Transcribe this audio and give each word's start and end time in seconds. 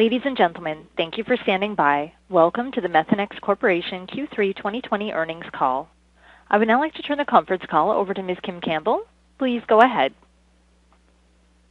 Ladies 0.00 0.22
and 0.24 0.34
gentlemen, 0.34 0.86
thank 0.96 1.18
you 1.18 1.24
for 1.24 1.36
standing 1.42 1.74
by. 1.74 2.14
Welcome 2.30 2.72
to 2.72 2.80
the 2.80 2.88
Methanex 2.88 3.38
Corporation 3.42 4.06
Q3 4.06 4.56
2020 4.56 5.12
earnings 5.12 5.44
call. 5.52 5.90
I 6.48 6.56
would 6.56 6.68
now 6.68 6.80
like 6.80 6.94
to 6.94 7.02
turn 7.02 7.18
the 7.18 7.26
conference 7.26 7.64
call 7.70 7.90
over 7.90 8.14
to 8.14 8.22
Ms. 8.22 8.38
Kim 8.42 8.62
Campbell. 8.62 9.02
Please 9.38 9.60
go 9.68 9.82
ahead. 9.82 10.14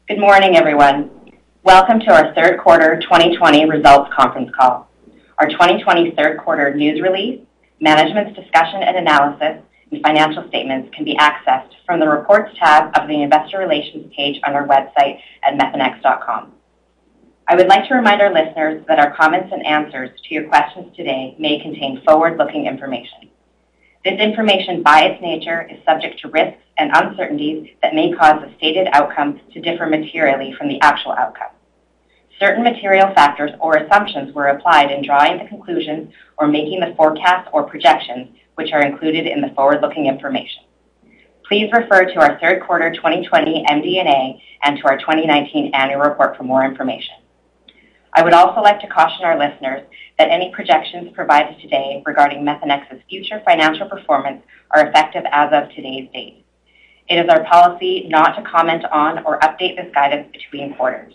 Good 0.07 0.19
morning, 0.19 0.57
everyone. 0.57 1.09
Welcome 1.63 2.01
to 2.01 2.11
our 2.11 2.31
third 2.35 2.59
quarter 2.59 2.99
2020 3.01 3.67
results 3.67 4.11
conference 4.15 4.51
call. 4.55 4.87
Our 5.39 5.49
2020 5.49 6.13
third 6.15 6.37
quarter 6.37 6.71
news 6.75 7.01
release, 7.01 7.41
management's 7.81 8.39
discussion 8.39 8.83
and 8.83 8.95
analysis, 8.95 9.63
and 9.91 10.03
financial 10.03 10.47
statements 10.49 10.95
can 10.95 11.03
be 11.03 11.15
accessed 11.15 11.71
from 11.83 11.99
the 11.99 12.07
Reports 12.07 12.55
tab 12.59 12.91
of 12.95 13.07
the 13.07 13.23
Investor 13.23 13.57
Relations 13.57 14.13
page 14.15 14.39
on 14.43 14.53
our 14.53 14.67
website 14.67 15.17
at 15.41 15.57
methanex.com. 15.57 16.53
I 17.51 17.55
would 17.55 17.67
like 17.67 17.87
to 17.87 17.95
remind 17.95 18.21
our 18.21 18.31
listeners 18.31 18.85
that 18.87 18.99
our 18.99 19.15
comments 19.15 19.49
and 19.51 19.65
answers 19.65 20.11
to 20.21 20.35
your 20.35 20.47
questions 20.49 20.95
today 20.95 21.35
may 21.39 21.59
contain 21.59 21.99
forward-looking 22.05 22.67
information. 22.67 23.27
This 24.05 24.19
information, 24.19 24.83
by 24.83 25.05
its 25.05 25.19
nature, 25.19 25.67
is 25.67 25.83
subject 25.83 26.19
to 26.19 26.27
risks 26.27 26.61
and 26.77 26.91
uncertainties 26.93 27.71
that 27.81 27.95
may 27.95 28.11
cause 28.11 28.39
the 28.39 28.53
stated 28.57 28.87
outcome 28.91 29.41
to 29.51 29.61
differ 29.61 29.87
materially 29.87 30.53
from 30.59 30.67
the 30.67 30.79
actual 30.81 31.13
outcome. 31.13 31.49
Certain 32.39 32.63
material 32.63 33.11
factors 33.15 33.49
or 33.59 33.77
assumptions 33.77 34.31
were 34.35 34.49
applied 34.49 34.91
in 34.91 35.03
drawing 35.03 35.39
the 35.39 35.49
conclusions 35.49 36.13
or 36.37 36.47
making 36.47 36.81
the 36.81 36.93
forecasts 36.95 37.49
or 37.51 37.63
projections, 37.63 38.29
which 38.55 38.73
are 38.73 38.83
included 38.83 39.25
in 39.25 39.41
the 39.41 39.49
forward-looking 39.55 40.05
information. 40.05 40.65
Please 41.47 41.71
refer 41.73 42.05
to 42.05 42.19
our 42.19 42.39
third 42.39 42.61
quarter 42.61 42.93
2020 42.93 43.65
MD&A 43.67 44.39
and 44.61 44.77
to 44.77 44.85
our 44.85 44.99
2019 44.99 45.73
annual 45.73 46.01
report 46.01 46.37
for 46.37 46.43
more 46.43 46.63
information. 46.63 47.15
I 48.13 48.23
would 48.23 48.33
also 48.33 48.61
like 48.61 48.79
to 48.81 48.87
caution 48.87 49.23
our 49.23 49.37
listeners 49.37 49.83
that 50.17 50.29
any 50.29 50.51
projections 50.53 51.11
provided 51.13 51.61
today 51.61 52.01
regarding 52.05 52.43
Methanex's 52.43 53.01
future 53.07 53.41
financial 53.45 53.87
performance 53.87 54.43
are 54.71 54.87
effective 54.87 55.23
as 55.31 55.51
of 55.53 55.69
today's 55.69 56.09
date. 56.11 56.45
It 57.07 57.15
is 57.15 57.29
our 57.29 57.43
policy 57.45 58.07
not 58.09 58.35
to 58.35 58.49
comment 58.49 58.85
on 58.91 59.25
or 59.25 59.39
update 59.39 59.75
this 59.75 59.93
guidance 59.93 60.31
between 60.31 60.75
quarters. 60.75 61.13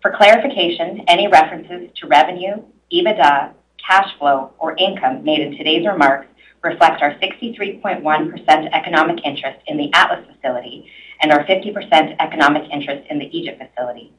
For 0.00 0.14
clarification, 0.16 1.04
any 1.08 1.26
references 1.26 1.90
to 1.96 2.06
revenue, 2.06 2.62
EBITDA, 2.92 3.52
cash 3.84 4.16
flow, 4.18 4.52
or 4.58 4.76
income 4.76 5.24
made 5.24 5.40
in 5.40 5.56
today's 5.56 5.86
remarks 5.86 6.28
reflect 6.62 7.02
our 7.02 7.14
63.1% 7.14 8.70
economic 8.72 9.24
interest 9.24 9.58
in 9.66 9.76
the 9.76 9.92
Atlas 9.92 10.26
facility 10.34 10.90
and 11.20 11.32
our 11.32 11.44
50% 11.44 12.16
economic 12.20 12.70
interest 12.70 13.06
in 13.10 13.18
the 13.18 13.36
Egypt 13.36 13.60
facility. 13.62 14.12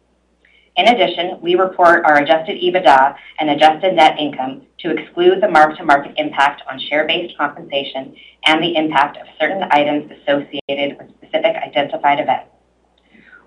In 0.78 0.88
addition, 0.88 1.40
we 1.42 1.56
report 1.56 2.06
our 2.06 2.18
adjusted 2.18 2.62
EBITDA 2.62 3.16
and 3.40 3.50
adjusted 3.50 3.96
net 3.96 4.18
income 4.18 4.62
to 4.80 4.92
exclude 4.92 5.42
the 5.42 5.50
mark-to-market 5.50 6.14
impact 6.18 6.62
on 6.70 6.80
share-based 6.80 7.38
compensation 7.38 8.16
and 8.46 8.64
the 8.64 8.76
impact 8.76 9.18
of 9.18 9.28
certain 9.40 9.64
items 9.72 10.12
associated 10.12 10.98
with 10.98 11.10
specific 11.18 11.56
identified 11.58 12.20
events. 12.20 12.50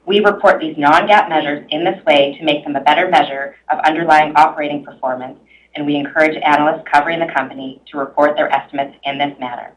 We 0.05 0.21
report 0.21 0.61
these 0.61 0.77
non-GAAP 0.77 1.29
measures 1.29 1.65
in 1.71 1.85
this 1.85 2.05
way 2.05 2.37
to 2.39 2.45
make 2.45 2.65
them 2.65 2.77
a 2.77 2.81
better 2.81 3.09
measure 3.09 3.55
of 3.71 3.79
underlying 3.81 4.35
operating 4.35 4.85
performance, 4.85 5.39
and 5.77 5.87
we 5.87 5.95
encourage 5.97 6.37
analysts 6.43 6.85
covering 6.93 7.21
the 7.21 7.33
company 7.33 7.81
to 7.91 7.99
report 7.99 8.37
their 8.37 8.53
estimates 8.53 8.97
in 9.05 9.17
this 9.17 9.39
manner. 9.39 9.77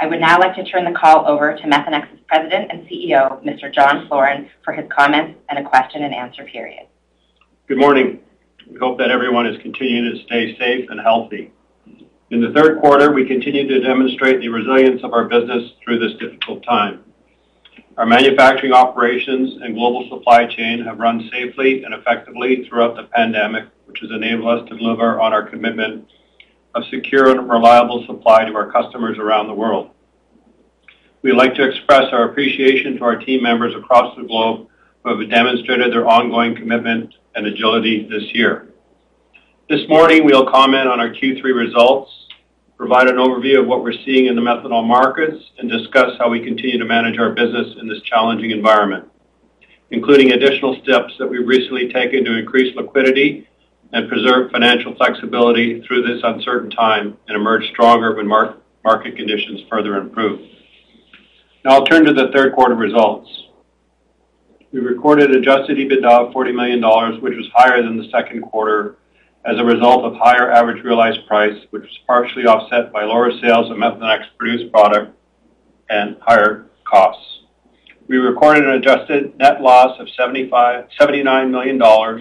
I 0.00 0.06
would 0.06 0.20
now 0.20 0.38
like 0.40 0.56
to 0.56 0.64
turn 0.64 0.84
the 0.84 0.98
call 0.98 1.26
over 1.26 1.56
to 1.56 1.62
Methanex's 1.62 2.20
President 2.26 2.70
and 2.70 2.86
CEO, 2.88 3.42
Mr. 3.44 3.72
John 3.72 4.08
Floren, 4.08 4.48
for 4.64 4.72
his 4.72 4.86
comments 4.90 5.38
and 5.48 5.58
a 5.58 5.68
question 5.68 6.02
and 6.02 6.12
answer 6.12 6.44
period. 6.44 6.86
Good 7.68 7.78
morning. 7.78 8.20
We 8.68 8.78
hope 8.78 8.98
that 8.98 9.10
everyone 9.10 9.46
is 9.46 9.60
continuing 9.62 10.12
to 10.12 10.22
stay 10.24 10.56
safe 10.58 10.90
and 10.90 11.00
healthy. 11.00 11.52
In 12.30 12.40
the 12.40 12.50
third 12.50 12.80
quarter, 12.80 13.12
we 13.12 13.26
continued 13.26 13.68
to 13.68 13.80
demonstrate 13.80 14.40
the 14.40 14.48
resilience 14.48 15.04
of 15.04 15.12
our 15.12 15.28
business 15.28 15.70
through 15.84 16.00
this 16.00 16.18
difficult 16.18 16.64
time. 16.64 17.04
Our 17.96 18.06
manufacturing 18.06 18.72
operations 18.72 19.62
and 19.62 19.74
global 19.74 20.08
supply 20.08 20.46
chain 20.46 20.84
have 20.84 20.98
run 20.98 21.30
safely 21.30 21.84
and 21.84 21.94
effectively 21.94 22.66
throughout 22.68 22.96
the 22.96 23.04
pandemic, 23.04 23.66
which 23.86 24.00
has 24.00 24.10
enabled 24.10 24.62
us 24.62 24.68
to 24.68 24.76
deliver 24.76 25.20
on 25.20 25.32
our 25.32 25.48
commitment 25.48 26.08
of 26.74 26.84
secure 26.90 27.30
and 27.30 27.48
reliable 27.48 28.04
supply 28.06 28.44
to 28.44 28.54
our 28.54 28.70
customers 28.70 29.18
around 29.18 29.46
the 29.46 29.54
world. 29.54 29.90
We'd 31.22 31.32
like 31.32 31.54
to 31.54 31.68
express 31.68 32.12
our 32.12 32.28
appreciation 32.28 32.96
to 32.96 33.04
our 33.04 33.16
team 33.16 33.42
members 33.42 33.74
across 33.74 34.16
the 34.16 34.24
globe 34.24 34.68
who 35.02 35.18
have 35.18 35.30
demonstrated 35.30 35.92
their 35.92 36.06
ongoing 36.06 36.56
commitment 36.56 37.14
and 37.34 37.46
agility 37.46 38.08
this 38.08 38.34
year. 38.34 38.68
This 39.68 39.88
morning, 39.88 40.24
we'll 40.24 40.50
comment 40.50 40.88
on 40.88 41.00
our 41.00 41.08
Q3 41.10 41.42
results, 41.54 42.10
provide 42.76 43.08
an 43.08 43.16
overview 43.16 43.60
of 43.60 43.66
what 43.66 43.82
we're 43.82 43.94
seeing 44.04 44.26
in 44.26 44.36
the 44.36 44.42
methanol 44.42 44.86
markets, 44.86 45.42
and 45.58 45.70
discuss 45.70 46.18
how 46.18 46.28
we 46.28 46.40
continue 46.40 46.78
to 46.78 46.84
manage 46.84 47.18
our 47.18 47.30
business 47.30 47.74
in 47.80 47.88
this 47.88 48.02
challenging 48.02 48.50
environment, 48.50 49.08
including 49.90 50.32
additional 50.32 50.78
steps 50.82 51.14
that 51.18 51.26
we've 51.26 51.46
recently 51.46 51.90
taken 51.90 52.24
to 52.24 52.36
increase 52.36 52.76
liquidity 52.76 53.48
and 53.94 54.08
preserve 54.08 54.50
financial 54.50 54.94
flexibility 54.96 55.80
through 55.82 56.02
this 56.02 56.20
uncertain 56.24 56.68
time 56.68 57.16
and 57.28 57.36
emerge 57.36 57.64
stronger 57.70 58.16
when 58.16 58.26
market 58.26 59.16
conditions 59.16 59.60
further 59.70 59.96
improve. 59.96 60.40
Now 61.64 61.76
I'll 61.76 61.86
turn 61.86 62.04
to 62.04 62.12
the 62.12 62.30
third 62.34 62.54
quarter 62.54 62.74
results. 62.74 63.30
We 64.72 64.80
recorded 64.80 65.30
adjusted 65.30 65.78
EBITDA 65.78 66.26
of 66.26 66.34
$40 66.34 66.52
million, 66.52 66.82
which 67.22 67.36
was 67.36 67.46
higher 67.54 67.80
than 67.82 67.96
the 67.96 68.10
second 68.10 68.42
quarter 68.42 68.96
as 69.44 69.60
a 69.60 69.64
result 69.64 70.04
of 70.04 70.14
higher 70.16 70.50
average 70.50 70.82
realized 70.82 71.24
price, 71.28 71.56
which 71.70 71.84
was 71.84 71.98
partially 72.04 72.46
offset 72.46 72.92
by 72.92 73.04
lower 73.04 73.30
sales 73.40 73.70
of 73.70 73.76
Methanex 73.76 74.24
produced 74.36 74.72
product 74.72 75.16
and 75.88 76.16
higher 76.20 76.66
costs. 76.84 77.42
We 78.08 78.16
recorded 78.16 78.64
an 78.64 78.70
adjusted 78.74 79.38
net 79.38 79.60
loss 79.60 80.00
of 80.00 80.08
$79 80.08 81.50
million, 81.50 81.80
or 81.80 82.20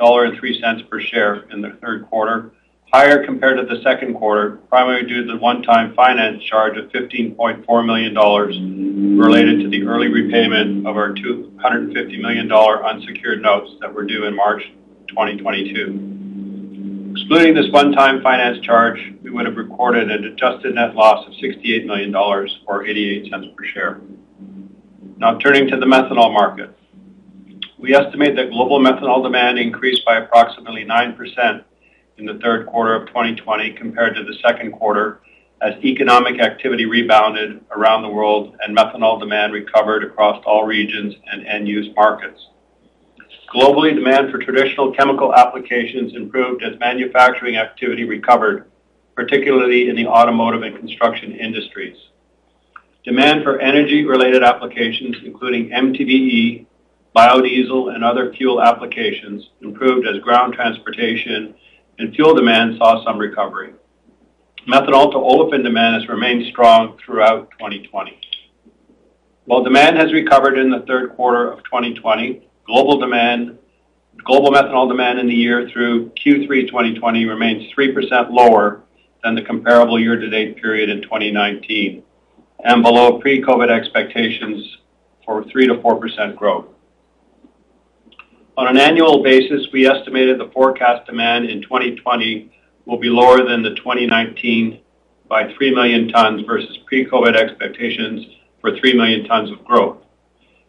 $1.03 0.00 0.88
per 0.88 1.00
share 1.00 1.34
in 1.50 1.60
the 1.60 1.76
third 1.82 2.06
quarter, 2.06 2.52
higher 2.92 3.24
compared 3.24 3.58
to 3.58 3.72
the 3.72 3.80
second 3.82 4.14
quarter, 4.14 4.56
primarily 4.68 5.06
due 5.06 5.24
to 5.24 5.32
the 5.32 5.38
one-time 5.38 5.94
finance 5.94 6.42
charge 6.42 6.76
of 6.76 6.90
$15.4 6.90 7.86
million 7.86 9.18
related 9.18 9.60
to 9.60 9.68
the 9.68 9.84
early 9.84 10.08
repayment 10.08 10.86
of 10.86 10.96
our 10.96 11.12
$250 11.12 12.20
million 12.20 12.50
unsecured 12.50 13.42
notes 13.42 13.70
that 13.80 13.94
were 13.94 14.04
due 14.04 14.24
in 14.24 14.34
March 14.34 14.62
2022. 15.08 17.12
Excluding 17.12 17.54
this 17.54 17.70
one-time 17.70 18.22
finance 18.22 18.64
charge, 18.64 18.98
we 19.22 19.30
would 19.30 19.46
have 19.46 19.56
recorded 19.56 20.10
an 20.10 20.24
adjusted 20.24 20.74
net 20.74 20.94
loss 20.94 21.26
of 21.26 21.32
$68 21.34 21.86
million, 21.86 22.14
or 22.14 22.46
$0.88 22.46 23.56
per 23.56 23.64
share. 23.64 24.00
Now 25.16 25.38
turning 25.38 25.68
to 25.68 25.76
the 25.76 25.86
methanol 25.86 26.32
market. 26.32 26.76
We 27.80 27.94
estimate 27.94 28.36
that 28.36 28.50
global 28.50 28.78
methanol 28.78 29.22
demand 29.22 29.58
increased 29.58 30.04
by 30.04 30.16
approximately 30.16 30.84
9% 30.84 31.64
in 32.18 32.26
the 32.26 32.34
third 32.34 32.66
quarter 32.66 32.94
of 32.94 33.06
2020 33.08 33.72
compared 33.72 34.14
to 34.16 34.22
the 34.22 34.34
second 34.44 34.72
quarter 34.72 35.22
as 35.62 35.82
economic 35.82 36.42
activity 36.42 36.84
rebounded 36.84 37.64
around 37.74 38.02
the 38.02 38.08
world 38.10 38.54
and 38.62 38.76
methanol 38.76 39.18
demand 39.18 39.54
recovered 39.54 40.04
across 40.04 40.42
all 40.44 40.66
regions 40.66 41.14
and 41.32 41.46
end-use 41.46 41.88
markets. 41.96 42.48
Globally, 43.50 43.94
demand 43.94 44.30
for 44.30 44.36
traditional 44.36 44.92
chemical 44.92 45.34
applications 45.34 46.14
improved 46.14 46.62
as 46.62 46.78
manufacturing 46.80 47.56
activity 47.56 48.04
recovered, 48.04 48.70
particularly 49.14 49.88
in 49.88 49.96
the 49.96 50.06
automotive 50.06 50.62
and 50.64 50.76
construction 50.76 51.32
industries. 51.32 51.96
Demand 53.04 53.42
for 53.42 53.58
energy-related 53.58 54.42
applications, 54.42 55.16
including 55.24 55.70
MTBE, 55.70 56.66
biodiesel, 57.16 57.94
and 57.94 58.04
other 58.04 58.32
fuel 58.32 58.62
applications, 58.62 59.50
improved 59.62 60.06
as 60.06 60.20
ground 60.20 60.54
transportation 60.54 61.54
and 61.98 62.14
fuel 62.14 62.34
demand 62.34 62.76
saw 62.78 63.04
some 63.04 63.18
recovery. 63.18 63.74
Methanol 64.68 65.10
to 65.12 65.18
olefin 65.18 65.62
demand 65.62 66.00
has 66.00 66.08
remained 66.08 66.46
strong 66.46 66.98
throughout 67.04 67.50
2020. 67.52 68.18
While 69.44 69.64
demand 69.64 69.96
has 69.96 70.12
recovered 70.12 70.58
in 70.58 70.70
the 70.70 70.80
third 70.80 71.16
quarter 71.16 71.50
of 71.50 71.64
2020, 71.64 72.48
global 72.66 72.98
demand 72.98 73.58
global 74.24 74.50
methanol 74.50 74.88
demand 74.88 75.18
in 75.18 75.26
the 75.26 75.34
year 75.34 75.68
through 75.70 76.10
Q3 76.10 76.66
2020 76.66 77.24
remains 77.26 77.72
3% 77.72 78.30
lower 78.30 78.82
than 79.22 79.34
the 79.34 79.42
comparable 79.42 79.98
year-to-date 79.98 80.60
period 80.60 80.90
in 80.90 81.02
2019 81.02 82.02
and 82.64 82.82
below 82.82 83.18
pre-COVID 83.18 83.70
expectations 83.70 84.78
for 85.24 85.42
3%-4% 85.44 86.36
growth. 86.36 86.66
On 88.60 88.68
an 88.68 88.76
annual 88.76 89.22
basis, 89.22 89.68
we 89.72 89.86
estimated 89.86 90.38
the 90.38 90.50
forecast 90.52 91.06
demand 91.06 91.46
in 91.46 91.62
2020 91.62 92.52
will 92.84 92.98
be 92.98 93.08
lower 93.08 93.42
than 93.42 93.62
the 93.62 93.74
2019 93.74 94.82
by 95.30 95.50
3 95.54 95.74
million 95.74 96.08
tons 96.08 96.44
versus 96.46 96.76
pre-COVID 96.84 97.36
expectations 97.36 98.26
for 98.60 98.76
3 98.76 98.92
million 98.98 99.24
tons 99.24 99.50
of 99.50 99.64
growth. 99.64 100.04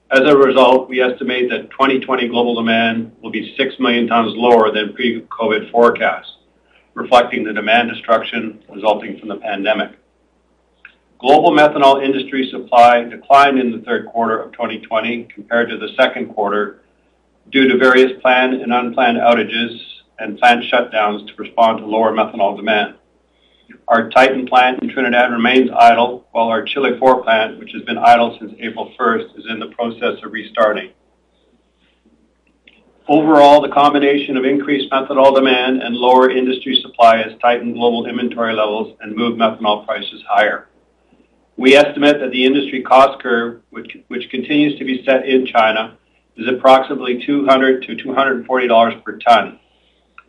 As 0.10 0.22
a 0.22 0.38
result, 0.38 0.88
we 0.88 1.02
estimate 1.02 1.50
that 1.50 1.70
2020 1.72 2.30
global 2.30 2.56
demand 2.56 3.12
will 3.22 3.30
be 3.30 3.54
6 3.58 3.76
million 3.82 4.08
tons 4.08 4.32
lower 4.38 4.72
than 4.72 4.94
pre-COVID 4.94 5.70
forecasts, 5.70 6.38
reflecting 6.94 7.44
the 7.44 7.52
demand 7.52 7.90
destruction 7.90 8.64
resulting 8.70 9.20
from 9.20 9.28
the 9.28 9.36
pandemic. 9.36 10.00
Global 11.20 11.52
methanol 11.52 12.02
industry 12.02 12.50
supply 12.50 13.04
declined 13.04 13.60
in 13.60 13.70
the 13.70 13.80
third 13.80 14.06
quarter 14.06 14.42
of 14.42 14.54
2020 14.54 15.26
compared 15.26 15.70
to 15.70 15.78
the 15.78 15.90
second 15.98 16.34
quarter 16.34 16.81
due 17.50 17.68
to 17.68 17.78
various 17.78 18.12
planned 18.22 18.54
and 18.54 18.74
unplanned 18.74 19.18
outages 19.18 19.80
and 20.20 20.38
plant 20.38 20.64
shutdowns 20.72 21.28
to 21.28 21.34
respond 21.38 21.80
to 21.80 21.86
lower 21.86 22.12
methanol 22.12 22.56
demand. 22.56 22.96
Our 23.88 24.10
Titan 24.10 24.46
plant 24.48 24.82
in 24.84 24.90
Trinidad 24.90 25.32
remains 25.32 25.70
idle, 25.78 26.28
while 26.32 26.48
our 26.48 26.64
Chile 26.64 26.92
IV 26.92 27.24
plant, 27.24 27.60
which 27.60 27.72
has 27.74 27.82
been 27.84 27.98
idle 27.98 28.38
since 28.40 28.54
April 28.60 28.94
1st, 29.00 29.40
is 29.40 29.46
in 29.50 29.60
the 29.60 29.68
process 29.68 30.24
of 30.24 30.32
restarting. 30.32 30.92
Overall, 33.08 33.62
the 33.62 33.74
combination 33.74 34.38
of 34.38 34.46
increased 34.46 34.92
methanol 34.92 35.36
demand 35.36 35.82
and 35.82 35.96
lower 35.96 36.30
industry 36.30 36.80
supply 36.82 37.18
has 37.18 37.38
tightened 37.42 37.74
global 37.74 38.06
inventory 38.06 38.54
levels 38.54 38.96
and 39.02 39.16
moved 39.16 39.40
methanol 39.40 39.86
prices 39.86 40.24
higher. 40.30 40.68
We 41.58 41.76
estimate 41.76 42.20
that 42.22 42.32
the 42.32 42.46
industry 42.46 42.82
cost 42.84 43.22
curve, 43.22 43.62
which 43.72 44.30
continues 44.30 44.78
to 44.80 44.86
be 44.86 45.04
set 45.04 45.28
in 45.28 45.46
China, 45.46 45.98
is 46.38 46.48
approximately 46.48 47.24
$200-$240 47.28 49.04
per 49.04 49.18
ton. 49.18 49.60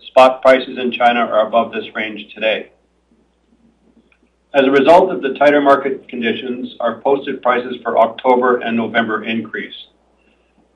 Spot 0.09 0.43
prices 0.43 0.79
in 0.79 0.93
China 0.93 1.21
are 1.21 1.47
above 1.47 1.73
this 1.73 1.95
range 1.95 2.35
today. 2.35 2.73
As 4.55 4.67
a 4.67 4.71
result 4.71 5.11
of 5.11 5.23
the 5.23 5.35
tighter 5.35 5.63
market 5.63 6.07
conditions, 6.09 6.75
our 6.81 7.01
posted 7.01 7.41
prices 7.41 7.77
for 7.83 7.97
October 7.99 8.59
and 8.59 8.77
November 8.77 9.25
increased. 9.25 9.89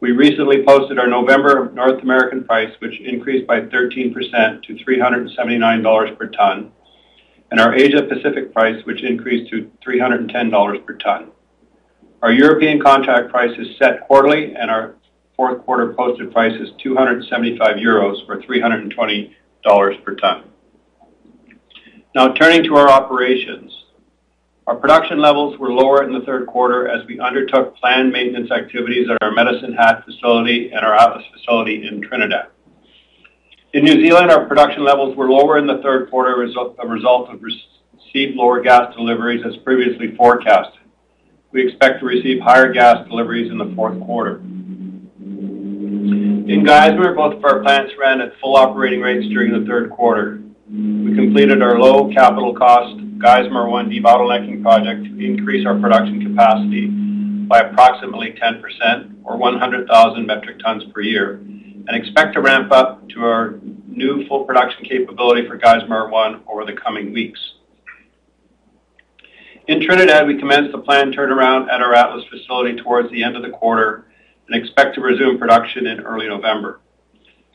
We 0.00 0.12
recently 0.12 0.64
posted 0.64 0.98
our 0.98 1.06
November 1.06 1.70
North 1.72 2.02
American 2.02 2.44
price, 2.44 2.72
which 2.80 3.00
increased 3.00 3.46
by 3.46 3.60
13% 3.60 4.62
to 4.62 4.74
$379 4.74 6.18
per 6.18 6.26
ton, 6.28 6.70
and 7.50 7.60
our 7.60 7.74
Asia 7.74 8.02
Pacific 8.02 8.52
price, 8.52 8.84
which 8.84 9.02
increased 9.02 9.50
to 9.50 9.70
$310 9.86 10.86
per 10.86 10.94
ton. 10.94 11.30
Our 12.22 12.32
European 12.32 12.80
contract 12.80 13.30
price 13.30 13.56
is 13.58 13.76
set 13.78 14.00
quarterly, 14.06 14.54
and 14.54 14.70
our 14.70 14.95
fourth 15.36 15.62
quarter 15.64 15.92
posted 15.92 16.32
price 16.32 16.58
is 16.60 16.70
275 16.82 17.76
euros 17.76 18.16
or 18.28 18.40
$320 18.40 20.04
per 20.04 20.14
ton. 20.14 20.44
Now 22.14 22.32
turning 22.32 22.64
to 22.64 22.76
our 22.76 22.88
operations. 22.88 23.72
Our 24.66 24.76
production 24.76 25.20
levels 25.20 25.58
were 25.58 25.70
lower 25.70 26.02
in 26.02 26.12
the 26.12 26.24
third 26.24 26.46
quarter 26.46 26.88
as 26.88 27.06
we 27.06 27.20
undertook 27.20 27.76
planned 27.76 28.10
maintenance 28.10 28.50
activities 28.50 29.06
at 29.08 29.22
our 29.22 29.30
Medicine 29.30 29.74
Hat 29.74 30.04
facility 30.04 30.70
and 30.72 30.84
our 30.84 30.94
Atlas 30.94 31.24
facility 31.32 31.86
in 31.86 32.00
Trinidad. 32.00 32.48
In 33.74 33.84
New 33.84 34.02
Zealand, 34.02 34.30
our 34.30 34.46
production 34.46 34.82
levels 34.82 35.14
were 35.16 35.30
lower 35.30 35.58
in 35.58 35.66
the 35.66 35.80
third 35.82 36.10
quarter 36.10 36.42
as 36.42 36.54
a 36.78 36.88
result 36.88 37.28
of 37.28 37.42
received 37.42 38.36
lower 38.36 38.62
gas 38.62 38.94
deliveries 38.96 39.44
as 39.46 39.56
previously 39.58 40.16
forecasted. 40.16 40.80
We 41.52 41.68
expect 41.68 42.00
to 42.00 42.06
receive 42.06 42.40
higher 42.40 42.72
gas 42.72 43.06
deliveries 43.06 43.50
in 43.50 43.58
the 43.58 43.72
fourth 43.76 44.00
quarter. 44.00 44.40
In 46.46 46.64
Geismar, 46.64 47.16
both 47.16 47.34
of 47.34 47.44
our 47.44 47.60
plants 47.60 47.92
ran 47.98 48.20
at 48.20 48.38
full 48.40 48.54
operating 48.54 49.00
rates 49.00 49.26
during 49.26 49.52
the 49.52 49.66
third 49.66 49.90
quarter. 49.90 50.44
We 50.70 51.12
completed 51.16 51.60
our 51.60 51.76
low 51.76 52.08
capital 52.14 52.54
cost 52.54 52.96
Geismar 53.18 53.68
1 53.68 53.90
debottlenecking 53.90 54.62
project 54.62 55.06
to 55.06 55.26
increase 55.26 55.66
our 55.66 55.76
production 55.80 56.24
capacity 56.24 56.86
by 56.86 57.62
approximately 57.62 58.32
10% 58.40 59.24
or 59.24 59.36
100,000 59.36 60.24
metric 60.24 60.60
tons 60.60 60.84
per 60.94 61.00
year 61.00 61.34
and 61.34 61.90
expect 61.90 62.34
to 62.34 62.40
ramp 62.40 62.70
up 62.70 63.08
to 63.08 63.24
our 63.24 63.58
new 63.88 64.24
full 64.28 64.44
production 64.44 64.84
capability 64.84 65.48
for 65.48 65.58
Geismar 65.58 66.08
1 66.08 66.42
over 66.46 66.64
the 66.64 66.74
coming 66.74 67.12
weeks. 67.12 67.40
In 69.66 69.84
Trinidad, 69.84 70.28
we 70.28 70.38
commenced 70.38 70.70
the 70.70 70.78
planned 70.78 71.12
turnaround 71.16 71.68
at 71.70 71.80
our 71.80 71.92
Atlas 71.92 72.24
facility 72.30 72.80
towards 72.80 73.10
the 73.10 73.24
end 73.24 73.34
of 73.34 73.42
the 73.42 73.50
quarter 73.50 74.05
and 74.48 74.62
expect 74.62 74.94
to 74.94 75.00
resume 75.00 75.38
production 75.38 75.86
in 75.86 76.00
early 76.00 76.28
November. 76.28 76.80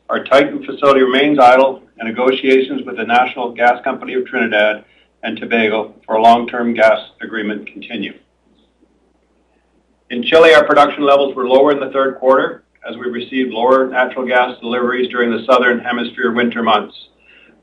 Our 0.10 0.24
Titan 0.26 0.66
facility 0.66 1.02
remains 1.02 1.40
idle, 1.40 1.84
and 1.98 2.10
negotiations 2.10 2.82
with 2.86 2.98
the 2.98 3.04
National 3.04 3.54
Gas 3.54 3.84
Company 3.84 4.16
of 4.16 4.26
Trinidad 4.26 4.84
and 5.24 5.38
Tobago 5.38 5.96
for 6.06 6.16
a 6.16 6.22
long-term 6.22 6.74
gas 6.74 7.00
agreement 7.22 7.68
continue. 7.68 8.18
In 10.10 10.24
Chile, 10.24 10.54
our 10.54 10.66
production 10.66 11.06
levels 11.06 11.36
were 11.36 11.48
lower 11.48 11.72
in 11.72 11.80
the 11.80 11.92
third 11.92 12.18
quarter 12.18 12.64
as 12.88 12.98
we 12.98 13.06
received 13.06 13.52
lower 13.52 13.88
natural 13.88 14.28
gas 14.28 14.60
deliveries 14.60 15.10
during 15.10 15.32
the 15.32 15.46
southern 15.46 15.80
hemisphere 15.80 16.34
winter 16.34 16.64
months, 16.64 16.96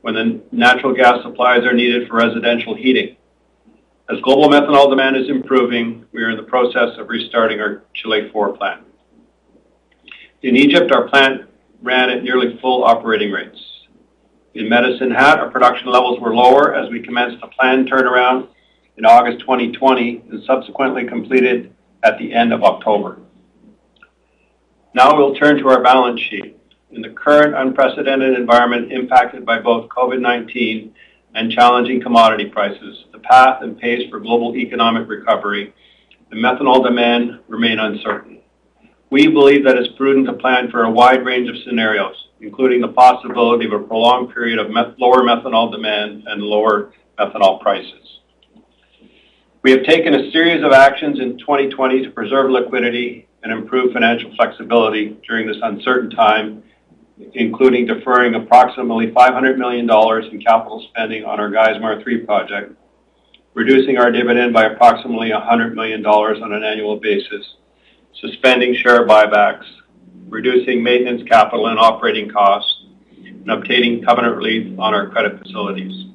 when 0.01 0.15
the 0.15 0.41
natural 0.51 0.95
gas 0.95 1.21
supplies 1.21 1.65
are 1.65 1.73
needed 1.73 2.07
for 2.07 2.15
residential 2.15 2.73
heating. 2.73 3.17
As 4.09 4.21
global 4.21 4.49
methanol 4.49 4.89
demand 4.89 5.17
is 5.17 5.29
improving, 5.29 6.05
we 6.13 6.23
are 6.23 6.31
in 6.31 6.37
the 6.37 6.43
process 6.43 6.97
of 6.97 7.09
restarting 7.09 7.59
our 7.59 7.83
Chile 7.93 8.21
IV 8.33 8.57
plant. 8.57 8.81
In 10.41 10.55
Egypt, 10.55 10.93
our 10.93 11.09
plant 11.09 11.41
ran 11.81 12.09
at 12.09 12.23
nearly 12.23 12.57
full 12.61 12.85
operating 12.85 13.29
rates. 13.29 13.59
In 14.53 14.69
Medicine 14.69 15.11
Hat, 15.11 15.37
our 15.37 15.49
production 15.49 15.91
levels 15.91 16.19
were 16.21 16.33
lower 16.33 16.73
as 16.73 16.89
we 16.89 17.01
commenced 17.01 17.43
a 17.43 17.47
planned 17.47 17.91
turnaround 17.91 18.47
in 18.97 19.05
August 19.05 19.41
2020 19.41 20.23
and 20.31 20.43
subsequently 20.45 21.05
completed 21.05 21.73
at 22.03 22.17
the 22.17 22.33
end 22.33 22.53
of 22.53 22.63
October. 22.63 23.19
Now 24.95 25.17
we'll 25.17 25.35
turn 25.35 25.57
to 25.57 25.67
our 25.67 25.83
balance 25.83 26.21
sheet. 26.21 26.57
In 26.91 27.01
the 27.01 27.09
current 27.09 27.53
unprecedented 27.53 28.39
environment 28.39 28.93
impacted 28.93 29.45
by 29.45 29.59
both 29.59 29.89
COVID-19 29.89 30.91
and 31.35 31.51
challenging 31.51 32.01
commodity 32.01 32.45
prices, 32.45 33.05
the 33.11 33.19
path 33.19 33.61
and 33.61 33.77
pace 33.77 34.09
for 34.09 34.21
global 34.21 34.55
economic 34.55 35.07
recovery 35.09 35.73
and 36.31 36.41
methanol 36.41 36.81
demand 36.81 37.39
remain 37.49 37.77
uncertain. 37.77 38.38
We 39.11 39.27
believe 39.27 39.63
that 39.65 39.75
it's 39.75 39.95
prudent 39.97 40.27
to 40.27 40.33
plan 40.33 40.69
for 40.69 40.83
a 40.83 40.91
wide 40.91 41.25
range 41.25 41.49
of 41.49 41.55
scenarios, 41.65 42.15
including 42.41 42.81
the 42.81 42.89
possibility 42.89 43.65
of 43.65 43.73
a 43.73 43.79
prolonged 43.79 44.33
period 44.33 44.59
of 44.59 44.69
lower 44.99 45.23
methanol 45.23 45.71
demand 45.71 46.25
and 46.27 46.43
lower 46.43 46.93
methanol 47.17 47.59
prices. 47.59 48.19
We 49.63 49.71
have 49.71 49.83
taken 49.83 50.13
a 50.13 50.31
series 50.31 50.63
of 50.63 50.71
actions 50.73 51.19
in 51.19 51.39
2020 51.39 52.03
to 52.03 52.11
preserve 52.11 52.51
liquidity 52.51 53.27
and 53.41 53.51
improve 53.51 53.93
financial 53.93 54.33
flexibility 54.35 55.17
during 55.27 55.47
this 55.47 55.57
uncertain 55.63 56.11
time, 56.11 56.63
including 57.33 57.87
deferring 57.87 58.35
approximately 58.35 59.07
$500 59.11 59.57
million 59.57 59.89
in 60.31 60.41
capital 60.41 60.85
spending 60.89 61.25
on 61.25 61.39
our 61.39 61.49
Geismar 61.49 62.01
3 62.03 62.25
project, 62.25 62.73
reducing 63.55 63.97
our 63.97 64.11
dividend 64.11 64.53
by 64.53 64.65
approximately 64.65 65.31
$100 65.31 65.73
million 65.73 66.05
on 66.05 66.53
an 66.53 66.63
annual 66.63 66.97
basis, 66.97 67.55
suspending 68.13 68.75
share 68.75 69.07
buybacks, 69.07 69.65
reducing 70.27 70.83
maintenance 70.83 71.23
capital 71.27 71.67
and 71.67 71.79
operating 71.79 72.29
costs, 72.29 72.85
and 73.15 73.49
obtaining 73.49 74.03
covenant 74.03 74.35
relief 74.35 74.77
on 74.79 74.93
our 74.93 75.09
credit 75.09 75.39
facilities. 75.39 76.05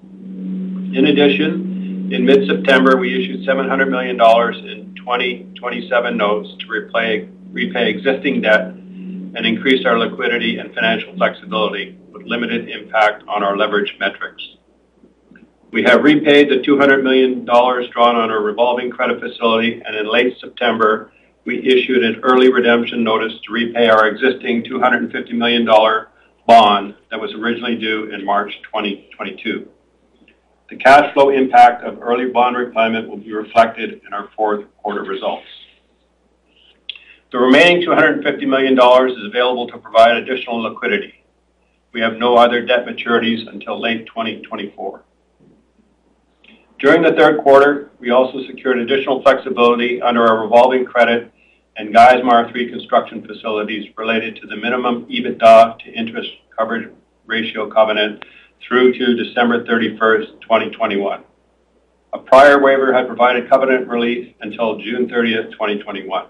In 0.96 1.06
addition, 1.06 2.12
in 2.12 2.24
mid-September, 2.24 2.96
we 2.96 3.14
issued 3.14 3.46
$700 3.46 3.88
million 3.90 4.20
in 4.68 4.94
2027 4.96 6.16
notes 6.16 6.48
to 6.60 6.66
repay 6.68 7.90
existing 7.90 8.42
debt 8.42 8.68
and 9.36 9.44
increase 9.44 9.84
our 9.84 9.98
liquidity 9.98 10.58
and 10.58 10.72
financial 10.74 11.14
flexibility 11.16 11.98
with 12.12 12.22
limited 12.22 12.68
impact 12.68 13.24
on 13.26 13.42
our 13.42 13.56
leverage 13.56 13.96
metrics. 13.98 14.42
We 15.72 15.82
have 15.82 16.04
repaid 16.04 16.50
the 16.50 16.62
$200 16.62 17.02
million 17.02 17.44
drawn 17.44 18.14
on 18.16 18.30
our 18.30 18.40
revolving 18.40 18.90
credit 18.90 19.20
facility, 19.20 19.82
and 19.84 19.96
in 19.96 20.08
late 20.08 20.36
September, 20.40 21.10
we 21.44 21.58
issued 21.58 22.02
an 22.04 22.20
early 22.22 22.50
redemption 22.50 23.04
notice 23.04 23.32
to 23.44 23.52
repay 23.52 23.88
our 23.88 24.08
existing 24.08 24.64
$250 24.64 25.32
million 25.32 25.66
bond 26.46 26.94
that 27.10 27.20
was 27.20 27.32
originally 27.34 27.76
due 27.76 28.10
in 28.10 28.24
March 28.24 28.52
2022. 28.64 29.68
The 30.70 30.76
cash 30.76 31.12
flow 31.12 31.30
impact 31.30 31.84
of 31.84 32.00
early 32.00 32.30
bond 32.30 32.56
repayment 32.56 33.08
will 33.08 33.18
be 33.18 33.32
reflected 33.32 34.00
in 34.06 34.14
our 34.14 34.30
fourth 34.34 34.64
quarter 34.82 35.02
results. 35.02 35.46
The 37.30 37.38
remaining 37.38 37.82
250 37.82 38.46
million 38.46 38.74
dollars 38.74 39.12
is 39.12 39.26
available 39.26 39.66
to 39.68 39.78
provide 39.78 40.16
additional 40.16 40.62
liquidity. 40.62 41.24
We 41.92 42.00
have 42.00 42.14
no 42.14 42.36
other 42.36 42.64
debt 42.64 42.86
maturities 42.86 43.46
until 43.48 43.80
late 43.80 44.06
2024. 44.06 45.04
During 46.80 47.02
the 47.02 47.12
third 47.12 47.40
quarter, 47.42 47.90
we 48.00 48.10
also 48.10 48.44
secured 48.46 48.78
additional 48.78 49.22
flexibility 49.22 50.02
under 50.02 50.26
our 50.26 50.42
revolving 50.42 50.84
credit 50.84 51.32
and 51.76 51.94
Geismar 51.94 52.50
3 52.50 52.70
construction 52.70 53.26
facilities 53.26 53.90
related 53.96 54.36
to 54.36 54.46
the 54.46 54.56
minimum 54.56 55.06
EBITDA 55.06 55.78
to 55.78 55.92
interest 55.92 56.30
coverage 56.56 56.90
ratio 57.26 57.70
covenant 57.70 58.24
through 58.66 58.92
to 58.92 59.14
December 59.14 59.64
31st, 59.64 60.40
2021. 60.40 61.22
A 62.12 62.18
prior 62.18 62.62
waiver 62.62 62.92
had 62.92 63.06
provided 63.06 63.48
covenant 63.48 63.88
relief 63.88 64.34
until 64.40 64.78
June 64.78 65.08
30th, 65.08 65.52
2021. 65.52 66.26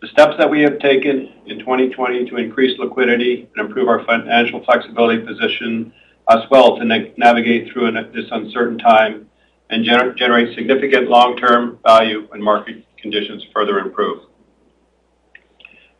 The 0.00 0.08
steps 0.08 0.34
that 0.38 0.48
we 0.48 0.62
have 0.62 0.78
taken 0.78 1.32
in 1.46 1.58
2020 1.58 2.30
to 2.30 2.36
increase 2.36 2.78
liquidity 2.78 3.48
and 3.56 3.66
improve 3.66 3.88
our 3.88 4.04
financial 4.04 4.64
flexibility 4.64 5.26
position 5.26 5.92
us 6.28 6.46
well 6.50 6.76
to 6.76 6.84
navigate 7.16 7.72
through 7.72 7.90
this 8.12 8.26
uncertain 8.30 8.78
time 8.78 9.28
and 9.70 9.84
generate 9.84 10.54
significant 10.54 11.08
long-term 11.08 11.78
value 11.84 12.26
when 12.28 12.42
market 12.42 12.84
conditions 12.96 13.44
further 13.52 13.78
improve. 13.78 14.22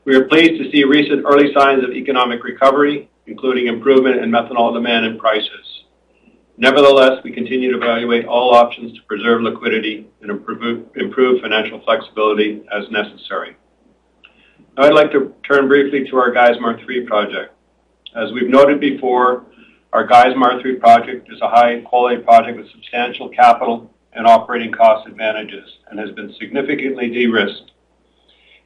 We 0.04 0.16
are 0.16 0.24
pleased 0.24 0.62
to 0.62 0.70
see 0.70 0.84
recent 0.84 1.24
early 1.26 1.52
signs 1.52 1.84
of 1.84 1.90
economic 1.90 2.42
recovery, 2.44 3.10
including 3.26 3.66
improvement 3.66 4.20
in 4.22 4.30
methanol 4.30 4.72
demand 4.72 5.04
and 5.04 5.18
prices. 5.18 5.84
Nevertheless, 6.56 7.22
we 7.22 7.30
continue 7.30 7.70
to 7.70 7.76
evaluate 7.78 8.24
all 8.24 8.54
options 8.54 8.92
to 8.94 9.02
preserve 9.04 9.42
liquidity 9.42 10.06
and 10.22 10.30
improve 10.30 11.40
financial 11.40 11.80
flexibility 11.84 12.62
as 12.72 12.90
necessary. 12.90 13.56
Now 14.76 14.84
I'd 14.84 14.94
like 14.94 15.12
to 15.12 15.34
turn 15.46 15.68
briefly 15.68 16.08
to 16.08 16.16
our 16.16 16.32
Geismar 16.32 16.82
3 16.84 17.06
project. 17.06 17.54
As 18.16 18.32
we've 18.32 18.48
noted 18.48 18.80
before, 18.80 19.44
our 19.92 20.06
Geismar 20.06 20.60
3 20.60 20.76
project 20.76 21.32
is 21.32 21.40
a 21.40 21.48
high-quality 21.48 22.22
project 22.22 22.58
with 22.58 22.70
substantial 22.70 23.30
capital 23.30 23.90
and 24.12 24.26
operating 24.26 24.70
cost 24.70 25.08
advantages 25.08 25.78
and 25.88 25.98
has 25.98 26.10
been 26.10 26.34
significantly 26.38 27.08
de-risked. 27.08 27.72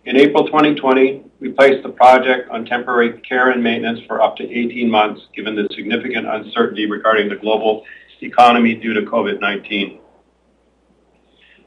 In 0.05 0.17
April 0.17 0.47
2020, 0.47 1.23
we 1.39 1.53
placed 1.53 1.85
the 1.85 1.91
project 1.91 2.51
on 2.51 2.65
temporary 2.65 3.21
care 3.21 3.51
and 3.51 3.63
maintenance 3.63 4.01
for 4.09 4.21
up 4.21 4.37
to 4.37 4.43
18 4.43 4.91
months, 4.91 5.23
given 5.33 5.55
the 5.55 5.69
significant 5.77 6.27
uncertainty 6.27 6.91
regarding 6.91 7.29
the 7.29 7.37
global 7.37 7.85
economy 8.21 8.75
due 8.75 8.93
to 8.95 9.03
COVID-19. 9.03 10.01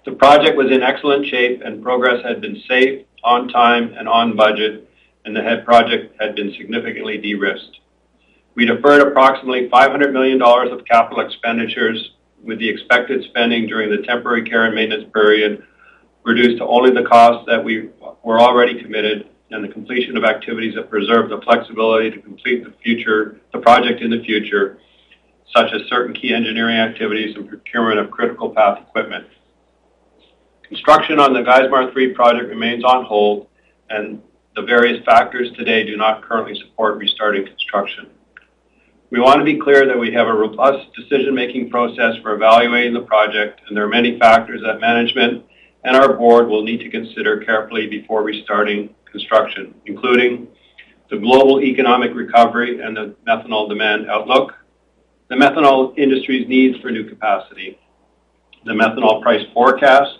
The 0.04 0.12
project 0.12 0.58
was 0.58 0.70
in 0.70 0.84
excellent 0.84 1.28
shape 1.28 1.62
and 1.64 1.82
progress 1.82 2.22
had 2.26 2.42
been 2.42 2.62
safe, 2.68 3.06
on 3.24 3.48
time, 3.48 3.94
and 3.98 4.10
on 4.10 4.36
budget, 4.36 4.90
and 5.24 5.34
the 5.34 5.42
head 5.42 5.64
project 5.64 6.14
had 6.20 6.36
been 6.36 6.54
significantly 6.58 7.18
de-risked. 7.18 7.80
We 8.56 8.66
deferred 8.66 9.06
approximately 9.06 9.70
500 9.70 10.14
million 10.14 10.38
dollars 10.38 10.72
of 10.72 10.86
capital 10.86 11.20
expenditures 11.26 12.12
with 12.42 12.60
the 12.60 12.70
expected 12.70 13.24
spending 13.26 13.68
during 13.68 13.90
the 13.90 14.06
temporary 14.06 14.44
care 14.44 14.66
and 14.66 14.74
maintenance 14.74 15.10
period 15.14 15.64
reduced 16.24 16.58
to 16.58 16.66
only 16.66 16.92
the 16.92 17.08
costs 17.08 17.46
that 17.48 17.64
we 17.64 17.90
were 18.24 18.40
already 18.40 18.82
committed 18.82 19.30
and 19.52 19.64
the 19.64 19.68
completion 19.68 20.18
of 20.18 20.24
activities 20.24 20.74
that 20.76 20.90
preserve 20.90 21.30
the 21.30 21.40
flexibility 21.42 22.10
to 22.10 22.20
complete 22.22 22.64
the 22.64 23.60
project 23.60 24.02
in 24.02 24.10
the 24.10 24.24
future, 24.24 24.80
such 25.56 25.72
as 25.74 25.82
certain 25.88 26.16
key 26.16 26.34
engineering 26.34 26.78
activities 26.78 27.36
and 27.36 27.48
procurement 27.48 28.00
of 28.00 28.10
critical 28.10 28.50
path 28.50 28.80
equipment. 28.82 29.28
Construction 30.64 31.20
on 31.20 31.34
the 31.34 31.42
Geismar 31.42 31.92
3 31.94 32.14
project 32.14 32.50
remains 32.50 32.84
on 32.84 33.06
hold, 33.06 33.48
and 33.90 34.22
the 34.56 34.64
various 34.64 35.04
factors 35.06 35.52
today 35.56 35.84
do 35.86 35.96
not 35.96 36.24
currently 36.24 36.60
support 36.60 36.98
restarting 36.98 37.46
construction. 37.46 38.10
We 39.12 39.20
want 39.20 39.38
to 39.38 39.46
be 39.46 39.60
clear 39.60 39.86
that 39.86 39.98
we 39.98 40.12
have 40.14 40.28
a 40.28 40.34
robust 40.34 40.92
decision-making 40.96 41.70
process 41.70 42.16
for 42.24 42.34
evaluating 42.34 42.94
the 42.94 43.02
project, 43.02 43.62
and 43.68 43.78
there 43.78 43.84
are 43.84 43.90
many 43.90 44.18
factors 44.18 44.62
that 44.66 44.80
management 44.80 45.46
and 45.84 45.96
our 45.96 46.14
board 46.14 46.48
will 46.48 46.64
need 46.64 46.80
to 46.80 46.90
consider 46.90 47.40
carefully 47.42 47.86
before 47.86 48.24
restarting 48.24 48.96
construction, 49.12 49.76
including 49.86 50.48
the 51.12 51.18
global 51.18 51.62
economic 51.62 52.16
recovery 52.16 52.82
and 52.82 52.98
the 52.98 53.16
methanol 53.28 53.70
demand 53.70 54.10
outlook, 54.10 54.54
the 55.30 55.36
methanol 55.36 55.96
industry's 56.00 56.48
needs 56.48 56.80
for 56.80 56.90
new 56.90 57.08
capacity, 57.08 57.78
the 58.66 58.74
methanol 58.74 59.22
price 59.22 59.46
forecast, 59.54 60.18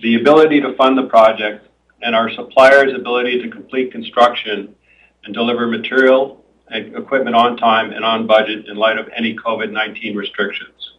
the 0.00 0.14
ability 0.14 0.60
to 0.60 0.76
fund 0.76 0.96
the 0.96 1.08
project, 1.08 1.66
and 2.02 2.14
our 2.14 2.30
suppliers' 2.30 2.94
ability 2.94 3.42
to 3.42 3.50
complete 3.50 3.90
construction 3.90 4.76
and 5.24 5.34
deliver 5.34 5.66
material 5.66 6.39
equipment 6.70 7.36
on 7.36 7.56
time 7.56 7.92
and 7.92 8.04
on 8.04 8.26
budget 8.26 8.66
in 8.66 8.76
light 8.76 8.98
of 8.98 9.08
any 9.16 9.36
COVID-19 9.36 10.16
restrictions. 10.16 10.92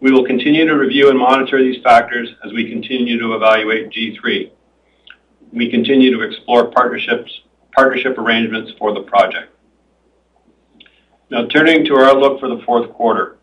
We 0.00 0.12
will 0.12 0.24
continue 0.24 0.66
to 0.66 0.74
review 0.74 1.08
and 1.08 1.18
monitor 1.18 1.62
these 1.62 1.82
factors 1.82 2.28
as 2.44 2.52
we 2.52 2.68
continue 2.68 3.18
to 3.18 3.34
evaluate 3.34 3.90
G3. 3.90 4.50
We 5.52 5.70
continue 5.70 6.10
to 6.16 6.22
explore 6.22 6.70
partnership 6.70 8.18
arrangements 8.18 8.72
for 8.78 8.92
the 8.92 9.02
project. 9.02 9.52
Now 11.30 11.46
turning 11.46 11.84
to 11.86 11.94
our 11.94 12.04
outlook 12.04 12.38
for 12.40 12.48
the 12.48 12.62
fourth 12.66 12.90
quarter. 12.92 13.38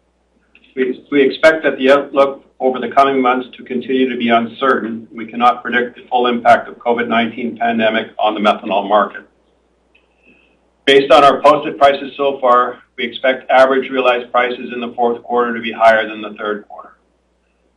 We 0.76 1.22
expect 1.22 1.64
that 1.64 1.78
the 1.78 1.92
outlook 1.92 2.46
over 2.60 2.80
the 2.80 2.92
coming 2.92 3.20
months 3.22 3.50
to 3.58 3.64
continue 3.64 4.08
to 4.08 4.18
be 4.18 4.30
uncertain. 4.30 5.08
We 5.12 5.26
cannot 5.26 5.64
predict 5.64 5.96
the 5.96 6.06
full 6.08 6.28
impact 6.28 6.70
of 6.70 6.76
COVID-19 6.76 7.58
pandemic 7.58 8.12
on 8.20 8.36
the 8.36 8.40
methanol 8.40 8.88
market. 8.88 9.28
Based 10.86 11.12
on 11.12 11.24
our 11.24 11.42
posted 11.44 11.78
prices 11.78 12.14
so 12.18 12.40
far, 12.40 12.82
we 12.98 13.06
expect 13.06 13.50
average 13.52 13.92
realized 13.92 14.32
prices 14.32 14.72
in 14.74 14.82
the 14.82 14.94
fourth 14.96 15.22
quarter 15.22 15.54
to 15.54 15.62
be 15.62 15.72
higher 15.72 16.08
than 16.10 16.22
the 16.22 16.34
third 16.34 16.68
quarter. 16.68 16.98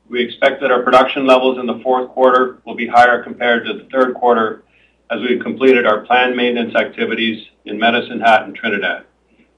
We 0.09 0.23
expect 0.23 0.63
that 0.63 0.71
our 0.71 0.83
production 0.83 1.27
levels 1.27 1.59
in 1.59 1.67
the 1.67 1.81
fourth 1.83 2.09
quarter 2.11 2.63
will 2.65 2.75
be 2.75 2.87
higher 2.87 3.23
compared 3.23 3.67
to 3.67 3.75
the 3.75 3.89
third 3.93 4.15
quarter 4.15 4.65
as 5.11 5.21
we've 5.21 5.43
completed 5.43 5.87
our 5.87 6.01
planned 6.07 6.35
maintenance 6.35 6.75
activities 6.75 7.47
in 7.67 7.79
Medicine 7.79 8.21
Hat 8.21 8.45
and 8.45 8.55
Trinidad. 8.55 9.05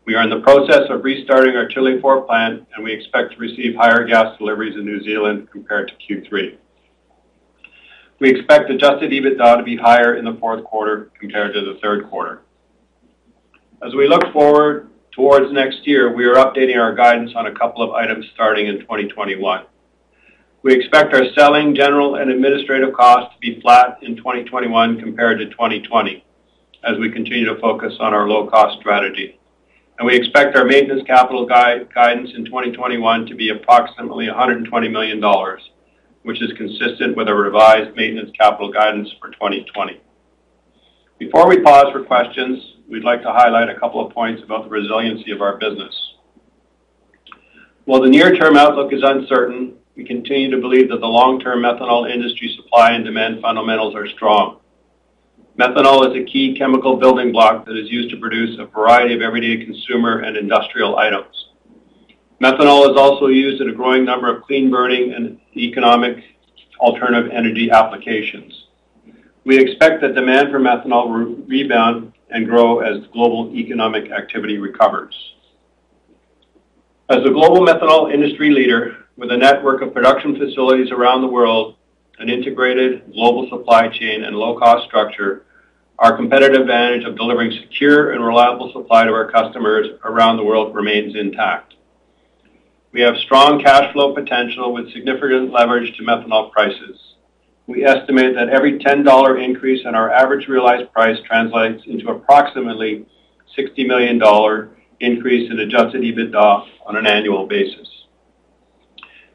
We 0.06 0.16
are 0.16 0.22
in 0.22 0.30
the 0.30 0.40
process 0.40 0.90
of 0.90 1.04
restarting 1.04 1.56
our 1.56 1.68
Chile 1.68 1.94
IV 1.94 2.26
plant, 2.26 2.66
and 2.74 2.84
we 2.84 2.92
expect 2.92 3.32
to 3.32 3.38
receive 3.38 3.76
higher 3.76 4.04
gas 4.04 4.36
deliveries 4.38 4.74
in 4.74 4.84
New 4.84 5.02
Zealand 5.02 5.48
compared 5.52 5.88
to 5.88 5.94
Q3. 6.14 6.56
We 8.18 8.30
expect 8.30 8.70
adjusted 8.70 9.12
EBITDA 9.12 9.58
to 9.58 9.62
be 9.62 9.76
higher 9.76 10.16
in 10.16 10.24
the 10.24 10.34
fourth 10.34 10.64
quarter 10.64 11.10
compared 11.20 11.54
to 11.54 11.60
the 11.60 11.78
third 11.80 12.08
quarter. 12.08 12.42
As 13.84 13.94
we 13.94 14.08
look 14.08 14.32
forward 14.32 14.88
towards 15.12 15.52
next 15.52 15.86
year, 15.86 16.10
we 16.10 16.24
are 16.24 16.36
updating 16.36 16.78
our 16.80 16.94
guidance 16.94 17.32
on 17.36 17.46
a 17.46 17.54
couple 17.54 17.82
of 17.82 17.90
items 17.90 18.24
starting 18.32 18.68
in 18.68 18.80
2021. 18.80 19.66
We 20.62 20.74
expect 20.74 21.12
our 21.12 21.24
selling, 21.34 21.74
general, 21.74 22.14
and 22.14 22.30
administrative 22.30 22.94
costs 22.94 23.34
to 23.34 23.40
be 23.40 23.60
flat 23.60 23.98
in 24.00 24.16
2021 24.16 24.98
compared 24.98 25.38
to 25.40 25.50
2020 25.50 26.24
as 26.84 26.96
we 26.98 27.12
continue 27.12 27.44
to 27.44 27.60
focus 27.60 27.92
on 28.00 28.14
our 28.14 28.26
low-cost 28.26 28.80
strategy. 28.80 29.38
And 29.98 30.06
we 30.06 30.16
expect 30.16 30.56
our 30.56 30.64
maintenance 30.64 31.02
capital 31.06 31.44
guidance 31.44 32.30
in 32.34 32.46
2021 32.46 33.26
to 33.26 33.34
be 33.34 33.50
approximately 33.50 34.26
120 34.26 34.88
million 34.88 35.20
dollars, 35.20 35.60
which 36.22 36.40
is 36.40 36.50
consistent 36.56 37.14
with 37.14 37.28
our 37.28 37.36
revised 37.36 37.94
maintenance 37.94 38.30
capital 38.38 38.72
guidance 38.72 39.10
for 39.20 39.30
2020. 39.32 40.00
Before 41.18 41.46
we 41.46 41.60
pause 41.60 41.92
for 41.92 42.04
questions, 42.04 42.75
we'd 42.88 43.04
like 43.04 43.22
to 43.22 43.32
highlight 43.32 43.68
a 43.68 43.78
couple 43.78 44.04
of 44.04 44.12
points 44.12 44.42
about 44.42 44.64
the 44.64 44.70
resiliency 44.70 45.32
of 45.32 45.42
our 45.42 45.56
business. 45.58 45.94
While 47.84 48.02
the 48.02 48.08
near-term 48.08 48.56
outlook 48.56 48.92
is 48.92 49.02
uncertain, 49.02 49.74
we 49.96 50.04
continue 50.04 50.50
to 50.50 50.60
believe 50.60 50.88
that 50.90 51.00
the 51.00 51.06
long-term 51.06 51.60
methanol 51.60 52.10
industry 52.10 52.52
supply 52.56 52.92
and 52.92 53.04
demand 53.04 53.40
fundamentals 53.40 53.94
are 53.94 54.06
strong. 54.08 54.60
Methanol 55.58 56.10
is 56.10 56.22
a 56.22 56.30
key 56.30 56.56
chemical 56.56 56.96
building 56.96 57.32
block 57.32 57.64
that 57.64 57.78
is 57.78 57.90
used 57.90 58.10
to 58.10 58.18
produce 58.18 58.58
a 58.58 58.66
variety 58.66 59.14
of 59.14 59.22
everyday 59.22 59.64
consumer 59.64 60.18
and 60.18 60.36
industrial 60.36 60.98
items. 60.98 61.48
Methanol 62.42 62.90
is 62.90 62.96
also 62.98 63.28
used 63.28 63.62
in 63.62 63.70
a 63.70 63.72
growing 63.72 64.04
number 64.04 64.34
of 64.34 64.42
clean-burning 64.42 65.14
and 65.14 65.40
economic 65.56 66.22
alternative 66.78 67.30
energy 67.32 67.70
applications. 67.70 68.66
We 69.44 69.58
expect 69.58 70.02
that 70.02 70.14
demand 70.14 70.50
for 70.50 70.58
methanol 70.58 71.08
will 71.08 71.36
rebound 71.46 72.12
and 72.30 72.46
grow 72.46 72.80
as 72.80 73.06
global 73.12 73.54
economic 73.54 74.10
activity 74.10 74.58
recovers. 74.58 75.14
As 77.08 77.18
a 77.18 77.30
global 77.30 77.64
methanol 77.64 78.12
industry 78.12 78.50
leader 78.50 79.04
with 79.16 79.30
a 79.30 79.36
network 79.36 79.80
of 79.80 79.94
production 79.94 80.36
facilities 80.36 80.90
around 80.90 81.20
the 81.20 81.28
world, 81.28 81.76
an 82.18 82.28
integrated 82.28 83.12
global 83.12 83.48
supply 83.48 83.88
chain, 83.88 84.24
and 84.24 84.36
low-cost 84.36 84.86
structure, 84.86 85.44
our 85.98 86.16
competitive 86.16 86.62
advantage 86.62 87.04
of 87.04 87.16
delivering 87.16 87.52
secure 87.52 88.12
and 88.12 88.24
reliable 88.24 88.72
supply 88.72 89.04
to 89.04 89.12
our 89.12 89.30
customers 89.30 89.86
around 90.04 90.36
the 90.36 90.44
world 90.44 90.74
remains 90.74 91.14
intact. 91.14 91.74
We 92.92 93.00
have 93.02 93.16
strong 93.18 93.62
cash 93.62 93.92
flow 93.92 94.14
potential 94.14 94.72
with 94.72 94.92
significant 94.92 95.52
leverage 95.52 95.96
to 95.96 96.02
methanol 96.02 96.50
prices. 96.50 97.05
We 97.66 97.84
estimate 97.84 98.34
that 98.36 98.48
every 98.48 98.78
$10 98.78 99.44
increase 99.44 99.84
in 99.84 99.94
our 99.94 100.10
average 100.10 100.46
realized 100.46 100.92
price 100.92 101.18
translates 101.26 101.82
into 101.86 102.08
approximately 102.10 103.06
$60 103.58 103.86
million 103.86 104.70
increase 105.00 105.50
in 105.50 105.58
adjusted 105.58 106.02
EBITDA 106.02 106.66
on 106.86 106.96
an 106.96 107.06
annual 107.06 107.46
basis. 107.46 107.88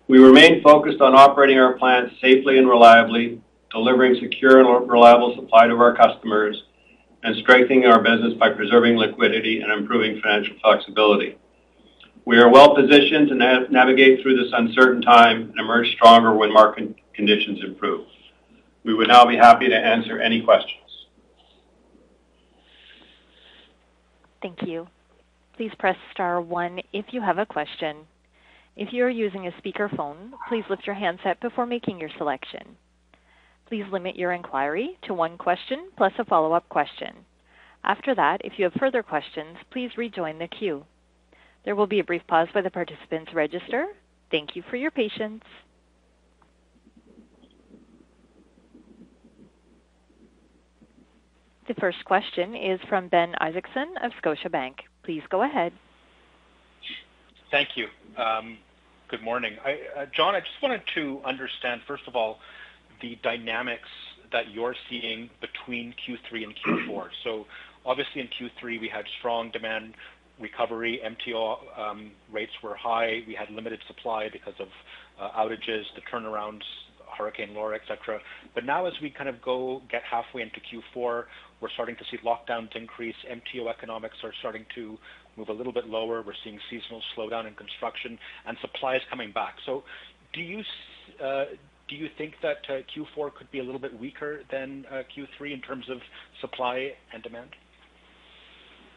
We 0.08 0.20
remain 0.20 0.64
focused 0.64 1.02
on 1.02 1.14
operating 1.14 1.60
our 1.60 1.74
plants 1.74 2.16
safely 2.22 2.58
and 2.58 2.68
reliably, 2.68 3.42
delivering 3.70 4.16
secure 4.20 4.60
and 4.60 4.90
reliable 4.90 5.36
supply 5.36 5.68
to 5.68 5.76
our 5.76 5.96
customers, 5.96 6.64
and 7.24 7.36
strengthening 7.38 7.86
our 7.86 8.02
business 8.02 8.34
by 8.34 8.50
preserving 8.50 8.98
liquidity 8.98 9.62
and 9.62 9.72
improving 9.72 10.20
financial 10.22 10.56
flexibility. 10.62 11.38
We 12.26 12.40
are 12.40 12.50
well-positioned 12.50 13.30
to 13.30 13.68
navigate 13.70 14.22
through 14.22 14.38
this 14.38 14.52
uncertain 14.54 15.02
time 15.02 15.50
and 15.50 15.60
emerge 15.60 15.92
stronger 15.92 16.34
when 16.34 16.54
market 16.54 16.96
conditions 17.14 17.64
improve. 17.64 18.06
We 18.84 18.94
would 18.94 19.08
now 19.08 19.26
be 19.26 19.38
happy 19.38 19.70
to 19.70 19.76
answer 19.76 20.20
any 20.20 20.42
questions. 20.42 20.78
Thank 24.42 24.64
you. 24.64 24.88
Please 25.56 25.72
press 25.78 25.98
star 26.12 26.42
one 26.42 26.80
if 26.92 27.06
you 27.12 27.22
have 27.22 27.38
a 27.38 27.46
question. 27.46 28.08
If 28.76 28.92
you 28.92 29.04
are 29.04 29.10
using 29.10 29.48
a 29.48 29.52
speakerphone, 29.62 30.32
please 30.50 30.64
lift 30.70 30.88
your 30.88 30.96
handset 30.96 31.40
before 31.42 31.66
making 31.66 32.00
your 32.00 32.10
selection. 32.18 32.78
Please 33.68 33.86
limit 33.92 34.16
your 34.16 34.32
inquiry 34.32 34.98
to 35.04 35.14
one 35.14 35.38
question 35.38 35.92
plus 35.98 36.14
a 36.18 36.26
follow-up 36.26 36.68
question. 36.70 37.14
After 37.84 38.16
that, 38.16 38.42
if 38.44 38.54
you 38.58 38.66
have 38.66 38.74
further 38.74 39.04
questions, 39.04 39.58
please 39.72 39.92
rejoin 39.98 40.40
the 40.40 40.48
queue. 40.48 40.86
There 41.64 41.76
will 41.76 41.88
be 41.88 42.00
a 42.00 42.04
brief 42.04 42.22
pause 42.28 42.48
while 42.54 42.64
the 42.64 42.70
participants 42.70 43.34
register. 43.34 43.88
Thank 44.32 44.56
you 44.56 44.64
for 44.70 44.78
your 44.78 44.92
patience. 44.92 45.44
The 51.68 51.74
first 51.76 52.04
question 52.06 52.56
is 52.56 52.80
from 52.90 53.08
Ben 53.08 53.36
Isaacson 53.40 53.96
of 54.02 54.12
Scotiabank. 54.24 54.74
Please 55.04 55.22
go 55.30 55.44
ahead. 55.44 55.74
Thank 57.50 57.70
you. 57.76 57.88
Um, 58.18 58.58
good 59.10 59.22
morning. 59.22 59.54
Uh, 59.66 60.06
John, 60.16 60.36
I 60.36 60.40
just 60.40 60.62
wanted 60.62 60.82
to 60.96 61.22
understand, 61.26 61.82
first 61.88 62.04
of 62.08 62.16
all, 62.16 62.40
the 63.02 63.18
dynamics 63.24 63.90
that 64.32 64.52
you're 64.52 64.76
seeing 64.90 65.30
between 65.42 65.94
Q3 66.08 66.44
and 66.44 66.56
Q4. 66.56 67.10
So 67.24 67.46
Obviously 67.86 68.22
in 68.22 68.28
Q3, 68.28 68.80
we 68.80 68.88
had 68.88 69.06
strong 69.20 69.50
demand 69.52 69.96
recovery. 70.40 71.02
MTO 71.04 71.80
um, 71.80 72.12
rates 72.32 72.52
were 72.64 72.76
high. 72.76 73.24
We 73.28 73.34
had 73.34 73.50
limited 73.50 73.80
supply 73.88 74.30
because 74.32 74.54
of 74.60 74.68
uh, 75.20 75.32
outages, 75.32 75.84
the 75.96 76.02
turnarounds, 76.12 76.62
Hurricane 77.18 77.54
Laura, 77.54 77.76
et 77.76 77.82
cetera. 77.88 78.20
But 78.54 78.66
now 78.66 78.86
as 78.86 78.94
we 79.02 79.10
kind 79.10 79.30
of 79.30 79.42
go 79.42 79.82
get 79.90 80.04
halfway 80.04 80.44
into 80.44 80.60
Q4, 80.60 81.24
we're 81.62 81.70
starting 81.70 81.96
to 81.96 82.04
see 82.10 82.18
lockdowns 82.18 82.76
increase. 82.76 83.16
MTO 83.30 83.70
economics 83.70 84.18
are 84.24 84.34
starting 84.40 84.66
to 84.76 84.98
move 85.38 85.50
a 85.50 85.54
little 85.54 85.74
bit 85.74 85.88
lower. 85.88 86.22
We're 86.22 86.34
seeing 86.44 86.60
seasonal 86.70 87.02
slowdown 87.16 87.48
in 87.48 87.54
construction 87.54 88.18
and 88.46 88.58
supply 88.60 88.96
is 88.96 89.02
coming 89.10 89.32
back. 89.32 89.56
So 89.66 89.84
do 90.34 90.42
you 90.42 90.64
uh, 91.24 91.46
do 91.88 91.96
you 91.96 92.10
think 92.18 92.36
that 92.42 92.60
uh, 92.70 92.82
Q4 92.96 93.34
could 93.34 93.52
be 93.52 93.60
a 93.60 93.64
little 93.64 93.80
bit 93.80 93.98
weaker 94.00 94.42
than 94.50 94.86
uh, 94.90 95.04
Q3 95.16 95.54
in 95.54 95.62
terms 95.62 95.90
of 95.90 96.00
supply 96.40 96.94
and 97.14 97.22
demand? 97.22 97.50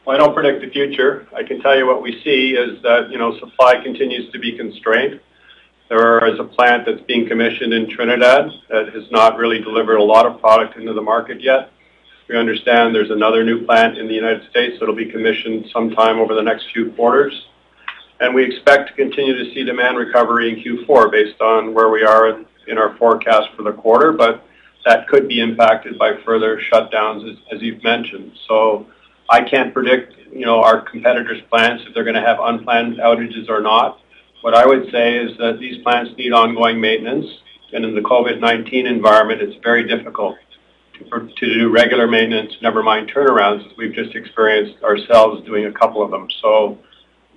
Well, 0.07 0.15
I 0.15 0.19
don't 0.19 0.33
predict 0.33 0.61
the 0.65 0.71
future. 0.71 1.27
I 1.35 1.43
can 1.43 1.61
tell 1.61 1.77
you 1.77 1.87
what 1.87 2.03
we 2.03 2.21
see 2.23 2.53
is 2.53 2.81
that, 2.83 3.11
you 3.11 3.19
know, 3.19 3.37
supply 3.41 3.83
continues 3.83 4.31
to 4.33 4.39
be 4.39 4.57
constrained. 4.57 5.21
There 5.89 6.25
is 6.33 6.39
a 6.39 6.45
plant 6.45 6.87
that's 6.87 7.01
being 7.03 7.27
commissioned 7.27 7.75
in 7.75 7.91
Trinidad 7.91 8.51
that 8.71 8.95
has 8.95 9.11
not 9.11 9.39
really 9.39 9.61
delivered 9.61 9.97
a 9.97 10.03
lot 10.03 10.25
of 10.25 10.41
product 10.41 10.77
into 10.77 10.93
the 10.93 11.03
market 11.03 11.43
yet. 11.43 11.71
We 12.29 12.39
understand 12.39 12.95
there's 12.95 13.11
another 13.11 13.45
new 13.45 13.67
plant 13.67 13.99
in 13.99 14.09
the 14.09 14.15
United 14.15 14.49
States 14.49 14.77
that'll 14.81 14.95
be 14.95 15.11
commissioned 15.11 15.67
sometime 15.73 16.19
over 16.19 16.35
the 16.35 16.43
next 16.43 16.67
few 16.73 16.91
quarters. 16.93 17.35
And 18.21 18.35
we 18.35 18.45
expect 18.45 18.89
to 18.89 18.95
continue 18.95 19.37
to 19.37 19.53
see 19.53 19.63
demand 19.65 19.99
recovery 19.99 20.51
in 20.51 20.87
Q4 20.87 21.11
based 21.11 21.41
on 21.43 21.75
where 21.75 21.91
we 21.91 22.03
are 22.03 22.45
in 22.67 22.79
our 22.79 22.97
forecast 22.97 23.49
for 23.55 23.63
the 23.63 23.73
quarter, 23.73 24.13
but 24.13 24.43
that 24.87 25.07
could 25.09 25.29
be 25.29 25.41
impacted 25.41 25.99
by 25.99 26.15
further 26.25 26.61
shutdowns 26.73 27.39
as 27.53 27.61
you've 27.61 27.83
mentioned. 27.83 28.33
So 28.49 28.87
I 29.29 29.43
can't 29.43 29.75
predict, 29.75 30.15
you 30.33 30.47
know, 30.47 30.63
our 30.63 30.81
competitors' 30.81 31.43
plants, 31.51 31.85
if 31.87 31.93
they're 31.93 32.05
gonna 32.05 32.25
have 32.25 32.39
unplanned 32.41 32.97
outages 32.99 33.51
or 33.51 33.61
not. 33.61 34.01
What 34.41 34.55
I 34.55 34.67
would 34.67 34.91
say 34.91 35.17
is 35.17 35.37
that 35.39 35.59
these 35.59 35.83
plants 35.83 36.13
need 36.17 36.33
ongoing 36.33 36.81
maintenance, 36.81 37.27
and 37.73 37.85
in 37.85 37.95
the 37.95 38.03
COVID-19 38.03 38.87
environment, 38.87 39.43
it's 39.43 39.57
very 39.63 39.87
difficult 39.87 40.37
to 41.11 41.55
do 41.55 41.71
regular 41.71 42.07
maintenance, 42.07 42.53
never 42.63 42.83
mind 42.83 43.11
turnarounds, 43.15 43.67
as 43.71 43.77
we've 43.77 43.95
just 43.95 44.15
experienced 44.15 44.83
ourselves 44.83 45.45
doing 45.45 45.67
a 45.67 45.73
couple 45.73 46.03
of 46.03 46.11
them. 46.11 46.29
So 46.43 46.79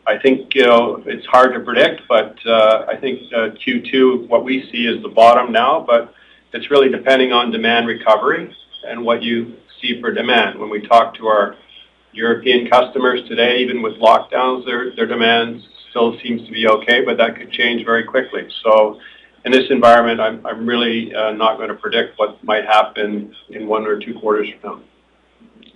I 0.06 0.18
think, 0.18 0.56
you 0.56 0.66
know, 0.66 1.04
it's 1.06 1.26
hard 1.26 1.54
to 1.54 1.60
predict, 1.60 2.02
but 2.08 2.38
uh, 2.46 2.86
I 2.88 2.96
think 2.98 3.22
uh, 3.34 3.50
Q2, 3.66 4.28
what 4.28 4.44
we 4.44 4.70
see 4.72 4.86
is 4.86 5.02
the 5.02 5.10
bottom 5.10 5.52
now, 5.52 5.84
but 5.86 6.14
it's 6.54 6.72
really 6.72 6.90
depending 6.90 7.34
on 7.34 7.52
demand 7.52 7.88
recovery 7.88 8.56
and 8.88 9.04
what 9.04 9.22
you 9.22 9.58
see 9.82 10.00
for 10.00 10.14
demand. 10.14 10.60
When 10.60 10.70
we 10.70 10.88
talk 10.88 11.16
to 11.16 11.28
our 11.28 11.56
European 12.14 12.70
customers 12.70 13.28
today, 13.28 13.58
even 13.58 13.82
with 13.82 13.96
lockdowns, 13.96 14.66
their 14.66 14.96
their 14.96 15.06
demand 15.06 15.62
still 15.90 16.18
seems 16.24 16.46
to 16.46 16.52
be 16.52 16.68
okay, 16.68 17.02
but 17.04 17.18
that 17.18 17.36
could 17.36 17.52
change 17.52 17.86
very 17.86 18.04
quickly. 18.04 18.48
In 19.48 19.54
this 19.54 19.72
environment, 19.72 20.20
I'm 20.20 20.68
really 20.68 21.16
uh, 21.16 21.32
not 21.32 21.58
gonna 21.58 21.74
predict 21.74 22.20
what 22.20 22.44
might 22.44 22.66
happen 22.66 23.34
in 23.48 23.66
one 23.66 23.88
or 23.88 23.98
two 23.98 24.14
quarters 24.20 24.50
from 24.60 24.82
now. 24.82 24.84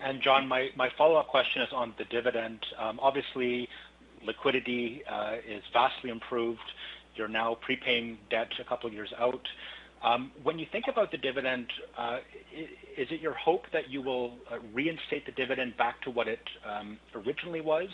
And 0.03 0.21
John, 0.21 0.45
my 0.45 0.89
follow-up 0.97 1.29
question 1.29 1.61
is 1.61 1.69
on 1.71 1.93
the 1.97 2.03
dividend. 2.03 2.59
Um, 2.77 2.99
obviously, 3.01 3.69
liquidity 4.25 5.03
uh, 5.09 5.35
is 5.47 5.63
vastly 5.71 6.09
improved. 6.09 6.59
You're 7.15 7.29
now 7.29 7.55
prepaying 7.61 8.17
debt 8.29 8.49
a 8.59 8.65
couple 8.65 8.87
of 8.87 8.93
years 8.93 9.13
out. 9.17 9.47
Um, 10.03 10.33
when 10.43 10.59
you 10.59 10.65
think 10.69 10.89
about 10.89 11.09
the 11.11 11.17
dividend, 11.17 11.67
uh, 11.97 12.17
is 12.97 13.07
it 13.09 13.21
your 13.21 13.35
hope 13.35 13.67
that 13.71 13.89
you 13.89 14.01
will 14.01 14.33
reinstate 14.73 15.25
the 15.25 15.31
dividend 15.31 15.77
back 15.77 16.01
to 16.01 16.11
what 16.11 16.27
it 16.27 16.43
um, 16.69 16.97
originally 17.15 17.61
was, 17.61 17.87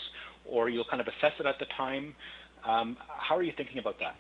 or 0.44 0.70
you'll 0.70 0.86
kind 0.90 1.02
of 1.02 1.08
assess 1.08 1.34
it 1.40 1.46
at 1.46 1.60
the 1.60 1.68
time? 1.78 2.16
How 2.64 3.38
are 3.38 3.44
you 3.44 3.54
thinking 3.56 3.78
about 3.78 4.00
that? 4.00 4.16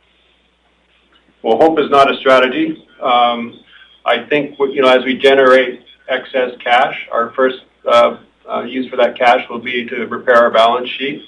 Well, 1.43 1.58
hope 1.58 1.80
is 1.80 1.89
not 1.89 2.12
a 2.12 2.17
strategy. 2.17 2.88
Um, 3.02 3.60
I 4.06 4.26
think, 4.28 4.58
you 4.58 4.82
know, 4.82 4.89
as 4.89 5.04
we 5.06 5.17
generate 5.17 5.86
excess 6.08 6.52
cash, 6.63 7.08
our 7.12 7.32
first 7.34 7.58
uh, 7.86 8.17
uh, 8.50 8.63
use 8.63 8.89
for 8.89 8.95
that 8.97 9.17
cash 9.17 9.47
will 9.50 9.60
be 9.60 9.86
to 9.86 10.08
repair 10.08 10.36
our 10.36 10.52
balance 10.52 10.89
sheet 10.89 11.21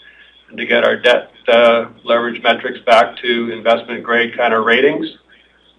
and 0.49 0.57
to 0.57 0.65
get 0.65 0.83
our 0.83 0.95
debt 0.95 1.31
uh, 1.47 1.89
leverage 2.03 2.41
metrics 2.41 2.79
back 2.85 3.17
to 3.17 3.51
investment-grade 3.51 4.35
kind 4.35 4.53
of 4.53 4.65
ratings. 4.65 5.05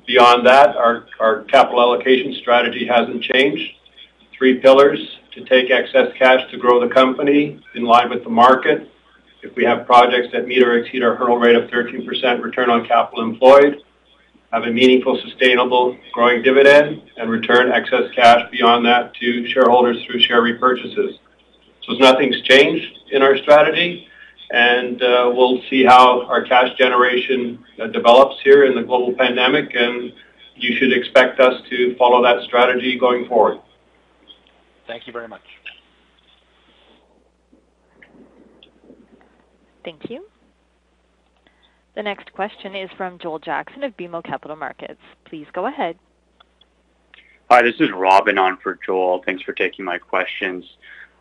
Beyond 0.06 0.46
that, 0.46 0.76
our 0.76 1.44
capital 1.44 1.80
allocation 1.80 2.34
strategy 2.34 2.86
hasn't 2.86 3.22
changed. 3.22 3.72
Three 4.36 4.58
pillars 4.58 4.98
to 5.34 5.44
take 5.44 5.70
excess 5.70 6.12
cash 6.18 6.50
to 6.50 6.56
grow 6.56 6.80
the 6.80 6.92
company 6.92 7.60
in 7.74 7.84
line 7.84 8.10
with 8.10 8.24
the 8.24 8.30
market. 8.30 8.90
If 9.42 9.54
we 9.56 9.64
have 9.64 9.86
projects 9.86 10.28
that 10.32 10.46
meet 10.46 10.62
or 10.62 10.78
exceed 10.78 11.02
our 11.02 11.14
hurdle 11.14 11.38
rate 11.38 11.56
of 11.56 11.70
13% 11.70 12.42
return 12.42 12.70
on 12.70 12.86
capital 12.86 13.24
employed, 13.24 13.82
have 14.52 14.64
a 14.64 14.70
meaningful, 14.70 15.20
sustainable 15.22 15.96
growing 16.12 16.42
dividend, 16.42 17.02
and 17.16 17.30
return 17.30 17.70
excess 17.70 18.10
cash 18.14 18.50
beyond 18.50 18.84
that 18.84 19.14
to 19.14 19.46
shareholders 19.46 20.04
through 20.04 20.20
share 20.20 20.42
repurchases. 20.42 21.18
So 21.82 21.92
nothing's 21.94 22.40
changed 22.42 22.98
in 23.12 23.22
our 23.22 23.36
strategy, 23.38 24.08
and 24.50 25.00
uh, 25.02 25.30
we'll 25.32 25.62
see 25.70 25.84
how 25.84 26.26
our 26.26 26.44
cash 26.44 26.76
generation 26.76 27.64
uh, 27.80 27.86
develops 27.88 28.40
here 28.42 28.64
in 28.64 28.74
the 28.74 28.82
global 28.82 29.14
pandemic, 29.14 29.74
and 29.74 30.12
you 30.56 30.76
should 30.76 30.92
expect 30.92 31.40
us 31.40 31.62
to 31.70 31.96
follow 31.96 32.22
that 32.22 32.42
strategy 32.44 32.98
going 32.98 33.26
forward. 33.28 33.60
Thank 34.86 35.06
you 35.06 35.12
very 35.12 35.28
much. 35.28 35.42
Thank 39.84 40.10
you. 40.10 40.29
The 41.94 42.02
next 42.02 42.32
question 42.32 42.76
is 42.76 42.88
from 42.96 43.18
Joel 43.18 43.40
Jackson 43.40 43.82
of 43.82 43.96
BMO 43.96 44.22
Capital 44.22 44.56
Markets. 44.56 45.00
Please 45.24 45.46
go 45.52 45.66
ahead. 45.66 45.98
Hi, 47.50 47.62
this 47.62 47.80
is 47.80 47.90
Robin 47.90 48.38
on 48.38 48.58
for 48.58 48.78
Joel. 48.86 49.22
Thanks 49.24 49.42
for 49.42 49.52
taking 49.52 49.84
my 49.84 49.98
questions. 49.98 50.64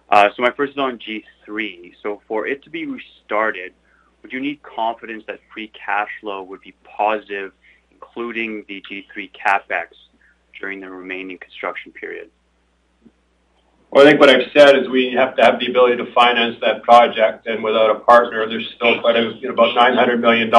Uh, 0.09 0.29
so 0.35 0.43
my 0.43 0.51
first 0.51 0.73
is 0.73 0.77
on 0.77 0.99
G3. 0.99 1.93
So 2.03 2.21
For 2.27 2.45
it 2.45 2.63
to 2.63 2.69
be 2.69 2.85
restarted, 2.85 3.73
would 4.21 4.31
you 4.31 4.39
need 4.39 4.61
confidence 4.61 5.23
that 5.25 5.39
free 5.51 5.69
cash 5.69 6.09
flow 6.21 6.43
would 6.43 6.61
be 6.61 6.75
positive, 6.83 7.51
including 7.91 8.63
the 8.67 8.83
G3 8.89 9.31
CapEx 9.31 9.87
during 10.59 10.81
the 10.81 10.89
remaining 10.89 11.39
construction 11.39 11.91
period? 11.91 12.29
Well, 13.91 14.05
I 14.05 14.09
think 14.09 14.19
what 14.19 14.29
I've 14.29 14.51
said 14.55 14.77
is 14.77 14.87
we 14.87 15.11
have 15.17 15.35
to 15.37 15.43
have 15.43 15.59
the 15.59 15.67
ability 15.67 15.97
to 15.97 16.13
finance 16.13 16.57
that 16.61 16.83
project, 16.83 17.47
and 17.47 17.63
without 17.63 17.89
a 17.89 17.99
partner, 18.01 18.47
there's 18.47 18.69
still 18.75 19.01
quite 19.01 19.15
a, 19.15 19.33
you 19.39 19.47
know, 19.47 19.53
about 19.53 19.75
$900 19.75 20.19
million 20.19 20.53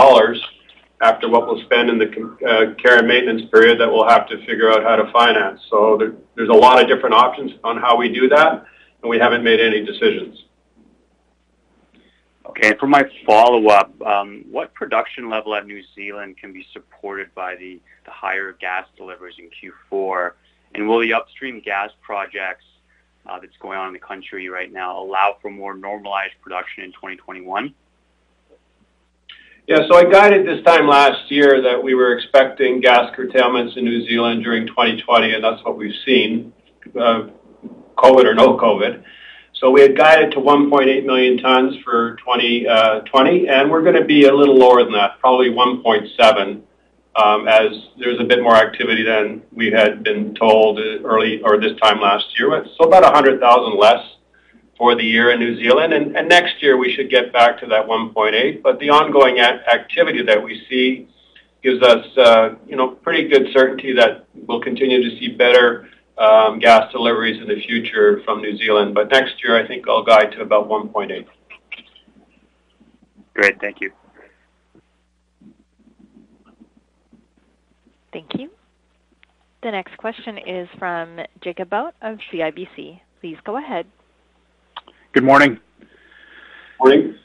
after 1.01 1.29
what 1.29 1.47
we'll 1.47 1.62
spend 1.62 1.90
in 1.90 1.99
the 1.99 2.09
uh, 2.47 2.75
care 2.75 2.99
and 2.99 3.07
maintenance 3.07 3.49
period 3.51 3.81
that 3.81 3.88
we'll 3.88 4.09
have 4.09 4.29
to 4.29 4.38
figure 4.47 4.71
out 4.71 4.83
how 4.83 4.97
to 4.97 5.11
finance. 5.12 5.61
So 5.71 5.97
there, 5.97 6.12
there's 6.35 6.49
a 6.49 6.53
lot 6.53 6.83
of 6.83 6.88
different 6.88 7.14
options 7.14 7.53
on 7.62 7.77
how 7.77 7.97
we 7.97 8.12
do 8.12 8.29
that, 8.31 8.64
and 9.03 9.09
we 9.09 9.19
haven't 9.19 9.45
made 9.45 9.61
any 9.61 9.85
decisions. 9.85 10.45
Okay. 12.47 12.75
For 12.81 12.88
my 12.88 13.05
follow-up, 13.25 13.95
um, 14.03 14.45
what 14.51 14.75
production 14.75 15.31
level 15.31 15.55
at 15.55 15.66
New 15.66 15.83
Zealand 15.95 16.37
can 16.37 16.53
be 16.53 16.66
supported 16.73 17.33
by 17.35 17.55
the 17.55 17.81
the 18.05 18.11
higher 18.11 18.57
gas 18.61 18.87
deliveries 18.97 19.37
in 19.38 19.49
Q4? 19.51 20.33
And 20.75 20.88
Will 20.88 21.01
the 21.01 21.12
upstream 21.12 21.61
gas 21.61 21.90
projects 22.03 22.64
Uh, 23.31 23.38
that's 23.38 23.57
going 23.61 23.79
on 23.79 23.87
in 23.87 23.93
the 23.93 23.99
country 24.01 24.49
right 24.49 24.73
now 24.73 25.01
allow 25.01 25.37
for 25.40 25.53
more 25.53 25.77
normalized 25.77 26.33
production 26.43 26.83
in 26.83 26.90
2021? 26.90 27.73
Yeah. 29.69 29.87
So 29.88 29.97
I 29.97 30.11
guided 30.11 30.45
this 30.45 30.64
time 30.64 30.88
last 30.88 31.31
year 31.31 31.62
that 31.62 31.81
we 31.81 31.95
were 31.95 32.19
expecting 32.19 32.81
gas 32.81 33.14
curtailments 33.14 33.77
in 33.77 33.85
New 33.85 34.05
Zealand 34.05 34.43
during 34.43 34.66
2020, 34.66 35.33
and 35.33 35.45
that's 35.45 35.62
what 35.64 35.77
we've 35.77 35.95
seen, 36.05 36.53
uh, 37.01 37.29
COVID 37.97 38.25
or 38.25 38.35
no 38.35 38.57
COVID. 38.57 39.05
So 39.55 39.71
we 39.71 39.83
had 39.83 39.97
guided 39.97 40.33
to 40.33 40.38
1.8 40.38 41.07
million 41.07 41.38
tons 41.38 41.77
for 41.85 42.16
2020, 42.16 42.66
uh, 42.66 43.55
and 43.55 43.71
we're 43.71 43.83
going 43.83 43.95
to 43.95 44.05
be 44.05 44.25
a 44.25 44.35
little 44.35 44.57
lower 44.57 44.83
than 44.83 44.95
that, 44.95 45.21
probably 45.21 45.51
1.7, 45.51 46.62
Um, 47.16 47.49
as 47.49 47.73
there's 47.99 48.20
a 48.20 48.25
bit 48.25 48.40
more 48.40 48.55
activity 48.55 49.03
than 49.03 49.42
we 49.53 49.73
had 49.73 50.05
been 50.05 50.33
told 50.37 50.79
early 50.79 51.42
or 51.42 51.61
this 51.61 51.77
time 51.81 52.01
last 52.01 52.27
year. 52.38 52.64
So 52.79 52.87
about 52.87 53.03
100,000 53.03 53.77
less 53.77 54.07
for 54.81 54.94
the 54.94 55.03
year 55.05 55.31
in 55.31 55.38
New 55.38 55.57
Zealand. 55.57 55.92
And 55.92 56.29
next 56.29 56.62
year, 56.62 56.79
we 56.79 56.94
should 56.94 57.11
get 57.11 57.33
back 57.33 57.61
to 57.61 57.66
that 57.66 57.87
1.8. 57.87 58.62
But 58.62 58.79
The 58.79 58.88
ongoing 58.88 59.38
activity 59.38 60.23
that 60.23 60.42
we 60.42 60.64
see 60.70 61.07
gives 61.62 61.83
us 61.83 62.07
uh, 62.16 62.55
you 62.66 62.77
know, 62.77 62.88
pretty 62.88 63.29
good 63.29 63.49
certainty 63.53 63.92
that 63.92 64.25
we'll 64.35 64.62
continue 64.62 65.03
to 65.03 65.18
see 65.18 65.29
better 65.29 65.90
um, 66.16 66.59
gas 66.59 66.90
deliveries 66.92 67.40
in 67.42 67.49
the 67.49 67.61
future 67.61 68.23
from 68.25 68.40
New 68.40 68.57
Zealand. 68.57 68.94
But 68.94 69.11
next 69.11 69.35
year, 69.44 69.62
I 69.62 69.66
think 69.66 69.87
I'll 69.87 70.03
guide 70.03 70.33
to 70.33 70.40
about 70.40 70.68
1.8. 70.68 71.27
Great. 73.35 73.61
Thank 73.61 73.83
you. 73.83 73.92
Thank 78.12 78.35
you. 78.35 78.51
The 79.62 79.70
next 79.70 79.96
question 79.99 80.38
is 80.38 80.68
from 80.79 81.20
Jacob 81.42 81.70
Bout 81.70 81.94
of 82.01 82.18
CIBC. 82.33 83.01
Please 83.20 83.37
go 83.44 83.59
ahead. 83.59 83.87
Good 85.12 85.25
morning. 85.25 85.61
Morning. 86.79 87.16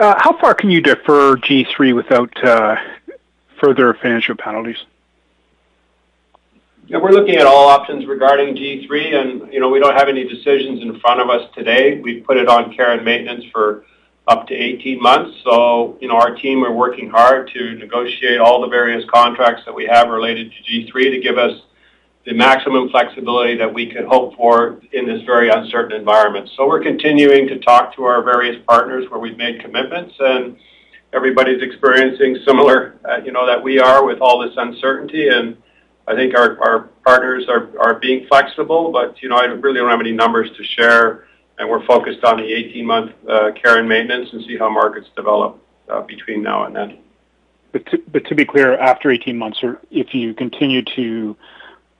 Uh, 0.00 0.14
how 0.18 0.38
far 0.38 0.54
can 0.54 0.70
you 0.70 0.80
defer 0.80 1.36
G3 1.36 1.94
without 1.94 2.44
uh, 2.44 2.76
further 3.60 3.94
financial 3.94 4.34
penalties? 4.34 4.78
Yeah, 6.86 6.98
we're 6.98 7.10
looking 7.10 7.34
at 7.36 7.46
all 7.46 7.68
options 7.68 8.06
regarding 8.06 8.54
G3, 8.54 9.14
and 9.14 9.52
you 9.52 9.58
know, 9.58 9.68
we 9.68 9.80
don't 9.80 9.96
have 9.96 10.08
any 10.08 10.26
decisions 10.26 10.80
in 10.80 11.00
front 11.00 11.20
of 11.20 11.28
us 11.28 11.50
today. 11.54 12.00
We've 12.00 12.24
put 12.24 12.36
it 12.36 12.48
on 12.48 12.74
care 12.74 12.92
and 12.92 13.04
maintenance 13.04 13.44
for 13.52 13.84
up 14.28 14.48
to 14.48 14.54
18 14.54 15.00
months. 15.00 15.38
So, 15.44 15.96
you 16.00 16.08
know, 16.08 16.16
our 16.16 16.34
team 16.34 16.64
are 16.64 16.72
working 16.72 17.08
hard 17.08 17.50
to 17.54 17.74
negotiate 17.74 18.38
all 18.38 18.60
the 18.60 18.68
various 18.68 19.04
contracts 19.08 19.62
that 19.66 19.74
we 19.74 19.86
have 19.86 20.08
related 20.08 20.52
to 20.52 20.72
G3 20.72 21.10
to 21.10 21.20
give 21.20 21.38
us 21.38 21.60
the 22.26 22.34
maximum 22.34 22.88
flexibility 22.90 23.56
that 23.56 23.72
we 23.72 23.86
could 23.86 24.04
hope 24.04 24.36
for 24.36 24.80
in 24.92 25.06
this 25.06 25.22
very 25.22 25.48
uncertain 25.48 25.96
environment. 25.96 26.50
So 26.56 26.66
we're 26.66 26.82
continuing 26.82 27.46
to 27.46 27.60
talk 27.60 27.94
to 27.94 28.04
our 28.04 28.20
various 28.22 28.60
partners 28.66 29.08
where 29.08 29.20
we've 29.20 29.36
made 29.36 29.60
commitments, 29.60 30.14
and 30.18 30.56
everybody's 31.12 31.62
experiencing 31.62 32.38
similar 32.44 32.98
uh, 33.08 33.18
you 33.18 33.30
know, 33.30 33.46
that 33.46 33.62
we 33.62 33.78
are 33.78 34.04
with 34.04 34.18
all 34.20 34.40
this 34.40 34.54
uncertainty. 34.56 35.28
And 35.28 35.56
I 36.08 36.16
think 36.16 36.36
our 36.36 36.58
our 36.60 36.78
partners 37.04 37.46
are, 37.48 37.70
are 37.78 37.94
being 38.00 38.26
flexible, 38.26 38.90
but 38.90 39.22
you 39.22 39.28
know, 39.28 39.36
I 39.36 39.44
really 39.44 39.78
don't 39.78 39.90
have 39.90 40.00
any 40.00 40.12
numbers 40.12 40.50
to 40.56 40.64
share, 40.64 41.28
and 41.58 41.68
we're 41.68 41.84
focused 41.86 42.24
on 42.24 42.36
the 42.38 42.42
18-month 42.42 43.12
uh, 43.28 43.52
care 43.52 43.78
and 43.78 43.88
maintenance 43.88 44.28
and 44.32 44.44
see 44.44 44.56
how 44.56 44.68
markets 44.68 45.08
develop 45.16 45.62
uh, 45.88 46.02
between 46.02 46.42
now 46.42 46.64
and 46.64 46.76
then. 46.76 46.98
But 47.72 47.86
to 47.86 47.98
but 48.10 48.24
to 48.26 48.34
be 48.34 48.44
clear, 48.44 48.78
after 48.78 49.10
18 49.10 49.36
months, 49.36 49.58
or 49.62 49.80
if 49.90 50.14
you 50.14 50.34
continue 50.34 50.82
to 50.96 51.36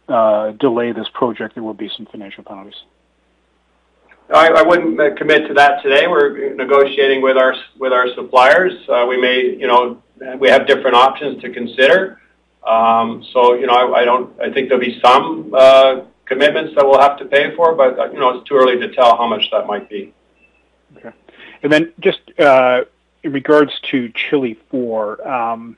uh, 0.09 0.53
delay 0.53 0.93
this 0.93 1.09
project, 1.13 1.55
there 1.55 1.63
will 1.63 1.75
be 1.75 1.91
some 1.97 2.07
financial 2.07 2.45
penalties? 2.45 2.81
I 4.29 4.63
wouldn't 4.63 5.19
commit 5.19 5.47
to 5.47 5.55
that 5.55 5.83
today. 5.85 6.09
We're 6.09 6.55
negotiating 6.55 7.23
with 7.23 7.37
our 7.37 7.55
suppliers. 8.17 8.73
We 9.09 9.21
may, 9.21 9.57
you 9.57 9.69
know, 9.69 10.03
we 10.41 10.49
have 10.49 10.67
different 10.67 10.97
options 10.97 11.41
to 11.43 11.51
consider. 11.51 12.21
Um, 12.67 13.25
so, 13.33 13.55
you 13.55 13.69
know, 13.69 13.95
I 14.43 14.51
think 14.51 14.69
there'll 14.69 14.85
be 14.85 14.99
some 15.01 15.55
commitments 16.27 16.75
that 16.75 16.85
we'll 16.85 17.01
have 17.01 17.19
to 17.19 17.25
pay 17.25 17.55
for, 17.57 17.75
but 17.75 17.99
uh, 17.99 18.11
you 18.11 18.19
know 18.19 18.39
it's 18.39 18.49
too 18.49 18.57
early 18.57 18.79
to 18.79 18.95
tell 18.95 19.17
how 19.17 19.27
much 19.27 19.51
that 19.53 19.67
might 19.67 19.89
be. 19.89 20.13
Okay. 20.97 21.13
And 21.63 21.73
then 21.73 21.93
just 22.01 22.21
uh, 22.39 22.83
in 23.23 23.33
regards 23.33 23.73
to 23.91 24.11
Chile 24.11 24.59
IV, 24.73 25.21
um, 25.27 25.77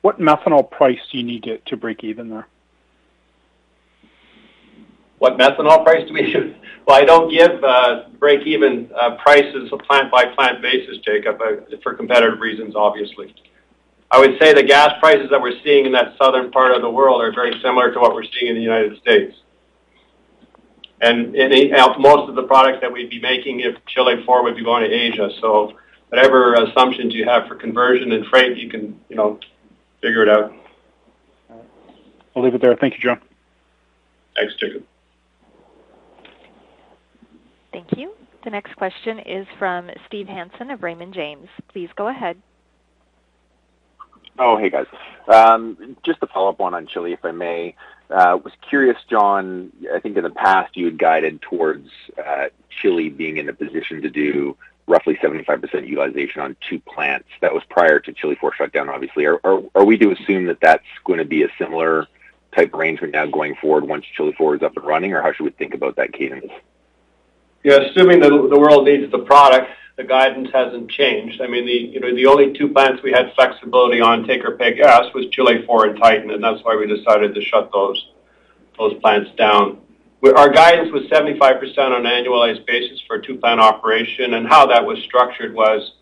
what 0.00 0.18
methanol 0.18 0.68
price 0.70 1.00
do 1.10 1.18
you 1.18 1.24
need 1.24 1.42
to 1.44 1.58
to 1.58 1.76
break 1.76 2.04
even 2.04 2.28
there? 2.30 2.46
What 5.18 5.36
methanol 5.36 5.84
price 5.84 6.06
do 6.06 6.14
we 6.14 6.32
use? 6.32 6.54
Well, 6.86 6.96
I 6.96 7.04
don't 7.04 7.30
give 7.30 7.62
uh, 7.62 8.04
break-even 8.18 8.88
prices 9.18 9.68
a 9.70 9.76
plant-by-plant 9.76 10.62
basis, 10.62 10.96
Jacob, 11.04 11.38
for 11.82 11.92
competitive 11.92 12.40
reasons, 12.40 12.74
obviously. 12.74 13.34
I 14.10 14.18
would 14.18 14.38
say 14.40 14.54
the 14.54 14.62
gas 14.62 14.94
prices 14.98 15.28
that 15.30 15.40
we're 15.40 15.60
seeing 15.62 15.84
in 15.84 15.92
that 15.92 16.16
southern 16.16 16.50
part 16.50 16.74
of 16.74 16.80
the 16.80 16.90
world 16.90 17.20
are 17.20 17.30
very 17.30 17.60
similar 17.60 17.92
to 17.92 18.00
what 18.00 18.14
we're 18.14 18.24
seeing 18.24 18.46
in 18.46 18.54
the 18.54 18.62
United 18.62 18.98
States. 19.00 19.36
And 21.00 21.34
in, 21.34 21.70
most 21.98 22.28
of 22.28 22.34
the 22.34 22.42
products 22.42 22.78
that 22.80 22.92
we'd 22.92 23.10
be 23.10 23.20
making 23.20 23.60
if 23.60 23.76
Chile 23.86 24.22
4 24.24 24.42
would 24.42 24.56
be 24.56 24.64
going 24.64 24.82
to 24.82 24.90
Asia. 24.90 25.30
So 25.40 25.72
whatever 26.08 26.54
assumptions 26.54 27.14
you 27.14 27.24
have 27.24 27.46
for 27.46 27.54
conversion 27.54 28.12
and 28.12 28.26
freight, 28.26 28.56
you 28.56 28.68
can 28.68 28.98
you 29.08 29.16
know, 29.16 29.38
figure 30.00 30.22
it 30.22 30.28
out. 30.28 30.52
I'll 32.34 32.42
leave 32.42 32.54
it 32.54 32.60
there. 32.60 32.76
Thank 32.76 32.94
you, 32.94 33.00
John. 33.00 33.20
Thanks, 34.36 34.54
Jacob. 34.60 34.84
Thank 37.72 37.96
you. 37.96 38.12
The 38.44 38.50
next 38.50 38.76
question 38.76 39.18
is 39.18 39.46
from 39.58 39.90
Steve 40.06 40.28
Hansen 40.28 40.70
of 40.70 40.82
Raymond 40.82 41.12
James. 41.12 41.48
Please 41.72 41.90
go 41.96 42.08
ahead. 42.08 42.40
Oh, 44.38 44.56
hey, 44.56 44.70
guys. 44.70 44.86
Um, 45.26 45.96
just 46.06 46.20
to 46.20 46.28
follow 46.28 46.50
up 46.50 46.60
one 46.60 46.74
on 46.74 46.86
Chile, 46.86 47.12
if 47.12 47.24
I 47.24 47.32
may. 47.32 47.74
Was 48.10 48.52
curious, 48.68 48.96
John, 49.08 49.72
I 49.94 50.00
think 50.00 50.16
in 50.16 50.24
the 50.24 50.30
past 50.30 50.76
you 50.76 50.86
had 50.86 50.98
guided 50.98 51.42
towards 51.42 51.88
uh, 52.24 52.46
Chile 52.80 53.08
being 53.08 53.36
in 53.36 53.48
a 53.48 53.52
position 53.52 54.02
to 54.02 54.10
do 54.10 54.56
roughly 54.86 55.16
75% 55.22 55.86
utilization 55.86 56.40
on 56.40 56.56
two 56.68 56.80
plants. 56.80 57.28
That 57.42 57.52
was 57.52 57.62
prior 57.68 58.00
to 58.00 58.12
Chile 58.12 58.36
4 58.40 58.54
shutdown, 58.54 58.88
obviously. 58.88 59.26
Are 59.26 59.40
are 59.44 59.84
we 59.84 59.98
to 59.98 60.12
assume 60.12 60.46
that 60.46 60.58
that's 60.60 60.86
going 61.04 61.18
to 61.18 61.24
be 61.24 61.42
a 61.42 61.48
similar 61.58 62.06
type 62.56 62.72
arrangement 62.74 63.12
now 63.12 63.26
going 63.26 63.54
forward 63.56 63.84
once 63.84 64.04
Chile 64.16 64.34
4 64.36 64.56
is 64.56 64.62
up 64.62 64.76
and 64.76 64.86
running, 64.86 65.12
or 65.12 65.22
how 65.22 65.32
should 65.32 65.44
we 65.44 65.50
think 65.50 65.74
about 65.74 65.96
that 65.96 66.12
cadence? 66.12 66.50
Yeah, 67.62 67.80
assuming 67.82 68.20
that 68.20 68.30
the 68.30 68.58
world 68.58 68.86
needs 68.86 69.10
the 69.10 69.18
product, 69.18 69.70
the 69.98 70.04
guidance 70.04 70.48
hasn't 70.52 70.88
changed. 70.88 71.42
I 71.42 71.48
mean, 71.48 71.66
the 71.66 72.26
only 72.26 72.52
two 72.56 72.68
plants 72.68 73.02
we 73.02 73.10
had 73.10 73.32
flexibility 73.34 74.00
on 74.00 74.26
take-or-pay 74.26 74.74
gas 74.76 75.12
was 75.12 75.26
Chile 75.32 75.56
IV 75.56 75.68
and 75.68 75.98
Titan, 75.98 76.30
and 76.30 76.42
that's 76.42 76.62
why 76.62 76.76
we 76.76 76.86
decided 76.86 77.34
to 77.34 77.42
shut 77.42 77.70
those 77.72 78.94
plants 79.00 79.30
down. 79.36 79.80
Our 80.24 80.50
guidance 80.50 80.92
was 80.92 81.02
75% 81.04 81.78
on 81.78 82.06
an 82.06 82.12
annualized 82.12 82.64
basis 82.64 83.00
for 83.08 83.16
a 83.16 83.22
two-plant 83.22 83.60
operation, 83.60 84.34
and 84.34 84.46
how 84.46 84.66
that 84.66 84.86
was 84.86 85.00
structured 85.00 85.52
was, 85.52 85.94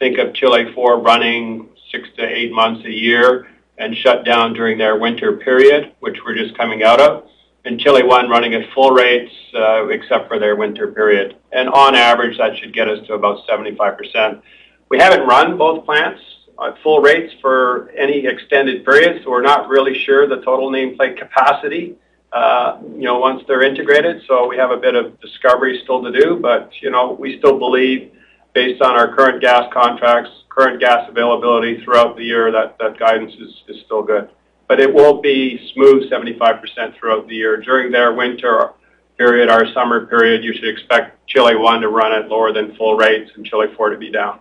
think 0.00 0.18
of 0.18 0.34
Chile 0.34 0.62
IV 0.62 0.76
running 0.76 1.68
six 1.92 2.08
to 2.16 2.26
eight 2.26 2.52
months 2.52 2.84
a 2.84 2.90
year 2.90 3.46
and 3.78 3.96
shut 3.96 4.24
down 4.24 4.52
during 4.54 4.78
their 4.78 4.98
winter 4.98 5.36
period, 5.36 5.92
which 6.00 6.18
we're 6.26 6.34
just 6.34 6.56
coming 6.58 6.82
out 6.82 7.00
of, 7.00 7.28
and 7.64 7.80
Chile 7.80 8.02
1 8.02 8.28
running 8.28 8.54
at 8.54 8.70
full 8.74 8.90
rates, 8.90 9.32
uh, 9.54 9.88
except 9.88 10.28
for 10.28 10.38
their 10.38 10.56
winter 10.56 10.88
period. 10.88 11.36
And 11.52 11.68
on 11.68 11.94
average, 11.94 12.36
that 12.38 12.56
should 12.58 12.74
get 12.74 12.88
us 12.88 13.06
to 13.06 13.14
about 13.14 13.46
75%. 13.46 14.42
We 14.90 14.98
haven't 14.98 15.26
run 15.26 15.56
both 15.56 15.84
plants 15.84 16.20
at 16.64 16.80
full 16.82 17.00
rates 17.00 17.32
for 17.40 17.90
any 17.90 18.26
extended 18.26 18.84
period, 18.84 19.22
so 19.24 19.30
we're 19.30 19.42
not 19.42 19.68
really 19.68 20.04
sure 20.04 20.28
the 20.28 20.42
total 20.42 20.70
nameplate 20.70 21.18
capacity 21.18 21.96
uh, 22.34 22.80
you 22.96 23.04
know, 23.04 23.20
once 23.20 23.44
they're 23.46 23.62
integrated. 23.62 24.20
So 24.26 24.48
we 24.48 24.56
have 24.56 24.72
a 24.72 24.76
bit 24.76 24.96
of 24.96 25.20
discovery 25.20 25.80
still 25.84 26.02
to 26.02 26.10
do, 26.10 26.36
but 26.42 26.70
you 26.82 26.90
know, 26.90 27.12
we 27.12 27.38
still 27.38 27.58
believe 27.58 28.10
based 28.54 28.82
on 28.82 28.96
our 28.96 29.14
current 29.14 29.40
gas 29.40 29.72
contracts, 29.72 30.30
current 30.48 30.80
gas 30.80 31.08
availability 31.08 31.82
throughout 31.84 32.16
the 32.16 32.24
year, 32.24 32.50
that 32.50 32.98
guidance 32.98 33.32
is 33.68 33.82
still 33.84 34.02
good. 34.02 34.28
But 34.66 34.80
it 34.80 34.92
won't 34.92 35.22
be 35.22 35.70
smooth 35.74 36.10
75% 36.10 36.96
throughout 36.96 37.28
the 37.28 37.34
year. 37.34 37.58
During 37.58 37.92
their 37.92 38.14
winter 38.14 38.70
period, 39.18 39.48
our 39.48 39.66
summer 39.72 40.06
period, 40.06 40.42
you 40.42 40.52
should 40.54 40.68
expect 40.68 41.26
Chile 41.28 41.54
1 41.54 41.82
to 41.82 41.88
run 41.88 42.12
at 42.12 42.28
lower 42.28 42.52
than 42.52 42.74
full 42.76 42.96
rates 42.96 43.30
and 43.36 43.44
Chile 43.44 43.66
4 43.76 43.90
to 43.90 43.98
be 43.98 44.10
down. 44.10 44.40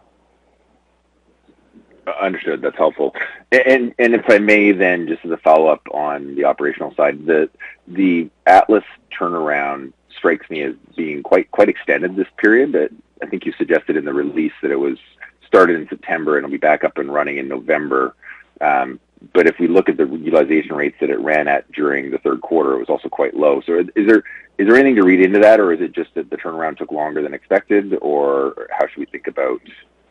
Uh, 2.07 2.11
understood. 2.21 2.61
That's 2.61 2.77
helpful. 2.77 3.15
And 3.51 3.93
If 3.97 4.29
I 4.29 4.37
may 4.39 4.71
then, 4.71 5.07
just 5.07 5.23
as 5.25 5.31
a 5.31 5.37
follow-up 5.37 5.81
on 5.91 6.35
the 6.35 6.45
operational 6.45 6.93
side, 6.95 7.25
the 7.25 8.29
Atlas 8.45 8.83
turnaround 9.17 9.93
strikes 10.17 10.49
me 10.49 10.63
as 10.63 10.75
being 10.95 11.23
quite 11.23 11.47
extended 11.69 12.15
this 12.15 12.27
period. 12.37 12.75
I 13.21 13.25
think 13.25 13.45
you 13.45 13.53
suggested 13.57 13.95
in 13.95 14.05
the 14.05 14.13
release 14.13 14.53
that 14.61 14.71
it 14.71 14.79
was 14.79 14.97
started 15.45 15.79
in 15.79 15.87
September 15.87 16.37
and 16.37 16.45
it'll 16.45 16.51
be 16.51 16.57
back 16.57 16.83
up 16.83 16.97
and 16.97 17.13
running 17.13 17.37
in 17.37 17.47
November. 17.47 18.15
Um, 18.59 18.99
But 19.33 19.47
If 19.47 19.59
we 19.59 19.67
look 19.67 19.89
at 19.89 19.97
the 19.97 20.05
utilization 20.05 20.75
rates 20.75 20.97
that 20.99 21.09
it 21.09 21.19
ran 21.19 21.47
at 21.47 21.71
during 21.71 22.11
the 22.11 22.17
third 22.17 22.41
quarter, 22.41 22.73
it 22.73 22.79
was 22.79 22.89
also 22.89 23.09
quite 23.09 23.35
low. 23.35 23.61
So 23.65 23.79
Is 23.95 24.07
there 24.07 24.23
is 24.57 24.67
there 24.67 24.75
anything 24.75 24.95
to 24.97 25.03
read 25.03 25.21
into 25.21 25.39
that, 25.39 25.59
or 25.59 25.73
is 25.73 25.81
it 25.81 25.93
just 25.93 26.13
that 26.13 26.29
the 26.29 26.37
turnaround 26.37 26.77
took 26.77 26.91
longer 26.91 27.23
than 27.23 27.33
expected, 27.33 27.97
or 28.01 28.67
how 28.69 28.85
should 28.87 28.99
we 28.99 29.05
think 29.07 29.27
about 29.27 29.61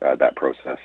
uh, 0.04 0.16
that 0.16 0.34
process? 0.34 0.78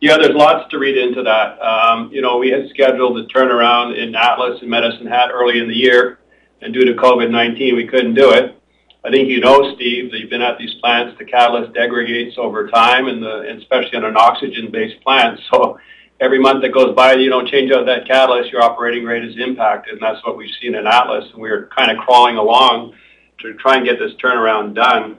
Yeah, 0.00 0.16
there's 0.16 0.34
lots 0.34 0.70
to 0.70 0.78
read 0.78 0.96
into 0.96 1.22
that. 1.22 1.60
Um, 1.60 2.10
you 2.10 2.22
know, 2.22 2.38
we 2.38 2.50
had 2.50 2.68
scheduled 2.70 3.18
a 3.18 3.26
turnaround 3.26 3.96
in 3.96 4.14
Atlas 4.14 4.60
and 4.60 4.70
Medicine 4.70 5.06
Hat 5.06 5.30
early 5.32 5.58
in 5.58 5.68
the 5.68 5.76
year, 5.76 6.18
and 6.62 6.72
due 6.72 6.84
to 6.86 6.94
COVID-19, 6.94 7.76
we 7.76 7.86
couldn't 7.86 8.14
do 8.14 8.30
it. 8.32 8.58
I 9.04 9.10
think 9.10 9.28
you 9.28 9.40
know, 9.40 9.74
Steve, 9.74 10.10
that 10.10 10.18
you've 10.18 10.30
been 10.30 10.42
at 10.42 10.58
these 10.58 10.74
plants, 10.74 11.18
the 11.18 11.24
catalyst 11.24 11.74
degrades 11.74 12.38
over 12.38 12.68
time, 12.68 13.08
and 13.08 13.24
especially 13.24 13.96
on 13.98 14.04
an 14.04 14.16
oxygen-based 14.16 15.02
plant. 15.02 15.40
So 15.52 15.78
every 16.22 16.38
month 16.38 16.62
that 16.62 16.72
goes 16.72 16.94
by, 16.94 17.14
you 17.14 17.28
don't 17.28 17.48
change 17.48 17.72
out 17.72 17.84
that 17.86 18.06
catalyst, 18.06 18.50
your 18.50 18.62
operating 18.62 19.04
rate 19.04 19.24
is 19.24 19.34
impacted, 19.38 19.94
and 19.94 20.02
that's 20.02 20.24
what 20.24 20.36
we've 20.36 20.54
seen 20.62 20.76
in 20.76 20.86
Atlas. 20.86 21.24
And 21.32 21.42
we're 21.42 21.68
kind 21.76 21.90
of 21.90 21.98
crawling 21.98 22.36
along 22.36 22.94
to 23.40 23.54
try 23.54 23.76
and 23.76 23.84
get 23.84 23.98
this 23.98 24.12
turnaround 24.22 24.74
done. 24.74 25.18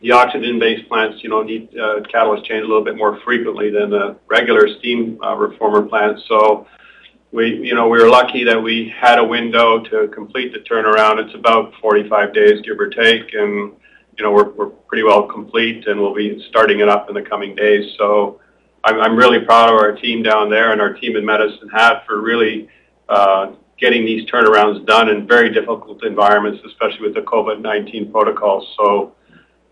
The 0.00 0.12
oxygen-based 0.12 0.88
plants, 0.88 1.22
you 1.22 1.30
know, 1.30 1.42
need 1.42 1.76
uh, 1.76 2.02
catalyst 2.10 2.44
change 2.44 2.62
a 2.62 2.66
little 2.66 2.84
bit 2.84 2.96
more 2.96 3.18
frequently 3.24 3.70
than 3.70 3.90
the 3.90 4.16
regular 4.28 4.68
steam 4.78 5.18
uh, 5.22 5.34
reformer 5.34 5.82
plants. 5.82 6.22
So 6.28 6.66
we, 7.32 7.56
you 7.56 7.74
know, 7.74 7.88
we 7.88 8.00
were 8.00 8.08
lucky 8.08 8.44
that 8.44 8.62
we 8.62 8.92
had 8.96 9.18
a 9.18 9.24
window 9.24 9.80
to 9.80 10.06
complete 10.08 10.52
the 10.52 10.60
turnaround. 10.60 11.24
It's 11.24 11.34
about 11.34 11.72
45 11.80 12.32
days, 12.32 12.60
give 12.62 12.78
or 12.78 12.88
take, 12.88 13.34
and 13.34 13.72
you 14.16 14.24
know, 14.24 14.32
we're 14.32 14.50
we're 14.50 14.68
pretty 14.68 15.02
well 15.02 15.26
complete, 15.26 15.86
and 15.88 16.00
we'll 16.00 16.14
be 16.14 16.46
starting 16.48 16.80
it 16.80 16.88
up 16.88 17.08
in 17.08 17.14
the 17.14 17.22
coming 17.22 17.54
days. 17.54 17.94
So 17.98 18.40
I'm, 18.86 19.00
I'm 19.00 19.16
really 19.16 19.40
proud 19.40 19.68
of 19.68 19.74
our 19.74 19.92
team 19.92 20.22
down 20.22 20.48
there 20.48 20.70
and 20.70 20.80
our 20.80 20.92
team 20.92 21.16
in 21.16 21.24
Medicine 21.24 21.68
Hat 21.68 22.04
for 22.06 22.20
really 22.20 22.68
uh, 23.08 23.52
getting 23.78 24.06
these 24.06 24.30
turnarounds 24.30 24.86
done 24.86 25.08
in 25.08 25.26
very 25.26 25.52
difficult 25.52 26.04
environments, 26.04 26.64
especially 26.64 27.02
with 27.02 27.14
the 27.14 27.22
COVID-19 27.22 28.12
protocols. 28.12 28.72
So 28.78 29.14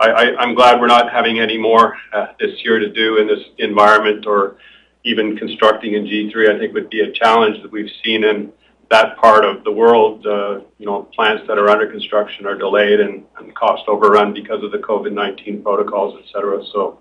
I, 0.01 0.11
I, 0.11 0.37
I'm 0.37 0.57
glad 0.57 0.81
we're 0.81 0.89
not 0.89 1.13
having 1.13 1.39
any 1.39 1.57
more 1.57 1.97
uh, 2.13 2.27
this 2.41 2.65
year 2.65 2.81
to 2.81 2.91
do 2.91 3.19
in 3.19 3.29
this 3.29 3.45
environment 3.59 4.27
or 4.27 4.57
even 5.05 5.37
constructing 5.37 5.95
in 5.95 6.05
G3, 6.05 6.55
I 6.55 6.59
think 6.59 6.75
would 6.75 6.91
be 6.91 7.01
a 7.03 7.13
challenge 7.13 7.63
that 7.63 7.71
we've 7.71 7.91
seen 8.03 8.25
in 8.25 8.53
that 8.91 9.17
part 9.19 9.45
of 9.45 9.63
the 9.63 9.71
world. 9.71 10.27
Uh, 10.27 10.61
you 10.79 10.87
know, 10.87 11.03
plants 11.15 11.45
that 11.47 11.57
are 11.57 11.71
under 11.71 11.87
construction 11.87 12.47
are 12.47 12.57
delayed 12.57 12.99
and, 12.99 13.25
and 13.39 13.55
cost 13.55 13.85
overrun 13.87 14.35
because 14.35 14.65
of 14.65 14.73
the 14.73 14.79
COVID-19 14.79 15.63
protocols, 15.63 16.19
et 16.21 16.27
cetera. 16.33 16.65
So 16.73 17.01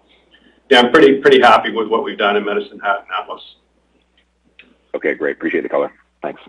yeah, 0.74 0.80
I'm 0.80 0.92
pretty 0.92 1.22
pretty 1.22 1.40
happy 1.40 1.72
with 1.72 1.88
what 1.88 2.04
we've 2.04 2.18
done 2.18 2.36
in 2.36 2.44
Medicine 2.44 2.80
Hat 2.80 3.02
and 3.02 3.08
Atlas. 3.22 3.42
Okay, 4.96 5.14
great. 5.14 5.38
Appreciate 5.38 5.62
the 5.62 5.70
color. 5.70 5.92
Thanks. 6.22 6.42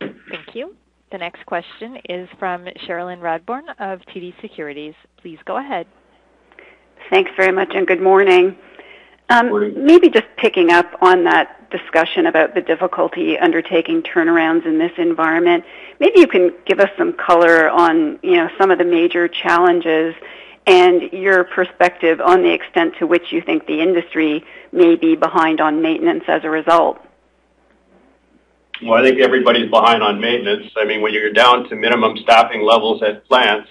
Thank 0.00 0.54
you. 0.54 0.74
The 1.10 1.18
next 1.18 1.44
question 1.44 1.98
is 2.08 2.26
from 2.38 2.64
Cherilyn 2.86 3.20
Radbourne 3.20 3.68
of 3.78 4.00
TD 4.06 4.40
Securities. 4.40 4.94
Please 5.18 5.38
go 5.44 5.58
ahead. 5.58 5.86
Thanks 7.10 7.30
very 7.36 7.52
much, 7.52 7.72
and 7.74 7.86
good 7.86 8.00
morning. 8.00 8.56
Um, 9.28 9.50
morning. 9.50 9.84
Maybe 9.84 10.08
just 10.08 10.26
picking 10.38 10.70
up 10.70 10.90
on 11.02 11.24
that 11.24 11.70
discussion 11.70 12.26
about 12.26 12.54
the 12.54 12.62
difficulty 12.62 13.38
undertaking 13.38 14.02
turnarounds 14.02 14.64
in 14.64 14.78
this 14.78 14.92
environment. 14.96 15.64
Maybe 16.00 16.20
you 16.20 16.26
can 16.26 16.54
give 16.64 16.80
us 16.80 16.88
some 16.96 17.12
color 17.12 17.68
on, 17.68 18.18
you 18.22 18.36
know, 18.36 18.48
some 18.58 18.70
of 18.70 18.78
the 18.78 18.84
major 18.84 19.28
challenges 19.28 20.14
and 20.66 21.12
your 21.12 21.44
perspective 21.44 22.20
on 22.20 22.42
the 22.42 22.52
extent 22.52 22.94
to 22.98 23.06
which 23.06 23.32
you 23.32 23.42
think 23.42 23.66
the 23.66 23.80
industry 23.80 24.44
may 24.70 24.94
be 24.94 25.16
behind 25.16 25.60
on 25.60 25.82
maintenance 25.82 26.24
as 26.28 26.44
a 26.44 26.50
result. 26.50 26.98
Well, 28.82 28.94
I 28.94 29.02
think 29.02 29.20
everybody's 29.20 29.70
behind 29.70 30.02
on 30.02 30.20
maintenance. 30.20 30.72
I 30.76 30.84
mean, 30.84 31.02
when 31.02 31.12
you're 31.12 31.32
down 31.32 31.68
to 31.68 31.76
minimum 31.76 32.16
staffing 32.16 32.62
levels 32.62 33.02
at 33.02 33.26
plants, 33.28 33.68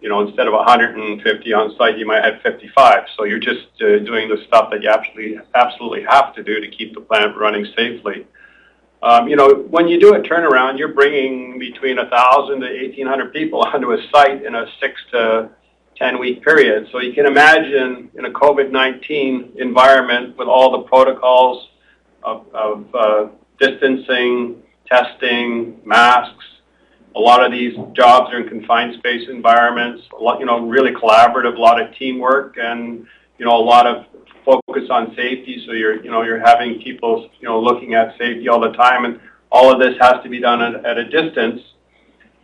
you 0.00 0.10
know, 0.10 0.20
instead 0.26 0.46
of 0.46 0.52
150 0.52 1.52
on 1.52 1.76
site, 1.76 1.98
you 1.98 2.06
might 2.06 2.22
have 2.22 2.42
55. 2.42 3.06
So 3.16 3.24
you're 3.24 3.38
just 3.38 3.66
uh, 3.80 3.98
doing 4.00 4.28
the 4.28 4.42
stuff 4.46 4.70
that 4.70 4.82
you 4.82 4.90
absolutely 4.90 5.38
absolutely 5.54 6.02
have 6.08 6.34
to 6.34 6.42
do 6.42 6.60
to 6.60 6.68
keep 6.68 6.94
the 6.94 7.00
plant 7.00 7.36
running 7.36 7.66
safely. 7.76 8.26
Um, 9.02 9.28
you 9.28 9.36
know, 9.36 9.66
when 9.70 9.88
you 9.88 9.98
do 9.98 10.14
a 10.14 10.20
turnaround, 10.20 10.78
you're 10.78 10.92
bringing 10.92 11.58
between 11.58 11.96
1,000 11.96 12.60
to 12.60 12.66
1,800 12.66 13.32
people 13.32 13.60
onto 13.72 13.92
a 13.92 13.98
site 14.10 14.44
in 14.44 14.54
a 14.54 14.66
six 14.80 15.00
to 15.12 15.50
10 15.96 16.18
week 16.18 16.42
period. 16.42 16.88
So 16.92 17.00
you 17.00 17.12
can 17.12 17.26
imagine 17.26 18.10
in 18.14 18.26
a 18.26 18.30
COVID 18.30 18.70
19 18.70 19.54
environment 19.56 20.36
with 20.36 20.48
all 20.48 20.70
the 20.72 20.88
protocols 20.88 21.68
of, 22.22 22.46
of 22.52 22.94
uh, 22.94 23.28
distancing, 23.58 24.62
testing, 24.86 25.80
masks. 25.84 26.44
A 27.14 27.18
lot 27.18 27.42
of 27.44 27.50
these 27.50 27.74
jobs 27.94 28.32
are 28.32 28.40
in 28.40 28.48
confined 28.48 28.94
space 28.98 29.28
environments, 29.30 30.02
a 30.18 30.22
lot, 30.22 30.38
you 30.38 30.44
know, 30.44 30.66
really 30.66 30.92
collaborative, 30.92 31.56
a 31.56 31.60
lot 31.60 31.80
of 31.80 31.94
teamwork 31.96 32.56
and, 32.58 33.06
you 33.38 33.46
know, 33.46 33.56
a 33.56 33.64
lot 33.64 33.86
of 33.86 34.04
focus 34.44 34.90
on 34.90 35.14
safety. 35.16 35.64
So 35.66 35.72
you're, 35.72 36.02
you 36.04 36.10
know, 36.10 36.22
you're 36.22 36.44
having 36.44 36.82
people, 36.82 37.30
you 37.40 37.48
know, 37.48 37.58
looking 37.58 37.94
at 37.94 38.18
safety 38.18 38.48
all 38.48 38.60
the 38.60 38.72
time 38.72 39.06
and 39.06 39.18
all 39.50 39.72
of 39.72 39.78
this 39.78 39.96
has 40.00 40.22
to 40.22 40.28
be 40.28 40.40
done 40.40 40.60
at, 40.60 40.84
at 40.84 40.98
a 40.98 41.04
distance. 41.08 41.62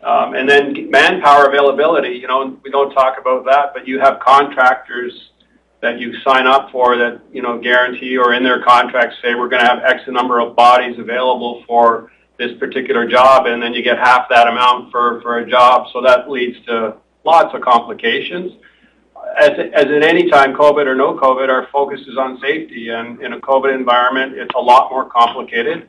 Um, 0.03 0.35
and 0.35 0.49
then 0.49 0.91
manpower 0.91 1.47
availability, 1.47 2.11
you 2.11 2.27
know, 2.27 2.59
we 2.65 2.71
don't 2.71 2.93
talk 2.93 3.19
about 3.21 3.45
that, 3.45 3.73
but 3.73 3.87
you 3.87 4.01
have 4.01 4.19
contractors 4.19 5.31
that 5.81 6.01
you 6.01 6.19
sign 6.21 6.47
up 6.47 6.71
for 6.73 6.97
that, 6.97 7.21
you 7.33 7.43
know, 7.43 7.59
guarantee 7.59 8.17
or 8.17 8.35
in 8.35 8.43
their 8.43 8.63
contracts 8.63 9.17
say 9.23 9.35
we're 9.35 9.49
going 9.49 9.63
to 9.63 9.69
have 9.69 9.83
X 9.85 10.03
number 10.09 10.41
of 10.41 10.57
bodies 10.57 10.99
available 10.99 11.65
for 11.67 12.11
this 12.39 12.57
particular 12.59 13.07
job, 13.07 13.47
and 13.47 13.63
then 13.63 13.75
you 13.75 13.83
get 13.83 13.99
half 13.99 14.29
that 14.29 14.49
amount 14.49 14.91
for, 14.91 15.21
for 15.23 15.39
a 15.39 15.49
job. 15.49 15.87
So 15.93 16.01
that 16.03 16.29
leads 16.29 16.65
to 16.67 16.97
lots 17.25 17.55
of 17.55 17.61
complications. 17.61 18.53
As, 19.39 19.51
as 19.51 19.87
at 19.87 20.03
any 20.03 20.29
time, 20.29 20.53
COVID 20.55 20.87
or 20.87 20.95
no 20.95 21.15
COVID, 21.15 21.49
our 21.49 21.69
focus 21.73 22.01
is 22.09 22.19
on 22.19 22.41
safety. 22.41 22.89
And 22.89 23.23
in 23.23 23.35
a 23.35 23.41
COVID 23.41 23.73
environment, 23.75 24.37
it's 24.37 24.55
a 24.57 24.61
lot 24.61 24.91
more 24.91 25.09
complicated. 25.09 25.89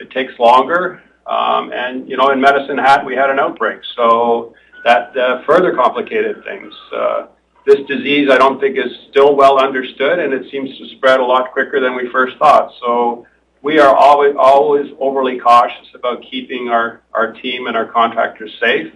It 0.00 0.10
takes 0.10 0.36
longer. 0.38 1.02
Um, 1.26 1.72
and, 1.72 2.08
you 2.08 2.16
know, 2.16 2.30
in 2.30 2.40
Medicine 2.40 2.78
Hat, 2.78 3.04
we 3.04 3.14
had 3.14 3.30
an 3.30 3.38
outbreak. 3.38 3.80
So 3.96 4.54
that 4.84 5.16
uh, 5.16 5.42
further 5.44 5.74
complicated 5.74 6.42
things. 6.44 6.74
Uh, 6.94 7.26
this 7.64 7.78
disease, 7.86 8.28
I 8.30 8.38
don't 8.38 8.58
think, 8.58 8.76
is 8.76 8.92
still 9.10 9.36
well 9.36 9.60
understood, 9.60 10.18
and 10.18 10.32
it 10.32 10.50
seems 10.50 10.76
to 10.78 10.88
spread 10.96 11.20
a 11.20 11.24
lot 11.24 11.52
quicker 11.52 11.80
than 11.80 11.94
we 11.94 12.10
first 12.10 12.36
thought. 12.38 12.72
So 12.80 13.26
we 13.62 13.78
are 13.78 13.94
always, 13.94 14.34
always 14.36 14.92
overly 14.98 15.38
cautious 15.38 15.86
about 15.94 16.24
keeping 16.28 16.68
our, 16.68 17.02
our 17.14 17.32
team 17.32 17.68
and 17.68 17.76
our 17.76 17.86
contractors 17.86 18.50
safe. 18.58 18.92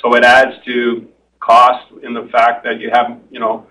So 0.00 0.14
it 0.14 0.24
adds 0.24 0.56
to 0.64 1.06
cost 1.40 1.92
in 2.02 2.14
the 2.14 2.28
fact 2.32 2.64
that 2.64 2.80
you 2.80 2.88
have, 2.90 3.20
you 3.30 3.40
know, 3.40 3.66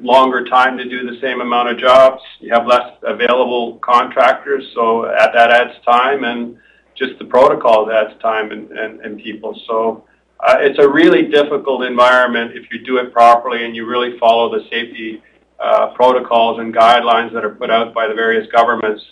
longer 0.00 0.44
time 0.44 0.76
to 0.78 0.84
do 0.84 1.10
the 1.10 1.18
same 1.20 1.40
amount 1.40 1.70
of 1.70 1.78
jobs. 1.78 2.22
You 2.40 2.52
have 2.52 2.66
less 2.66 2.92
available 3.02 3.78
contractors, 3.78 4.70
so 4.74 5.02
that 5.02 5.50
adds 5.50 5.74
time. 5.84 6.22
And 6.22 6.58
just 6.98 7.18
the 7.18 7.24
protocol 7.24 7.90
adds 7.90 8.20
time 8.20 8.50
and, 8.52 8.70
and, 8.72 9.00
and 9.00 9.22
people. 9.22 9.58
So 9.66 10.04
uh, 10.40 10.56
it's 10.60 10.78
a 10.78 10.88
really 10.88 11.22
difficult 11.28 11.84
environment 11.84 12.56
if 12.56 12.70
you 12.70 12.84
do 12.84 12.98
it 12.98 13.12
properly 13.12 13.64
and 13.64 13.74
you 13.74 13.86
really 13.86 14.18
follow 14.18 14.50
the 14.56 14.64
safety 14.68 15.22
uh, 15.58 15.92
protocols 15.94 16.60
and 16.60 16.74
guidelines 16.74 17.32
that 17.32 17.44
are 17.44 17.54
put 17.54 17.70
out 17.70 17.94
by 17.94 18.06
the 18.06 18.14
various 18.14 18.50
governments 18.52 19.04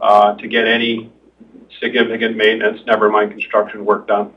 uh, 0.00 0.34
to 0.36 0.46
get 0.46 0.66
any 0.66 1.10
significant 1.80 2.36
maintenance, 2.36 2.80
never 2.86 3.08
mind 3.08 3.30
construction 3.30 3.84
work 3.84 4.06
done. 4.06 4.32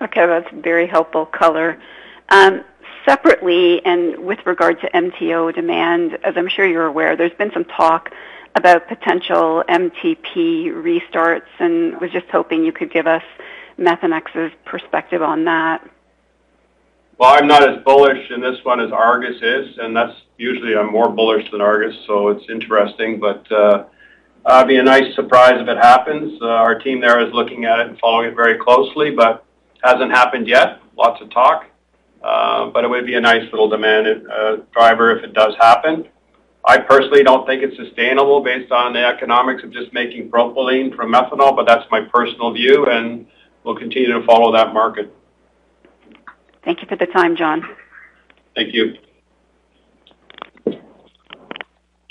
Okay, 0.00 0.26
that's 0.26 0.48
very 0.52 0.86
helpful 0.86 1.26
color. 1.26 1.80
Um, 2.28 2.64
separately, 3.06 3.84
and 3.84 4.18
with 4.18 4.38
regard 4.44 4.80
to 4.80 4.90
MTO 4.90 5.54
demand, 5.54 6.18
as 6.24 6.34
I'm 6.36 6.48
sure 6.48 6.66
you're 6.66 6.86
aware, 6.86 7.16
there's 7.16 7.32
been 7.32 7.52
some 7.52 7.64
talk 7.64 8.10
about 8.56 8.88
potential 8.88 9.62
MTP 9.68 10.72
restarts 10.72 11.46
and 11.58 12.00
was 12.00 12.10
just 12.10 12.26
hoping 12.32 12.64
you 12.64 12.72
could 12.72 12.90
give 12.90 13.06
us 13.06 13.22
Methanex's 13.78 14.52
perspective 14.64 15.22
on 15.22 15.44
that. 15.44 15.86
Well, 17.18 17.32
I'm 17.32 17.46
not 17.46 17.68
as 17.68 17.82
bullish 17.84 18.30
in 18.30 18.40
this 18.40 18.58
one 18.62 18.80
as 18.80 18.90
Argus 18.92 19.36
is, 19.42 19.78
and 19.78 19.94
that's 19.94 20.14
usually 20.38 20.74
I'm 20.74 20.90
more 20.90 21.08
bullish 21.08 21.50
than 21.50 21.60
Argus, 21.60 21.94
so 22.06 22.28
it's 22.28 22.44
interesting. 22.48 23.20
But 23.20 23.50
uh, 23.52 23.84
uh, 24.44 24.56
it'd 24.56 24.68
be 24.68 24.76
a 24.76 24.82
nice 24.82 25.14
surprise 25.14 25.54
if 25.60 25.68
it 25.68 25.78
happens. 25.78 26.40
Uh, 26.40 26.46
our 26.46 26.78
team 26.78 27.00
there 27.00 27.20
is 27.26 27.32
looking 27.32 27.66
at 27.66 27.78
it 27.78 27.88
and 27.88 27.98
following 27.98 28.30
it 28.30 28.34
very 28.34 28.58
closely, 28.58 29.10
but 29.10 29.44
hasn't 29.82 30.10
happened 30.10 30.48
yet. 30.48 30.80
Lots 30.96 31.20
of 31.22 31.30
talk. 31.30 31.66
but 32.22 32.84
it 32.84 32.88
would 32.88 33.06
be 33.06 33.14
a 33.14 33.20
nice 33.20 33.44
little 33.50 33.68
demand 33.68 34.26
driver 34.72 35.16
if 35.16 35.24
it 35.24 35.34
does 35.34 35.54
happen. 35.60 36.08
I 36.66 36.78
personally 36.78 37.22
don't 37.22 37.46
think 37.46 37.62
it's 37.62 37.76
sustainable 37.76 38.42
based 38.42 38.72
on 38.72 38.92
the 38.92 39.06
economics 39.06 39.62
of 39.62 39.72
just 39.72 39.92
making 39.92 40.30
propylene 40.30 40.94
from 40.96 41.12
methanol, 41.12 41.54
but 41.54 41.66
that's 41.66 41.88
my 41.92 42.00
personal 42.12 42.52
view, 42.52 42.86
and 42.86 43.26
we'll 43.62 43.76
continue 43.76 44.12
to 44.12 44.26
follow 44.26 44.52
that 44.52 44.74
market. 44.74 45.14
Thank 46.64 46.82
you 46.82 46.88
for 46.88 46.96
the 46.96 47.06
time, 47.06 47.36
John. 47.36 47.62
Thank 48.56 48.74
you. 48.74 48.94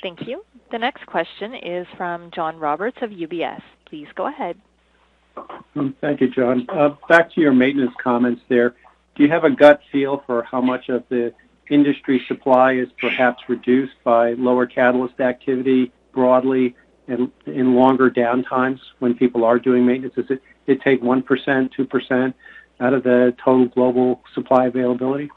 Thank 0.02 0.26
you. 0.26 0.46
The 0.72 0.78
next 0.78 1.06
question 1.06 1.54
is 1.56 1.86
from 1.98 2.32
John 2.34 2.58
Roberts 2.58 2.98
of 3.02 3.10
UBS. 3.10 3.62
Please 3.88 4.08
go 4.16 4.28
ahead. 4.28 4.56
Mm, 5.76 5.96
thank 6.00 6.22
you, 6.22 6.30
John. 6.30 6.66
Uh, 6.70 6.96
back 7.10 7.34
to 7.34 7.42
your 7.42 7.54
maintenance 7.54 7.94
comments 8.02 8.42
there. 8.48 8.76
Do 9.16 9.24
you 9.24 9.30
have 9.30 9.44
a 9.44 9.50
gut 9.50 9.82
feel 9.92 10.24
for 10.26 10.44
how 10.44 10.62
much 10.62 10.88
of 10.88 11.04
the 11.10 11.34
industry 11.70 12.22
supply 12.28 12.74
is 12.74 12.88
perhaps 13.00 13.44
reduced 13.48 13.96
by 14.04 14.34
lower 14.34 14.66
catalyst 14.66 15.20
activity 15.20 15.92
broadly 16.14 16.76
and 17.08 17.32
in 17.46 17.76
longer 17.76 18.10
downtimes 18.10 18.80
when 19.00 19.16
people 19.16 19.44
are 19.44 19.60
doing 19.60 19.86
maintenance? 19.86 20.16
Does 20.16 20.38
it 20.68 20.82
take 20.82 21.02
1%, 21.02 21.24
2% 21.26 22.34
out 22.80 22.94
of 22.94 23.04
the 23.04 23.36
total 23.44 23.68
global 23.68 24.22
supply 24.34 24.66
availability? 24.66 25.30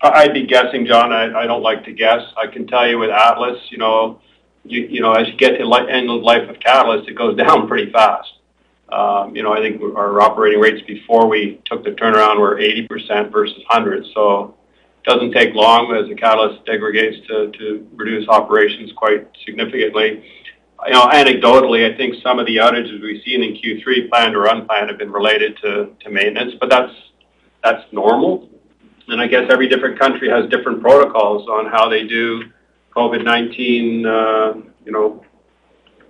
I'd 0.00 0.32
be 0.32 0.46
guessing, 0.46 0.86
John. 0.86 1.12
I 1.12 1.46
don't 1.46 1.62
like 1.62 1.84
to 1.86 1.92
guess. 1.92 2.22
I 2.36 2.46
can 2.46 2.66
tell 2.66 2.86
you 2.86 2.98
with 2.98 3.10
Atlas, 3.10 3.58
you 3.70 3.78
know, 3.78 4.20
you 4.64 5.00
know, 5.00 5.12
as 5.12 5.26
you 5.28 5.36
get 5.36 5.58
to 5.58 5.88
end 5.88 6.10
of 6.10 6.22
life 6.22 6.48
of 6.48 6.60
catalyst, 6.60 7.08
it 7.08 7.14
goes 7.14 7.36
down 7.42 7.66
pretty 7.66 7.90
fast. 7.90 8.28
Um, 8.90 9.36
you 9.36 9.42
know, 9.42 9.52
I 9.52 9.58
think 9.58 9.82
our 9.82 10.20
operating 10.20 10.60
rates 10.60 10.82
before 10.86 11.28
we 11.28 11.60
took 11.66 11.84
the 11.84 11.90
turnaround 11.90 12.40
were 12.40 12.56
80% 12.56 13.30
versus 13.30 13.58
100. 13.68 14.04
It 14.04 14.06
doesn't 15.08 15.32
take 15.32 15.54
long 15.54 15.94
as 15.94 16.06
the 16.08 16.14
catalyst 16.14 16.64
degrades 16.66 17.26
to 17.26 17.88
reduce 17.94 18.28
operations 18.28 18.92
quite 18.94 19.26
significantly. 19.44 20.22
You 20.86 20.92
know, 20.92 21.06
anecdotally, 21.06 21.92
I 21.92 21.96
think 21.96 22.16
some 22.22 22.38
of 22.38 22.46
the 22.46 22.58
outages 22.58 23.02
we've 23.02 23.22
seen 23.24 23.42
in 23.42 23.54
Q3, 23.54 24.10
planned 24.10 24.36
or 24.36 24.46
unplanned, 24.46 24.90
have 24.90 24.98
been 24.98 25.10
related 25.10 25.56
to 25.62 26.10
maintenance, 26.10 26.54
but 26.60 26.68
that's 26.68 26.92
normal. 27.90 28.48
And 29.08 29.20
I 29.20 29.26
guess 29.26 29.50
every 29.50 29.68
different 29.68 29.98
country 29.98 30.28
has 30.28 30.48
different 30.50 30.82
protocols 30.82 31.48
on 31.48 31.66
how 31.66 31.88
they 31.88 32.06
do 32.06 32.42
COVID-19, 32.94 34.04
uh, 34.04 34.60
you 34.84 34.92
know, 34.92 35.24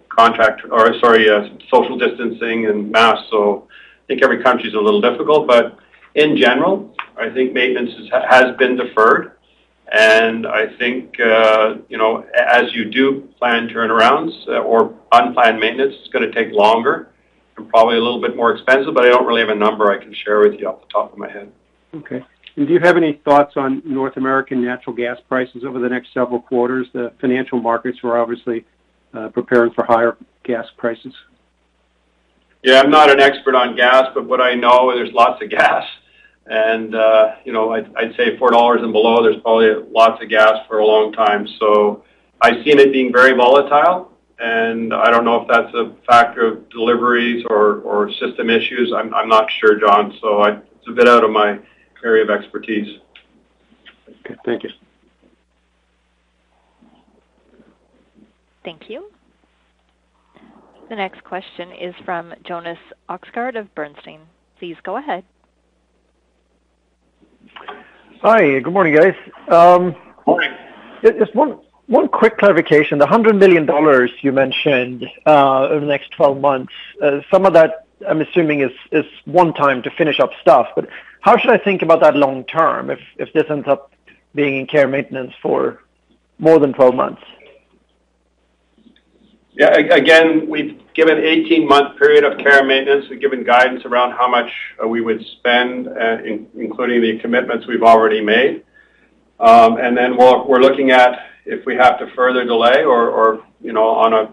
contract 0.08 0.62
or 0.68 0.98
sorry, 0.98 1.30
uh, 1.30 1.48
social 1.72 1.96
distancing 1.96 2.66
and 2.66 2.90
masks. 2.90 3.28
So 3.30 3.68
I 3.70 4.06
think 4.08 4.22
every 4.24 4.42
country 4.42 4.68
is 4.68 4.74
a 4.74 4.80
little 4.80 5.00
difficult. 5.00 5.46
In 6.14 6.36
general, 6.36 6.94
I 7.16 7.30
think 7.30 7.52
maintenance 7.52 7.92
has 8.30 8.56
been 8.56 8.76
deferred. 8.76 9.32
And 9.90 10.46
I 10.46 10.76
think, 10.76 11.18
uh, 11.18 11.76
you 11.88 11.96
know, 11.96 12.24
as 12.34 12.74
you 12.74 12.84
do 12.86 13.28
plan 13.38 13.68
turnarounds 13.68 14.32
uh, 14.46 14.58
or 14.58 14.94
unplanned 15.12 15.58
maintenance, 15.58 15.94
it's 16.00 16.12
gonna 16.12 16.30
take 16.30 16.52
longer 16.52 17.08
and 17.56 17.68
probably 17.70 17.96
a 17.96 18.00
little 18.00 18.20
bit 18.20 18.36
more 18.36 18.52
expensive, 18.52 18.94
but 18.94 19.04
I 19.04 19.08
don't 19.08 19.26
really 19.26 19.40
have 19.40 19.50
a 19.50 19.54
number 19.54 19.90
I 19.90 19.98
can 19.98 20.14
share 20.14 20.40
with 20.40 20.60
you 20.60 20.68
off 20.68 20.80
the 20.82 20.92
top 20.92 21.12
of 21.12 21.18
my 21.18 21.30
head. 21.30 21.50
Okay. 21.94 22.22
And 22.56 22.66
Do 22.66 22.72
you 22.74 22.80
have 22.80 22.96
any 22.96 23.20
thoughts 23.24 23.54
on 23.56 23.82
North 23.84 24.16
American 24.16 24.62
natural 24.62 24.94
gas 24.94 25.18
prices 25.28 25.64
over 25.64 25.78
the 25.78 25.88
next 25.88 26.12
several 26.12 26.40
quarters? 26.40 26.88
The 26.92 27.12
financial 27.20 27.60
markets 27.60 28.02
were 28.02 28.18
obviously 28.18 28.66
uh, 29.14 29.28
preparing 29.28 29.72
for 29.72 29.84
higher 29.84 30.16
gas 30.44 30.66
prices. 30.76 31.14
Yeah, 32.64 32.80
I'm 32.80 32.90
not 32.90 33.10
an 33.10 33.20
expert 33.20 33.54
on 33.54 33.76
gas, 33.76 34.08
but 34.12 34.26
what 34.26 34.40
I 34.40 34.54
know, 34.54 34.92
there's 34.94 35.12
lots 35.12 35.42
of 35.42 35.50
gas. 35.50 35.84
And 36.48 36.94
uh, 36.94 37.34
you 37.44 37.52
know, 37.52 37.72
I'd 37.72 38.14
say 38.16 38.36
$4 38.38 38.82
and 38.82 38.92
below, 38.92 39.22
there's 39.22 39.40
probably 39.42 39.86
lots 39.92 40.22
of 40.22 40.30
gas 40.30 40.56
for 40.66 40.78
a 40.78 40.86
long 40.86 41.12
time. 41.12 41.46
So 41.60 42.04
I've 42.40 42.64
seen 42.64 42.78
it 42.78 42.90
being 42.92 43.12
very 43.12 43.34
volatile, 43.34 44.12
and 44.38 44.94
I 44.94 45.10
don't 45.10 45.24
know 45.24 45.42
if 45.42 45.48
that's 45.48 45.74
a 45.74 45.94
factor 46.06 46.46
of 46.46 46.70
deliveries 46.70 47.44
or 47.50 47.80
or 47.80 48.10
system 48.12 48.48
issues. 48.48 48.92
I'm 48.96 49.12
I'm 49.14 49.28
not 49.28 49.46
sure, 49.60 49.78
John. 49.78 50.16
So 50.22 50.40
I, 50.40 50.52
it's 50.52 50.88
a 50.88 50.92
bit 50.92 51.06
out 51.06 51.22
of 51.24 51.30
my 51.30 51.58
area 52.02 52.24
of 52.24 52.30
expertise. 52.30 52.98
Okay. 54.24 54.36
Thank 54.46 54.62
you. 54.62 54.70
Thank 58.64 58.88
you. 58.88 59.10
The 60.88 60.96
next 60.96 61.22
question 61.24 61.72
is 61.72 61.94
from 62.04 62.32
Jonas 62.46 62.78
Oxgaard 63.10 63.58
of 63.58 63.74
Bernstein. 63.74 64.20
Please 64.58 64.76
go 64.82 64.96
ahead. 64.96 65.24
Hi. 68.22 68.58
Good 68.60 68.72
morning, 68.72 68.94
guys. 68.94 69.14
Um, 69.48 69.94
morning. 70.26 70.50
Just 71.02 71.34
one 71.34 72.08
quick 72.08 72.38
clarification. 72.38 72.98
The 72.98 73.06
$100 73.06 73.38
million 73.38 73.68
you 74.20 74.32
mentioned 74.32 75.06
uh, 75.26 75.68
over 75.68 75.80
the 75.80 75.86
next 75.86 76.10
12 76.12 76.40
months, 76.40 76.72
uh, 77.02 77.20
some 77.30 77.46
of 77.46 77.54
that 77.54 77.86
I'm 78.06 78.20
assuming 78.20 78.60
is 78.60 78.70
is 78.92 79.04
one 79.24 79.52
time 79.54 79.82
to 79.82 79.90
finish 79.90 80.20
up 80.20 80.30
stuff. 80.40 80.68
But 80.76 80.88
how 81.20 81.36
should 81.36 81.50
I 81.50 81.58
think 81.58 81.82
about 81.82 82.00
that 82.00 82.16
long 82.16 82.44
term 82.44 82.90
if 82.90 83.00
if 83.16 83.32
this 83.32 83.44
ends 83.50 83.66
up 83.66 83.92
being 84.34 84.56
in 84.56 84.66
care 84.66 84.82
and 84.82 84.92
maintenance 84.92 85.34
for 85.42 85.82
more 86.38 86.58
than 86.58 86.72
12 86.72 86.94
months? 86.94 87.22
Yeah. 89.58 89.76
Again, 89.76 90.48
we've 90.48 90.80
given 90.94 91.16
18-month 91.16 91.98
period 91.98 92.22
of 92.22 92.38
care 92.38 92.60
and 92.60 92.68
maintenance. 92.68 93.06
We've 93.10 93.20
given 93.20 93.42
guidance 93.42 93.84
around 93.84 94.12
how 94.12 94.28
much 94.28 94.48
uh, 94.82 94.86
we 94.86 95.00
would 95.00 95.20
spend, 95.38 95.88
uh, 95.88 96.18
including 96.56 97.02
the 97.02 97.18
commitments 97.18 97.66
we've 97.66 97.82
already 97.82 98.20
made. 98.20 98.62
Um 99.40 99.76
and 99.78 99.96
then 99.96 100.16
we're 100.16 100.60
looking 100.60 100.90
at 100.90 101.26
if 101.46 101.64
we 101.64 101.76
have 101.76 101.98
to 102.00 102.08
further 102.16 102.44
delay 102.44 102.82
or, 102.82 103.44
you 103.60 103.72
know, 103.72 103.86
on 103.88 104.12
a 104.12 104.32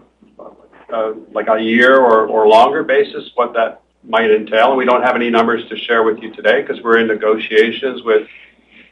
uh, 0.92 1.12
like 1.32 1.46
a 1.48 1.60
year 1.60 2.00
or 2.00 2.48
longer 2.48 2.82
basis, 2.82 3.30
what 3.36 3.52
that 3.54 3.82
might 4.02 4.30
entail. 4.30 4.76
We 4.76 4.84
don't 4.84 5.02
have 5.02 5.14
any 5.16 5.30
numbers 5.30 5.68
to 5.68 5.76
share 5.76 6.02
with 6.02 6.18
you 6.18 6.32
today 6.34 6.62
'cause 6.64 6.80
we're 6.82 6.98
in 6.98 7.06
negotiations 7.06 8.02
with 8.02 8.26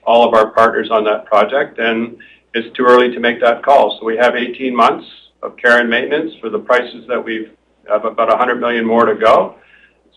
all 0.05 0.27
of 0.27 0.35
our 0.35 0.51
partners 0.51 0.90
on 0.90 1.03
that 1.05 1.25
project, 1.25 1.79
and 1.79 2.16
it's 2.55 2.70
too 2.77 2.85
early 2.85 3.12
to 3.12 3.20
make 3.20 3.40
that 3.40 3.62
call. 3.64 3.99
So 3.99 4.05
we 4.05 4.16
have 4.16 4.37
18 4.37 4.75
months 4.75 5.07
of 5.45 5.57
care 5.57 5.81
and 5.81 5.91
maintenance 5.91 6.33
for 6.41 6.49
the 6.49 6.59
prices 6.59 7.07
that 7.09 7.23
we 7.23 7.51
have 7.89 8.05
about 8.05 8.29
100 8.29 8.57
million 8.57 8.85
more 8.85 9.05
to 9.05 9.15
go. 9.15 9.57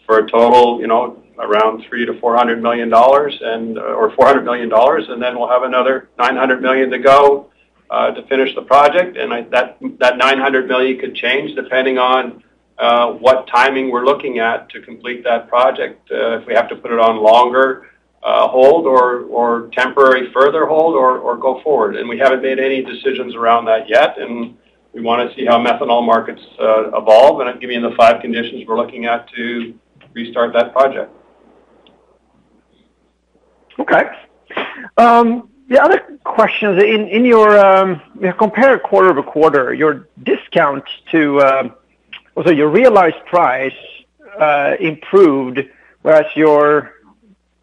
For 0.06 0.20
a 0.20 0.32
total, 0.32 0.80
you 0.80 0.88
know, 0.88 1.22
around 1.38 1.84
three 1.90 2.06
to 2.06 2.14
$400 2.14 2.62
million 2.62 2.92
and, 2.94 3.78
uh, 3.78 3.82
or 3.82 4.12
$400 4.12 4.44
million, 4.44 4.72
and 4.72 5.22
then 5.22 5.38
we'll 5.38 5.50
have 5.50 5.64
another 5.64 6.10
900 6.18 6.62
million 6.62 6.90
to 6.92 7.00
go 7.00 7.50
uh, 7.90 8.12
to 8.12 8.26
finish 8.28 8.56
the 8.56 8.62
project. 8.62 9.18
And 9.18 9.34
I, 9.34 9.42
that 9.52 10.18
900 10.18 10.68
million 10.68 11.00
could 11.00 11.14
change 11.14 11.56
depending 11.56 11.98
on 11.98 12.44
uh, 12.78 13.12
what 13.12 13.48
timing 13.48 13.92
we're 13.92 14.06
looking 14.06 14.40
at 14.40 14.70
to 14.70 14.82
complete 14.82 15.24
that 15.26 15.50
project, 15.50 16.08
if 16.10 16.48
we 16.48 16.54
have 16.54 16.70
to 16.70 16.76
put 16.76 16.92
it 16.92 17.00
on 17.00 17.18
longer 17.18 17.90
hold 18.24 18.86
or 18.86 19.24
or 19.24 19.70
temporary 19.74 20.32
further 20.34 20.66
hold 20.66 20.96
or 20.96 21.18
or 21.20 21.38
go 21.38 21.62
forward. 21.62 21.96
And 21.96 22.08
we 22.10 22.18
haven't 22.18 22.42
made 22.42 22.60
any 22.60 22.84
decisions 22.84 23.36
around 23.36 23.66
that 23.66 23.90
yet, 23.90 24.20
and 24.20 24.58
we 24.98 25.04
wanna 25.04 25.32
see 25.36 25.46
how 25.46 25.64
methanol 25.64 26.04
markets 26.04 26.42
uh, 26.60 26.88
evolve. 26.98 27.40
I've 27.40 27.62
given 27.62 27.76
you 27.84 27.90
the 27.90 27.96
five 27.96 28.20
conditions 28.20 28.66
we're 28.68 28.78
looking 28.78 29.06
at 29.06 29.30
to 29.36 29.78
restart 30.14 30.54
that 30.54 30.74
project. 30.74 31.12
Okay. 33.78 34.06
Um, 34.98 35.50
the 35.70 35.80
other 35.80 36.00
question 36.24 36.76
is 36.76 36.84
in 36.84 37.26
your 37.26 37.60
um, 37.60 38.02
compare 38.40 38.80
quarter-over-quarter, 38.80 39.76
your 39.76 40.08
discount 40.24 40.86
to 41.12 41.42
um, 41.42 41.76
also 42.36 42.50
your 42.50 42.70
realized 42.70 43.24
price 43.28 43.74
uh, 44.40 44.78
improved, 44.80 45.60
whereas 46.02 46.26
your 46.36 46.94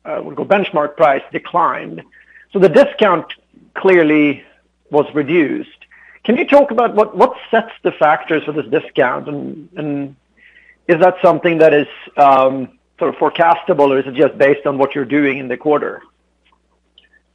uh, 0.05 0.21
benchmark 0.21 0.97
price 0.97 1.23
declined. 1.33 2.01
So 2.53 2.61
the 2.61 2.69
discount 2.69 3.27
clearly 3.75 4.45
was 4.91 5.07
reduced. 5.15 5.84
Can 6.25 6.37
you 6.37 6.47
talk 6.47 6.71
about 6.71 6.95
what 6.95 7.17
what 7.17 7.35
sets 7.51 7.73
the 7.83 7.93
factors 7.93 8.45
for 8.45 8.53
this 8.53 8.67
discount? 8.67 9.29
And, 9.29 9.69
and 9.77 10.17
is 10.89 10.99
that 11.01 11.17
something 11.23 11.59
that 11.59 11.75
is 11.75 11.87
um, 12.17 12.79
sort 12.99 13.15
of 13.15 13.21
forecastable, 13.21 13.89
or 13.89 13.99
is 13.99 14.07
it 14.07 14.15
just 14.15 14.37
based 14.39 14.67
on 14.67 14.79
what 14.79 14.95
you're 14.95 15.05
doing 15.05 15.39
in 15.39 15.49
the 15.49 15.57
quarter? 15.57 16.03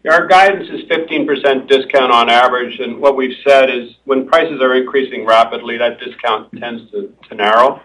Our 0.10 0.28
guidance 0.28 0.70
is 0.70 0.90
15% 0.90 1.68
discount 1.68 2.14
on 2.14 2.30
average. 2.30 2.80
And 2.80 3.02
what 3.02 3.18
we've 3.18 3.36
said 3.46 3.70
is 3.70 3.96
when 4.06 4.28
prices 4.28 4.62
are 4.62 4.76
increasing 4.76 5.26
rapidly, 5.26 5.78
that 5.78 6.00
discount 6.00 6.52
tends 6.58 6.90
to 6.92 7.36
narrow. 7.36 7.82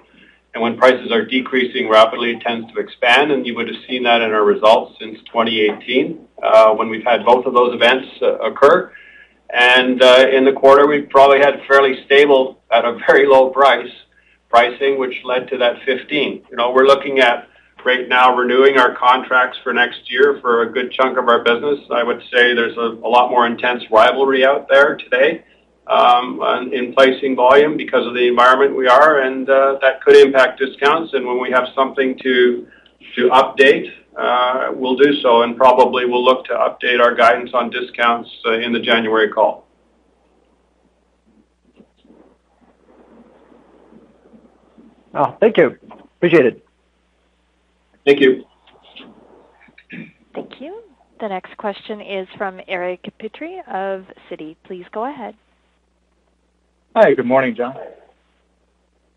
And 0.55 0.63
When 0.63 0.77
prices 0.77 1.11
are 1.11 1.25
decreasing 1.25 1.89
rapidly, 1.89 2.31
it 2.31 2.41
tends 2.41 2.73
to 2.73 2.79
expand. 2.79 3.33
And 3.33 3.45
you 3.45 3.57
would 3.57 3.67
have 3.67 3.83
seen 3.89 4.05
that 4.05 4.23
in 4.23 4.31
our 4.31 4.45
results 4.45 4.97
since 5.01 5.19
2018, 5.27 6.29
uh, 6.41 6.73
when 6.75 6.89
we've 6.89 7.03
had 7.03 7.25
both 7.25 7.47
of 7.47 7.53
those 7.53 7.75
events 7.75 8.07
uh, 8.23 8.39
occur. 8.39 8.93
And 9.55 10.03
uh, 10.03 10.27
in 10.33 10.45
the 10.45 10.53
quarter, 10.53 10.87
we 10.89 11.03
probably 11.03 11.39
had 11.39 11.63
fairly 11.69 12.05
stable 12.07 12.61
at 12.73 12.85
a 12.85 12.99
very 13.07 13.25
low 13.25 13.51
price, 13.51 13.91
pricing, 14.49 14.99
which 14.99 15.15
led 15.25 15.49
to 15.51 15.59
that 15.59 15.77
15. 15.87 16.47
You 16.51 16.57
know, 16.57 16.73
we're 16.73 16.87
looking 16.87 17.21
at 17.21 17.49
right 17.85 18.09
now 18.09 18.35
renewing 18.35 18.79
our 18.79 18.97
contracts 18.97 19.57
for 19.63 19.73
next 19.73 20.11
year 20.11 20.39
for 20.41 20.63
a 20.63 20.73
good 20.73 20.91
chunk 20.91 21.19
of 21.19 21.29
our 21.29 21.45
business. 21.45 21.79
I 21.93 22.03
would 22.03 22.21
say 22.33 22.53
there's 22.53 22.77
a 22.77 22.99
lot 23.07 23.31
more 23.31 23.47
intense 23.47 23.85
rivalry 23.93 24.45
out 24.45 24.69
there 24.69 24.97
today 24.97 25.45
um, 25.87 26.41
in 26.73 26.93
placing 26.93 27.37
volume 27.37 27.77
because 27.77 28.07
of 28.09 28.15
the 28.15 28.27
environment 28.27 28.77
we 28.77 28.89
are, 28.89 29.21
and 29.21 29.49
uh, 29.49 29.79
that 29.83 30.03
could 30.03 30.17
impact 30.17 30.59
discounts. 30.59 31.13
And 31.15 31.27
when 31.27 31.41
we 31.41 31.51
have 31.51 31.69
something 31.77 32.19
to 32.25 32.67
update, 33.19 33.93
Uh, 34.17 34.71
we'll 34.73 34.97
do 34.97 35.21
so, 35.23 35.43
and 35.43 35.57
probably 35.57 36.07
we'll 36.07 36.25
look 36.25 36.45
to 36.47 36.53
update 36.53 37.01
our 37.01 37.15
guidance 37.15 37.51
on 37.53 37.71
discounts 37.71 38.31
uh, 38.47 38.53
in 38.53 38.73
the 38.73 38.79
January 38.79 39.29
call. 39.29 39.67
Oh, 45.15 45.37
thank 45.41 45.57
you. 45.57 45.77
Appreciate 46.17 46.47
it. 46.47 46.67
Thank 48.05 48.21
you. 48.21 48.45
Thank 50.35 50.61
you. 50.61 50.83
The 51.21 51.29
next 51.29 51.57
question 51.57 52.01
is 52.01 52.27
from 52.37 52.61
Eric 52.67 53.13
Petrie 53.19 53.63
of 53.69 54.07
Citi. 54.29 54.57
Please 54.65 54.85
go 54.93 55.09
ahead. 55.09 55.35
Hi. 56.97 57.15
Good 57.15 57.27
morning, 57.27 57.55
John. 57.55 57.77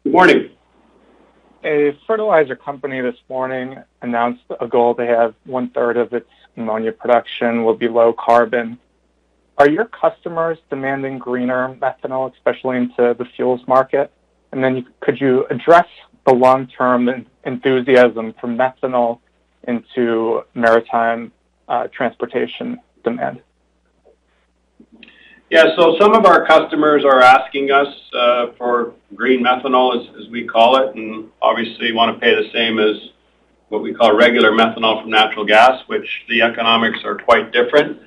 Good 0.04 0.14
morning. 0.14 0.50
A 1.68 1.98
fertilizer 2.08 2.56
company 2.56 3.02
this 3.02 3.18
morning 3.28 3.78
announced 4.02 4.44
a 4.62 4.70
goal 4.70 4.96
to 4.96 5.06
have 5.06 5.36
one-third 5.44 5.98
of 5.98 6.14
its 6.14 6.30
ammonia 6.56 6.94
production 6.94 7.66
will 7.66 7.74
be 7.74 7.90
low 7.90 8.14
carbon. 8.14 8.80
Are 9.58 9.70
your 9.70 9.84
customers 9.84 10.58
demanding 10.70 11.20
greener 11.20 11.76
methanol, 11.76 12.34
especially 12.34 12.78
into 12.78 13.14
the 13.20 13.26
fuels 13.36 13.68
market? 13.68 14.14
And 14.54 14.64
then 14.64 14.78
you, 14.78 14.86
could 15.02 15.20
you 15.20 15.46
address 15.50 15.88
the 16.26 16.34
long-term 16.34 17.26
enthusiasm 17.44 18.34
for 18.40 18.48
methanol 18.48 19.20
into 19.68 20.44
maritime 20.54 21.34
uh, 21.68 21.90
transportation 21.92 22.80
demand? 23.04 23.42
Yeah. 25.50 25.76
So 25.78 25.96
some 26.00 26.14
of 26.14 26.26
our 26.26 26.46
customers 26.46 27.06
are 27.06 27.22
asking 27.22 27.72
us 27.72 27.88
uh, 28.14 28.48
for 28.58 28.94
green 29.16 29.44
methanol, 29.44 29.96
as 30.20 30.30
we 30.30 30.46
call 30.46 30.76
it, 30.78 30.96
and 30.96 31.30
obviously 31.42 31.94
want 31.94 32.16
to 32.16 32.20
pay 32.20 32.36
the 32.36 32.50
same 32.54 32.80
as 32.80 33.12
what 33.70 33.82
we 33.82 33.94
call 33.94 34.16
regular 34.16 34.52
methanol 34.52 35.02
from 35.02 35.10
natural 35.12 35.46
gas, 35.46 35.82
which 35.88 36.08
the 36.30 36.42
economics 36.42 37.00
are 37.06 37.18
quite 37.18 37.52
different 37.52 38.02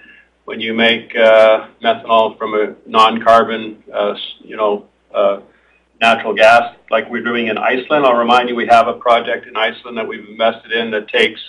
when 0.44 0.60
you 0.60 0.74
make 0.74 1.14
uh, 1.16 1.68
methanol 1.82 2.36
from 2.36 2.54
a 2.54 2.74
non-carbon 2.86 3.82
uh, 3.92 4.14
you 4.42 4.56
know, 4.56 4.86
natural 6.00 6.34
gas 6.34 6.74
like 6.90 7.08
we're 7.10 7.22
doing 7.22 7.48
in 7.48 7.58
Iceland. 7.58 8.04
I'll 8.04 8.16
remind 8.16 8.48
you, 8.48 8.56
we 8.56 8.66
have 8.66 8.88
a 8.88 8.94
project 8.94 9.46
in 9.46 9.56
Iceland 9.56 9.96
that 9.98 10.08
we've 10.08 10.28
invested 10.28 10.72
in 10.72 10.90
that 10.90 11.08
takes 11.08 11.40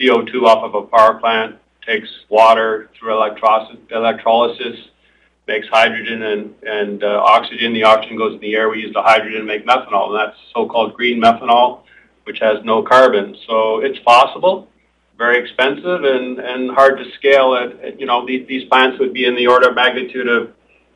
CO2 0.00 0.42
off 0.44 0.64
of 0.64 0.74
a 0.74 0.86
power 0.86 1.14
plant, 1.18 1.56
takes 1.86 2.08
water 2.28 2.90
through 2.98 3.22
electrolysis, 3.22 4.78
makes 5.46 5.66
hydrogen 5.68 6.22
and 6.22 6.54
and 6.62 7.04
uh, 7.04 7.22
oxygen. 7.26 7.72
The 7.72 7.84
oxygen 7.84 8.16
goes 8.16 8.34
in 8.34 8.40
the 8.40 8.54
air. 8.54 8.68
We 8.68 8.80
use 8.80 8.92
the 8.92 9.02
hydrogen 9.02 9.40
to 9.40 9.46
make 9.46 9.66
methanol, 9.66 10.08
and 10.08 10.16
that's 10.16 10.38
so-called 10.54 10.94
green 10.94 11.20
methanol, 11.20 11.82
which 12.24 12.38
has 12.40 12.64
no 12.64 12.82
carbon. 12.82 13.36
So 13.46 13.80
it's 13.80 13.98
possible, 14.00 14.68
very 15.18 15.38
expensive 15.38 16.04
and 16.04 16.38
and 16.38 16.70
hard 16.70 16.98
to 16.98 17.10
scale. 17.12 17.54
At, 17.54 17.98
you 18.00 18.06
know, 18.06 18.26
these 18.26 18.46
these 18.46 18.64
plants 18.68 18.98
would 18.98 19.12
be 19.12 19.24
in 19.24 19.36
the 19.36 19.46
order 19.46 19.68
of 19.68 19.74
magnitude 19.74 20.28
of 20.28 20.50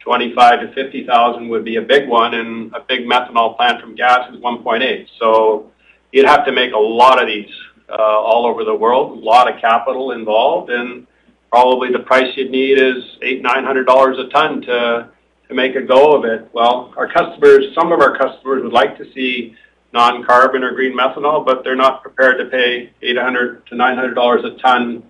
25,000-50,000 0.04 1.48
would 1.48 1.64
be 1.64 1.76
a 1.76 1.82
big 1.82 2.08
one, 2.08 2.34
and 2.34 2.72
a 2.76 2.80
big 2.80 3.06
methanol 3.06 3.56
plant 3.56 3.80
from 3.80 3.96
gas 3.96 4.32
is 4.32 4.40
1.8. 4.40 5.08
So 5.18 5.72
You'd 6.16 6.26
have 6.26 6.46
to 6.46 6.52
make 6.52 6.72
a 6.72 6.78
lot 6.78 7.20
of 7.20 7.28
these 7.28 7.50
uh, 7.90 7.92
all 7.92 8.46
over 8.46 8.64
the 8.64 8.74
world, 8.74 9.18
a 9.18 9.20
lot 9.20 9.52
of 9.52 9.60
capital 9.60 10.12
involved, 10.12 10.70
and 10.70 11.06
probably 11.50 11.92
the 11.92 12.00
price 12.00 12.36
you'd 12.36 12.50
need 12.50 12.78
is 12.78 13.04
$800-$900 13.22 14.26
a 14.26 14.28
ton 14.30 14.62
to 14.62 15.10
to 15.48 15.54
make 15.54 15.76
a 15.76 15.82
go 15.82 16.16
of 16.16 16.24
it. 16.24 16.48
Well, 16.52 16.92
our 16.96 17.10
customers, 17.10 17.66
some 17.74 17.92
of 17.92 18.00
our 18.00 18.16
customers 18.16 18.62
would 18.62 18.72
like 18.72 18.98
to 18.98 19.04
see 19.12 19.54
non-carbon 19.92 20.64
or 20.64 20.72
green 20.74 20.96
methanol, 20.96 21.44
but 21.44 21.62
they're 21.62 21.76
not 21.76 22.02
prepared 22.02 22.38
to 22.38 22.46
pay 22.46 22.92
$800-$900 23.02 24.44
a 24.44 24.58
ton 24.60 25.02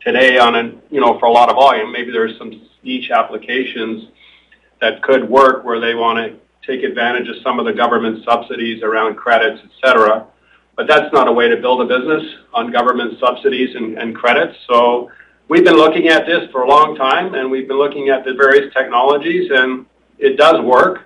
today 0.00 0.38
on 0.38 0.54
a 0.54 0.72
you 0.90 1.00
know 1.00 1.18
for 1.18 1.26
a 1.26 1.32
lot 1.32 1.48
of 1.48 1.56
volume. 1.56 1.92
Maybe 1.92 2.10
there's 2.10 2.36
some 2.38 2.68
niche 2.82 3.10
applications 3.10 4.08
that 4.80 5.02
could 5.02 5.28
work 5.28 5.64
where 5.64 5.80
they 5.80 5.94
want 5.94 6.18
to 6.18 6.36
take 6.66 6.84
advantage 6.84 7.28
of 7.28 7.36
some 7.42 7.58
of 7.58 7.64
the 7.64 7.72
government 7.72 8.24
subsidies 8.24 8.82
around 8.82 9.14
credits, 9.14 9.60
et 9.64 9.70
cetera. 9.82 10.26
But 10.76 10.88
that's 10.88 11.12
not 11.12 11.28
a 11.28 11.32
way 11.32 11.48
to 11.48 11.56
build 11.56 11.80
a 11.80 11.84
business 11.84 12.24
on 12.52 12.72
government 12.72 13.18
subsidies 13.20 13.76
and 13.76 14.14
credits. 14.14 14.56
We've 15.46 15.64
been 15.64 15.76
looking 15.76 16.08
at 16.08 16.24
this 16.24 16.50
for 16.50 16.62
a 16.62 16.68
long 16.68 16.96
time, 16.96 17.34
and 17.34 17.50
we've 17.50 17.68
been 17.68 17.76
looking 17.76 18.08
at 18.08 18.24
the 18.24 18.32
various 18.32 18.72
technologies, 18.72 19.50
and 19.52 19.84
it 20.18 20.38
does 20.38 20.64
work. 20.64 21.02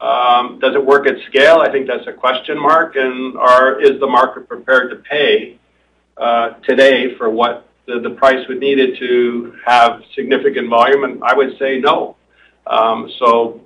Um, 0.00 0.58
does 0.58 0.74
it 0.74 0.84
work 0.84 1.06
at 1.06 1.14
scale? 1.28 1.58
I 1.58 1.70
think 1.70 1.86
that's 1.86 2.06
a 2.08 2.12
question 2.12 2.58
mark. 2.58 2.96
And 2.96 3.36
are, 3.38 3.80
is 3.80 4.00
the 4.00 4.08
market 4.08 4.48
prepared 4.48 4.90
to 4.90 4.96
pay 4.96 5.56
uh, 6.16 6.54
today 6.66 7.16
for 7.16 7.30
what 7.30 7.68
the 7.86 8.00
the 8.00 8.10
price 8.10 8.46
would 8.48 8.58
need 8.58 8.80
it 8.80 8.98
to 8.98 9.54
have 9.64 10.02
significant 10.16 10.68
volume? 10.68 11.04
And 11.04 11.22
I 11.22 11.34
would 11.34 11.56
say 11.56 11.78
no. 11.78 12.16
Um, 12.66 13.08
so 13.20 13.60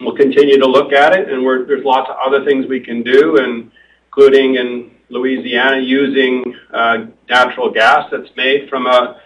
we'll 0.00 0.16
continue 0.16 0.58
to 0.58 0.66
look 0.66 0.94
at 0.94 1.12
it, 1.12 1.28
and 1.28 1.44
there's 1.68 1.84
lots 1.84 2.08
of 2.08 2.16
other 2.24 2.46
things 2.46 2.64
we 2.66 2.80
can 2.80 3.02
do, 3.02 3.36
including 3.36 4.54
in 4.54 4.90
Louisiana, 5.10 5.82
using 5.82 6.44
uh, 6.72 7.06
natural 7.28 7.70
gas 7.70 8.08
that's 8.10 8.34
made 8.36 8.70
from 8.70 8.86
a 8.86 9.20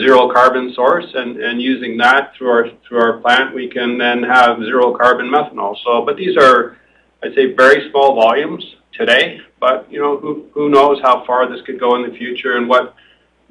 zero 0.00 0.32
carbon 0.32 0.72
source 0.74 1.06
and 1.14 1.60
using 1.60 1.96
that 1.98 2.34
through 2.36 2.50
our 2.50 2.70
through 2.86 3.00
our 3.00 3.18
plant, 3.18 3.54
we 3.54 3.68
can 3.68 3.98
then 3.98 4.22
have 4.22 4.58
zero 4.58 4.94
carbon 4.94 5.26
methanol. 5.26 5.76
So, 5.84 6.04
but 6.04 6.16
these 6.16 6.36
are, 6.36 6.76
I'd 7.22 7.34
say, 7.34 7.54
very 7.54 7.90
small 7.90 8.14
volumes 8.14 8.64
today, 8.92 9.40
but 9.60 9.90
you 9.90 10.00
know, 10.00 10.18
who 10.18 10.46
who 10.52 10.68
knows 10.68 11.00
how 11.02 11.24
far 11.26 11.48
this 11.48 11.64
could 11.66 11.80
go 11.80 11.96
in 11.96 12.10
the 12.10 12.16
future 12.16 12.56
and 12.56 12.68
what 12.68 12.94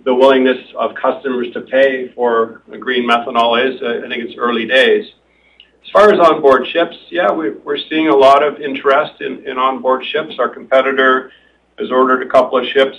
the 0.04 0.14
willingness 0.14 0.60
of 0.78 0.94
customers 0.96 1.52
to 1.54 1.62
pay 1.62 2.10
for 2.14 2.62
a 2.72 2.78
green 2.78 3.10
methanol 3.10 3.58
is. 3.58 3.82
I 3.82 4.08
think 4.08 4.24
it's 4.24 4.38
early 4.38 4.68
days. 4.68 5.06
As 5.84 5.92
far 5.92 6.12
as 6.12 6.20
onboard 6.20 6.68
ships, 6.68 6.96
yeah, 7.10 7.32
we're 7.32 7.78
seeing 7.90 8.08
a 8.08 8.16
lot 8.16 8.44
of 8.44 8.60
interest 8.60 9.22
in 9.22 9.58
onboard 9.58 10.04
ships. 10.06 10.36
Our 10.40 10.50
competitor 10.50 11.32
has 11.78 11.92
ordered 11.92 12.24
a 12.24 12.30
couple 12.30 12.58
of 12.58 12.66
ships 12.68 12.98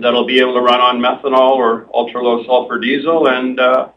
that'll 0.00 0.24
be 0.24 0.40
able 0.40 0.54
to 0.54 0.60
run 0.60 0.80
on 0.80 0.98
methanol 0.98 1.56
or 1.56 1.88
ultra-low 1.94 2.44
sulfur 2.44 2.78
diesel, 2.78 3.28
and 3.28 3.58
uh, 3.58 3.88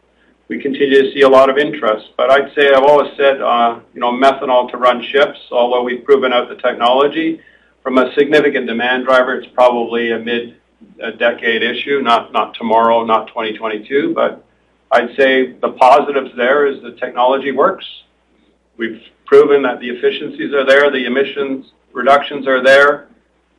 we 0.48 0.62
continue 0.62 1.04
to 1.04 1.12
see 1.14 1.22
a 1.22 1.30
lot 1.30 1.50
of 1.50 1.58
interest. 1.58 2.10
But 2.18 2.30
I'd 2.30 2.54
say, 2.54 2.74
I've 2.74 2.84
always 2.84 3.16
said 3.18 3.42
uh, 3.42 3.80
you 3.94 4.00
know, 4.00 4.12
methanol 4.12 4.70
to 4.72 4.78
run 4.78 5.04
ships, 5.04 5.40
although 5.52 5.84
we've 5.84 6.04
proven 6.04 6.34
out 6.34 6.50
the 6.50 6.56
technology, 6.56 7.42
from 7.82 7.98
a 7.98 8.14
significant 8.16 8.68
demand 8.68 9.06
driver, 9.06 9.36
it's 9.36 9.52
probably 9.54 10.12
a 10.12 10.20
mid-decade 10.20 11.64
issue, 11.64 12.02
not 12.02 12.54
tomorrow, 12.54 13.04
not 13.04 13.28
2022. 13.28 14.14
But 14.14 14.44
I'd 14.92 15.16
say 15.18 15.54
the 15.54 15.72
positives 15.74 16.32
there 16.38 16.66
is 16.66 16.82
the 16.82 16.94
technology 16.94 17.52
works. 17.52 17.86
We've 18.78 19.02
proven 19.26 19.64
that 19.64 19.80
the 19.80 19.90
efficiencies 19.90 20.54
are 20.54 20.66
there, 20.66 20.90
the 20.92 21.06
emissions 21.06 21.72
reductions 21.92 22.48
are 22.48 22.64
there, 22.64 23.08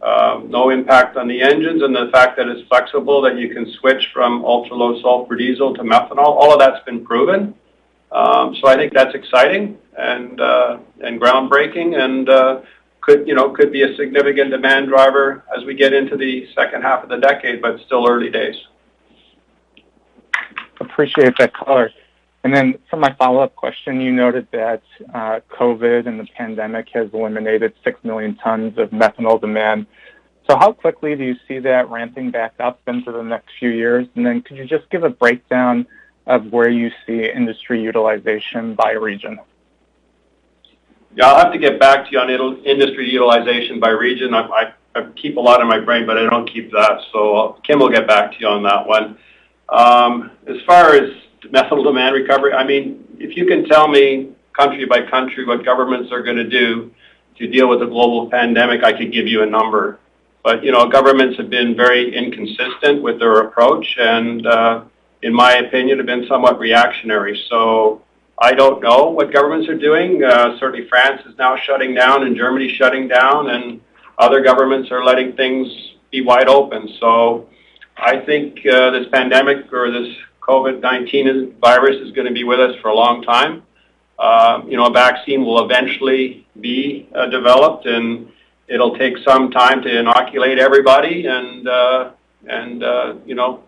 Um, 0.05 0.51
no 0.51 0.69
impact 0.69 1.17
on 1.17 1.29
the 1.29 1.41
engines, 1.41 1.83
and 1.83 1.97
the 1.97 2.11
fact 2.13 2.37
that 2.37 2.47
it's 2.47 2.69
flexible, 2.69 3.23
that 3.23 3.39
you 3.39 3.55
can 3.55 3.73
switch 3.81 4.11
from 4.13 4.45
ultra-low 4.45 5.01
sulfur 5.01 5.35
diesel 5.35 5.75
to 5.75 5.83
methanol. 5.83 6.19
All 6.19 6.53
of 6.53 6.59
that's 6.59 6.85
been 6.85 7.05
proven. 7.05 7.55
Um, 8.13 8.55
so 8.61 8.69
I 8.69 8.77
think 8.77 8.93
that's 8.93 9.15
exciting 9.15 9.79
and 9.99 10.41
uh, 10.41 10.79
and 11.01 11.21
groundbreaking 11.21 11.99
and 11.99 12.29
uh, 12.29 12.61
could 13.01 13.73
be 13.73 13.83
a 13.83 13.97
significant 13.97 14.51
demand 14.51 14.89
driver 14.89 15.43
as 15.57 15.65
we 15.65 15.75
get 15.75 15.93
into 15.93 16.17
the 16.17 16.47
second 16.55 16.83
half 16.83 17.03
of 17.03 17.09
the 17.09 17.19
decade, 17.19 17.61
but 17.61 17.81
still 17.87 18.09
early 18.09 18.31
days. 18.31 18.57
Appreciate 20.81 21.35
that 21.39 21.53
color. 21.55 21.91
Then 22.53 22.79
for 22.91 22.97
my 22.97 23.13
follow-up 23.15 23.57
question, 23.57 24.01
you 24.01 24.13
noted 24.13 24.47
that 24.53 24.83
uh, 25.13 25.41
COVID 25.51 26.07
and 26.07 26.21
the 26.21 26.27
pandemic 26.37 26.89
has 26.91 27.09
eliminated 27.13 27.73
6 27.83 28.05
million 28.05 28.37
tons 28.37 28.79
of 28.79 28.91
methanol 28.91 29.41
demand. 29.41 29.87
So 30.49 30.57
how 30.57 30.73
quickly 30.73 31.17
do 31.17 31.25
you 31.25 31.37
see 31.49 31.59
that 31.61 31.89
ramping 31.89 32.31
back 32.31 32.55
up 32.61 32.81
into 32.87 33.11
the 33.11 33.23
next 33.23 33.49
few 33.59 33.71
years? 33.71 34.07
And 34.15 34.27
then 34.27 34.43
could 34.43 34.59
you 34.59 34.67
just 34.67 34.89
give 34.91 35.03
a 35.03 35.09
breakdown 35.09 35.87
of 36.27 36.53
where 36.53 36.69
you 36.69 36.91
see 37.07 37.31
industry 37.31 37.83
utilization 37.83 38.75
by 38.75 38.93
region? 38.93 39.41
Yeah, 41.17 41.29
I'll 41.29 41.45
have 41.45 41.53
to 41.53 41.59
get 41.59 41.81
back 41.81 42.07
to 42.07 42.13
you 42.13 42.19
on 42.19 42.31
industry 42.65 43.09
utilization 43.09 43.81
by 43.81 43.91
region. 43.91 44.35
I 44.35 44.73
keep 45.17 45.39
a 45.39 45.41
lot 45.41 45.61
in 45.61 45.67
my 45.67 45.81
brain, 45.81 46.07
but 46.07 46.19
I 46.19 46.29
don't 46.29 46.51
keep 46.51 46.71
that. 46.73 47.01
So 47.13 47.59
Kim 47.65 47.79
will 47.79 47.91
get 47.91 48.07
back 48.07 48.33
to 48.33 48.39
you 48.39 48.49
on 48.49 48.63
that 48.65 48.87
one. 48.87 49.19
Um, 49.71 50.31
as 50.47 50.57
far 50.67 50.95
as 50.95 51.11
methanol 51.51 51.85
demand 51.85 52.15
recovery, 52.15 52.53
I 52.53 52.65
mean, 52.65 53.05
if 53.19 53.37
you 53.37 53.47
can 53.47 53.65
tell 53.65 53.89
me 53.89 54.31
country 54.53 54.87
by 54.87 55.03
country 55.03 55.45
what 55.45 55.65
governments 55.65 56.13
are 56.13 56.23
going 56.23 56.37
to 56.37 56.49
do 56.49 56.93
to 57.39 57.47
deal 57.49 57.69
with 57.69 57.81
the 57.81 57.87
global 57.87 58.31
pandemic, 58.31 58.85
I 58.85 58.93
could 58.93 59.13
give 59.13 59.27
you 59.27 59.43
a 59.43 59.47
number. 59.47 59.99
But 60.43 60.63
you 60.63 60.73
know, 60.73 60.89
governments 60.89 61.37
have 61.39 61.51
been 61.51 61.75
very 61.75 62.15
inconsistent 62.15 63.03
with 63.03 63.19
their 63.19 63.41
approach, 63.41 63.97
and 63.99 64.47
uh, 64.47 64.85
in 65.23 65.33
my 65.35 65.55
opinion, 65.55 65.99
have 65.99 66.07
been 66.07 66.27
somewhat 66.29 66.59
reactionary. 66.59 67.43
So 67.49 68.03
I 68.39 68.53
don't 68.53 68.83
know 68.83 69.11
what 69.11 69.33
governments 69.33 69.69
are 69.69 69.79
doing. 69.79 70.23
Uh, 70.23 70.59
certainly, 70.59 70.87
France 70.89 71.23
is 71.27 71.37
now 71.39 71.57
shutting 71.57 71.95
down, 71.95 72.25
and 72.25 72.37
Germany 72.37 72.69
shutting 72.69 73.09
down, 73.09 73.51
and 73.51 73.81
other 74.19 74.43
governments 74.43 74.91
are 74.91 75.03
letting 75.03 75.33
things 75.33 75.69
be 76.11 76.21
wide 76.21 76.49
open. 76.49 76.89
So 77.01 77.49
I 77.97 78.19
think 78.19 78.67
uh, 78.67 78.91
this 78.91 79.07
pandemic 79.11 79.73
or 79.73 79.91
this 79.91 80.15
COVID-19 80.47 81.59
virus 81.59 81.97
is 81.97 82.13
going 82.13 82.27
to 82.27 82.33
be 82.33 82.45
with 82.45 82.61
us 82.61 82.77
for 82.81 82.89
a 82.89 82.95
long 82.95 83.23
time. 83.23 83.63
Uh, 84.19 84.63
you 84.67 84.77
know, 84.77 84.87
a 84.87 84.93
vaccine 84.93 85.45
will 85.45 85.65
eventually 85.65 86.47
be 86.61 87.09
uh, 87.15 87.27
developed, 87.27 87.87
and 87.87 88.29
it'll 88.69 88.97
take 88.97 89.17
some 89.19 89.51
time 89.51 89.83
to 89.83 89.99
inoculate 89.99 90.59
everybody, 90.59 91.27
and 91.27 91.67
uh, 91.67 92.11
and 92.47 92.85
uh, 92.85 93.15
you 93.27 93.35
know, 93.35 93.65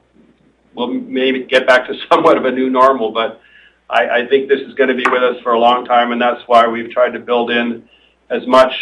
we'll 0.75 0.89
maybe 0.89 1.45
get 1.45 1.67
back 1.67 1.87
to 1.89 1.95
somewhat 2.11 2.37
of 2.37 2.45
a 2.45 2.53
new 2.53 2.71
normal. 2.71 3.11
But 3.11 3.41
I, 3.89 4.27
think 4.27 4.49
this 4.49 4.61
is 4.61 4.75
going 4.75 4.89
to 4.89 4.97
be 4.97 5.09
with 5.11 5.23
us 5.23 5.41
for 5.43 5.53
a 5.53 5.59
long 5.59 5.85
time, 5.85 6.13
and 6.13 6.21
that's 6.21 6.43
why 6.47 6.67
we've 6.67 6.91
tried 6.91 7.11
to 7.11 7.21
build 7.21 7.51
in 7.51 7.89
as 8.31 8.47
much 8.47 8.75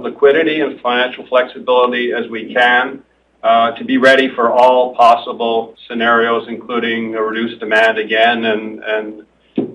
liquidity 0.00 0.60
and 0.60 0.80
financial 0.80 1.26
flexibility 1.26 2.12
as 2.12 2.28
we 2.28 2.52
can 2.52 3.02
uh, 3.44 3.72
to 3.72 3.84
be 3.84 3.98
ready 3.98 4.28
for 4.34 4.50
all 4.50 4.94
possible 4.94 5.74
scenarios, 5.86 6.48
including 6.48 7.14
a 7.14 7.22
reduced 7.22 7.60
demand 7.60 7.98
again 7.98 8.46
and, 8.46 8.82
and 8.82 9.26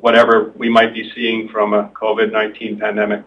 whatever 0.01 0.51
we 0.57 0.67
might 0.67 0.91
be 0.91 1.09
seeing 1.13 1.47
from 1.49 1.76
a 1.76 1.89
COVID-19 1.89 2.80
pandemic. 2.80 3.24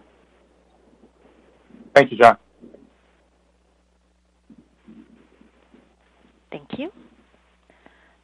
Thank 1.95 2.11
you, 2.11 2.17
John. 2.17 2.37
Thank 6.51 6.77
you. 6.77 6.91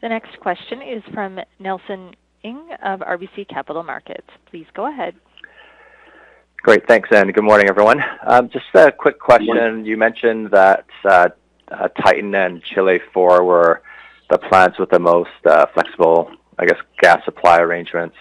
The 0.02 0.10
next 0.10 0.38
question 0.42 0.82
is 0.82 1.02
from 1.14 1.40
Nelson 1.60 2.12
Ng 2.44 2.70
of 2.84 3.00
RBC 3.00 3.48
Capital 3.48 3.84
Markets. 3.84 4.28
Please 4.50 4.66
go 4.74 4.92
ahead. 4.92 5.16
Great. 6.58 6.86
Thanks, 6.86 7.08
and 7.12 7.34
good 7.34 7.46
morning, 7.46 7.70
everyone. 7.70 8.02
Um, 8.28 8.50
just 8.50 8.66
a 8.74 8.92
quick 8.92 9.20
question. 9.20 9.86
You 9.86 9.96
mentioned 9.96 10.52
that 10.52 10.86
uh, 11.06 11.30
uh, 11.72 11.88
Titan 11.90 12.34
and 12.36 12.64
Chile 12.64 13.00
4 13.14 13.44
were 13.44 13.82
the 14.30 14.38
plants 14.38 14.78
with 14.78 14.90
the 14.90 15.00
most 15.00 15.30
uh, 15.46 15.66
flexible, 15.74 16.32
I 16.58 16.66
guess, 16.66 16.78
gas 17.00 17.24
supply 17.26 17.60
arrangements. 17.60 18.16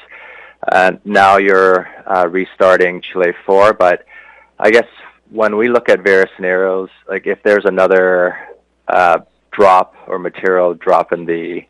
And 0.72 1.00
now 1.04 1.36
you're 1.36 1.88
restarting 2.28 3.00
Chile 3.00 3.32
4, 3.46 3.74
but 3.74 4.04
I 4.58 4.70
guess 4.70 4.86
when 5.30 5.56
we 5.56 5.68
look 5.68 5.88
at 5.88 6.02
various 6.02 6.30
scenarios, 6.36 6.90
like 7.08 7.26
if 7.26 7.42
there's 7.42 7.64
another 7.64 8.36
drop 9.52 9.94
or 10.06 10.18
material 10.18 10.74
drop 10.74 11.12
in 11.12 11.24
the 11.24 11.62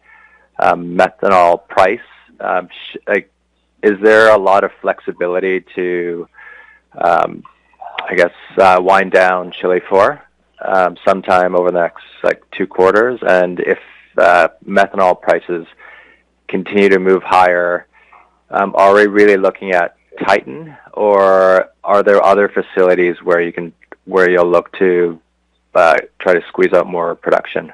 um, 0.58 0.96
methanol 0.96 1.66
price, 1.68 2.00
um, 2.40 2.68
like, 3.06 3.30
is 3.82 3.98
there 4.02 4.30
a 4.30 4.38
lot 4.38 4.64
of 4.64 4.70
flexibility 4.80 5.64
to, 5.74 6.28
um, 7.00 7.42
I 8.08 8.14
guess, 8.14 8.32
uh, 8.58 8.78
wind 8.80 9.12
down 9.12 9.52
Chile 9.52 9.80
4 9.88 10.27
um, 10.64 10.96
sometime 11.06 11.54
over 11.54 11.70
the 11.70 11.80
next 11.80 12.04
like 12.22 12.42
two 12.50 12.66
quarters? 12.66 13.20
And 13.22 13.60
if 13.60 13.78
uh, 14.16 14.48
methanol 14.66 15.20
prices 15.20 15.66
continue 16.48 16.88
to 16.88 16.98
move 16.98 17.22
higher, 17.22 17.86
um, 18.50 18.74
are 18.76 18.94
we 18.94 19.06
really 19.06 19.36
looking 19.36 19.72
at 19.72 19.96
Titan, 20.26 20.76
or 20.94 21.70
are 21.84 22.02
there 22.02 22.24
other 22.24 22.48
facilities 22.48 23.16
where 23.22 23.40
you 23.40 23.52
can 23.52 23.72
where 24.04 24.30
you'll 24.30 24.50
look 24.50 24.72
to 24.78 25.20
uh, 25.74 25.96
try 26.18 26.34
to 26.34 26.40
squeeze 26.48 26.72
out 26.72 26.86
more 26.86 27.14
production? 27.14 27.72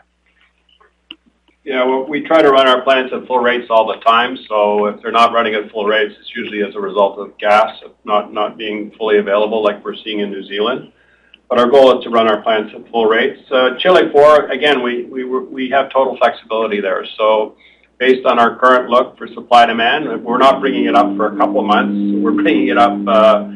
Yeah, 1.64 1.84
well, 1.84 2.04
we 2.06 2.20
try 2.20 2.42
to 2.42 2.50
run 2.50 2.68
our 2.68 2.82
plants 2.82 3.14
at 3.14 3.26
full 3.26 3.38
rates 3.38 3.68
all 3.70 3.86
the 3.86 3.98
time. 4.00 4.36
So 4.48 4.86
if 4.86 5.00
they're 5.00 5.10
not 5.10 5.32
running 5.32 5.54
at 5.54 5.70
full 5.70 5.86
rates, 5.86 6.14
it's 6.20 6.36
usually 6.36 6.62
as 6.62 6.74
a 6.74 6.80
result 6.80 7.18
of 7.18 7.38
gas 7.38 7.80
not 8.04 8.32
not 8.32 8.58
being 8.58 8.90
fully 8.98 9.18
available, 9.18 9.62
like 9.62 9.82
we're 9.82 9.96
seeing 9.96 10.20
in 10.20 10.30
New 10.30 10.44
Zealand. 10.44 10.92
But 11.48 11.58
our 11.58 11.70
goal 11.70 11.98
is 11.98 12.04
to 12.04 12.10
run 12.10 12.28
our 12.28 12.42
plants 12.42 12.72
at 12.74 12.90
full 12.90 13.06
rates. 13.06 13.40
Uh, 13.50 13.76
Chile 13.78 14.10
4, 14.10 14.50
again, 14.50 14.82
we 14.82 15.04
we 15.04 15.24
we 15.24 15.70
have 15.70 15.90
total 15.90 16.16
flexibility 16.16 16.80
there. 16.80 17.04
So 17.18 17.56
based 17.98 18.26
on 18.26 18.38
our 18.38 18.56
current 18.58 18.88
look 18.90 19.16
for 19.18 19.26
supply 19.28 19.66
demand, 19.66 20.24
we're 20.24 20.38
not 20.38 20.60
bringing 20.60 20.86
it 20.86 20.94
up 20.94 21.16
for 21.16 21.34
a 21.34 21.36
couple 21.36 21.60
of 21.60 21.66
months. 21.66 22.22
We're 22.22 22.32
bringing 22.32 22.68
it 22.68 22.78
up. 22.78 22.98
Uh, 23.06 23.48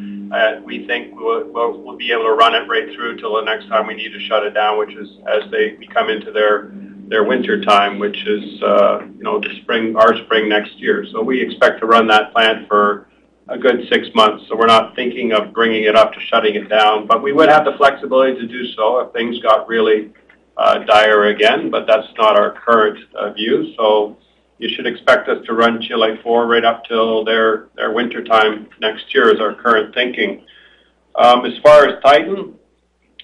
we 0.63 0.87
think 0.87 1.19
we'll, 1.19 1.49
we'll, 1.49 1.81
we'll 1.81 1.97
be 1.97 2.13
able 2.13 2.25
to 2.25 2.33
run 2.33 2.55
it 2.55 2.69
right 2.69 2.95
through 2.95 3.17
till 3.17 3.37
the 3.37 3.43
next 3.43 3.69
time 3.69 3.87
we 3.87 3.95
need 3.95 4.11
to 4.11 4.21
shut 4.27 4.45
it 4.45 4.51
down, 4.51 4.79
which 4.79 4.95
is 4.95 5.09
as 5.27 5.51
they 5.51 5.79
come 5.93 6.11
into 6.11 6.31
their 6.31 6.71
their 7.09 7.25
winter 7.25 7.63
time, 7.65 7.99
which 7.99 8.27
is 8.27 8.63
uh, 8.63 9.01
you 9.17 9.23
know 9.23 9.41
the 9.41 9.49
spring, 9.63 9.97
our 9.97 10.17
spring 10.25 10.49
next 10.49 10.79
year. 10.79 11.07
So 11.13 11.23
we 11.23 11.41
expect 11.41 11.81
to 11.81 11.87
run 11.87 12.07
that 12.09 12.33
plant 12.33 12.69
for 12.69 13.09
a 13.49 13.59
good 13.59 13.89
six 13.91 14.09
months. 14.15 14.45
So 14.49 14.57
we're 14.57 14.67
not 14.67 14.95
thinking 14.95 15.33
of 15.33 15.53
bringing 15.53 15.85
it 15.85 15.97
up 15.97 16.13
to 16.13 16.21
shutting 16.21 16.55
it 16.55 16.69
down, 16.69 17.07
but 17.07 17.23
we 17.23 17.33
would 17.33 17.49
have 17.49 17.65
the 17.65 17.73
flexibility 17.77 18.39
to 18.41 18.47
do 18.47 18.73
so 18.73 19.01
if 19.01 19.13
things 19.13 19.39
got 19.41 19.69
really 19.69 20.13
uh, 20.57 20.79
dire 20.85 21.29
again. 21.29 21.71
But 21.71 21.87
that's 21.87 22.09
not 22.17 22.37
our 22.37 22.53
current 22.53 22.99
uh, 23.15 23.33
view. 23.33 23.73
So 23.77 24.19
you 24.59 24.69
should 24.75 24.87
expect 24.87 25.29
us 25.29 25.45
to 25.47 25.55
run 25.55 25.81
Chile 25.81 26.19
4 26.23 26.47
right 26.47 26.65
up 26.65 26.85
till 26.85 27.25
their 27.25 27.69
their 27.77 27.93
winter 27.93 28.23
time 28.25 28.69
next 28.81 29.15
year 29.15 29.33
is 29.33 29.41
our 29.41 29.55
current 29.55 29.95
thinking. 29.95 30.45
Um, 31.15 31.45
as 31.47 31.55
far 31.63 31.87
as 31.87 32.03
Titan, 32.03 32.55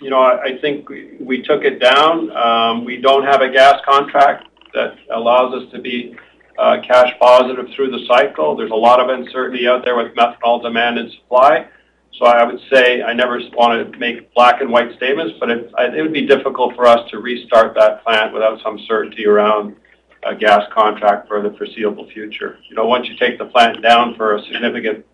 you 0.01 0.11
know, 0.11 0.21
I 0.21 0.59
think 0.61 0.89
we 0.89 1.43
took 1.43 1.65
it 1.65 1.79
down. 1.81 2.31
Um, 2.37 2.85
we 2.85 3.01
don't 3.01 3.25
have 3.25 3.41
a 3.41 3.51
gas 3.51 3.81
contract 3.87 4.49
that 4.73 4.97
allows 5.15 5.55
us 5.55 5.71
to 5.73 5.81
be 5.81 6.17
Uh, 6.57 6.81
cash 6.87 7.13
positive 7.19 7.67
through 7.75 7.91
the 7.91 8.07
cycle. 8.07 8.55
There's 8.55 8.71
a 8.71 8.77
lot 8.77 9.01
of 9.01 9.09
uncertainty 9.09 9.67
out 9.67 9.85
there 9.85 9.97
with 9.97 10.15
methanol 10.15 10.63
demand 10.63 10.99
and 10.99 11.11
supply. 11.11 11.67
So 12.19 12.27
I 12.27 12.45
would 12.45 12.61
say 12.73 13.03
I 13.03 13.13
never 13.13 13.41
want 13.55 13.93
to 13.93 13.99
make 13.99 14.33
black 14.35 14.61
and 14.61 14.71
white 14.71 14.95
statements, 14.97 15.35
but 15.41 15.51
it 15.51 16.01
would 16.01 16.13
be 16.13 16.27
difficult 16.27 16.77
for 16.77 16.87
us 16.87 17.11
to 17.11 17.19
restart 17.19 17.75
that 17.75 18.05
plant 18.05 18.33
without 18.33 18.63
some 18.63 18.79
certainty 18.87 19.27
around 19.27 19.75
a 20.25 20.35
gas 20.35 20.63
contract 20.73 21.27
for 21.27 21.43
the 21.43 21.57
foreseeable 21.57 22.09
future. 22.11 22.59
You 22.69 22.77
know, 22.77 22.87
once 22.87 23.09
you 23.09 23.17
take 23.17 23.37
the 23.37 23.47
plant 23.47 23.83
down 23.83 24.15
for 24.15 24.37
a 24.37 24.43
significant 24.45 25.05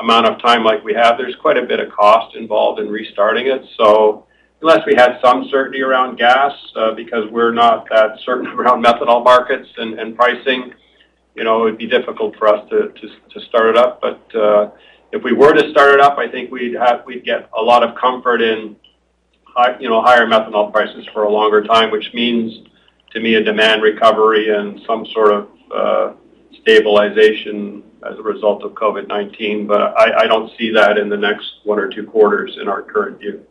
amount 0.00 0.26
of 0.26 0.40
time 0.42 0.64
like 0.64 0.84
we 0.84 0.92
have, 0.92 1.16
there's 1.16 1.36
quite 1.36 1.56
a 1.56 1.62
bit 1.62 1.80
of 1.80 1.90
cost 1.92 2.36
involved 2.36 2.78
in 2.78 2.88
restarting 2.88 3.46
it. 3.46 3.62
Unless 4.64 4.86
we 4.86 4.94
had 4.94 5.18
some 5.22 5.46
certainty 5.50 5.82
around 5.82 6.16
gas, 6.16 6.50
uh, 6.74 6.94
because 6.94 7.30
we're 7.30 7.52
not 7.52 7.86
that 7.90 8.18
certain 8.24 8.46
around 8.58 8.82
methanol 8.82 9.22
markets 9.22 9.68
and, 9.76 10.16
pricing, 10.16 10.72
you 11.34 11.44
know, 11.44 11.60
it 11.60 11.64
would 11.64 11.76
be 11.76 11.86
difficult 11.86 12.34
for 12.38 12.48
us 12.48 12.66
to, 12.70 12.90
start 13.46 13.66
it 13.66 13.76
up. 13.76 14.00
But 14.00 14.34
uh, 14.34 14.70
if 15.12 15.22
we 15.22 15.34
were 15.34 15.52
to 15.52 15.70
start 15.70 15.92
it 15.92 16.00
up, 16.00 16.16
I 16.16 16.30
think 16.30 16.50
we'd 16.50 16.78
get 17.26 17.50
a 17.54 17.60
lot 17.60 17.82
of 17.82 17.94
comfort 17.96 18.40
in 18.40 18.74
high, 19.44 19.78
you 19.78 19.90
know, 19.90 20.00
higher 20.00 20.26
methanol 20.26 20.72
prices 20.72 21.06
for 21.12 21.24
a 21.24 21.30
longer 21.30 21.62
time, 21.62 21.90
which 21.90 22.08
means 22.14 22.66
to 23.12 23.20
me 23.20 23.34
a 23.34 23.44
demand 23.44 23.82
recovery 23.82 24.48
and 24.48 24.80
some 24.86 25.04
sort 25.12 25.30
of 25.30 25.48
uh, 25.76 26.12
stabilization 26.62 27.82
as 28.10 28.18
a 28.18 28.22
result 28.22 28.64
of 28.64 28.72
COVID-19, 28.72 29.68
but 29.68 29.92
I 29.98 30.26
don't 30.26 30.50
see 30.56 30.70
that 30.70 30.96
in 30.96 31.10
the 31.10 31.18
next 31.18 31.52
one 31.64 31.78
or 31.78 31.90
two 31.90 32.04
quarters 32.04 32.56
in 32.58 32.66
our 32.66 32.80
current 32.80 33.18
view. 33.18 33.44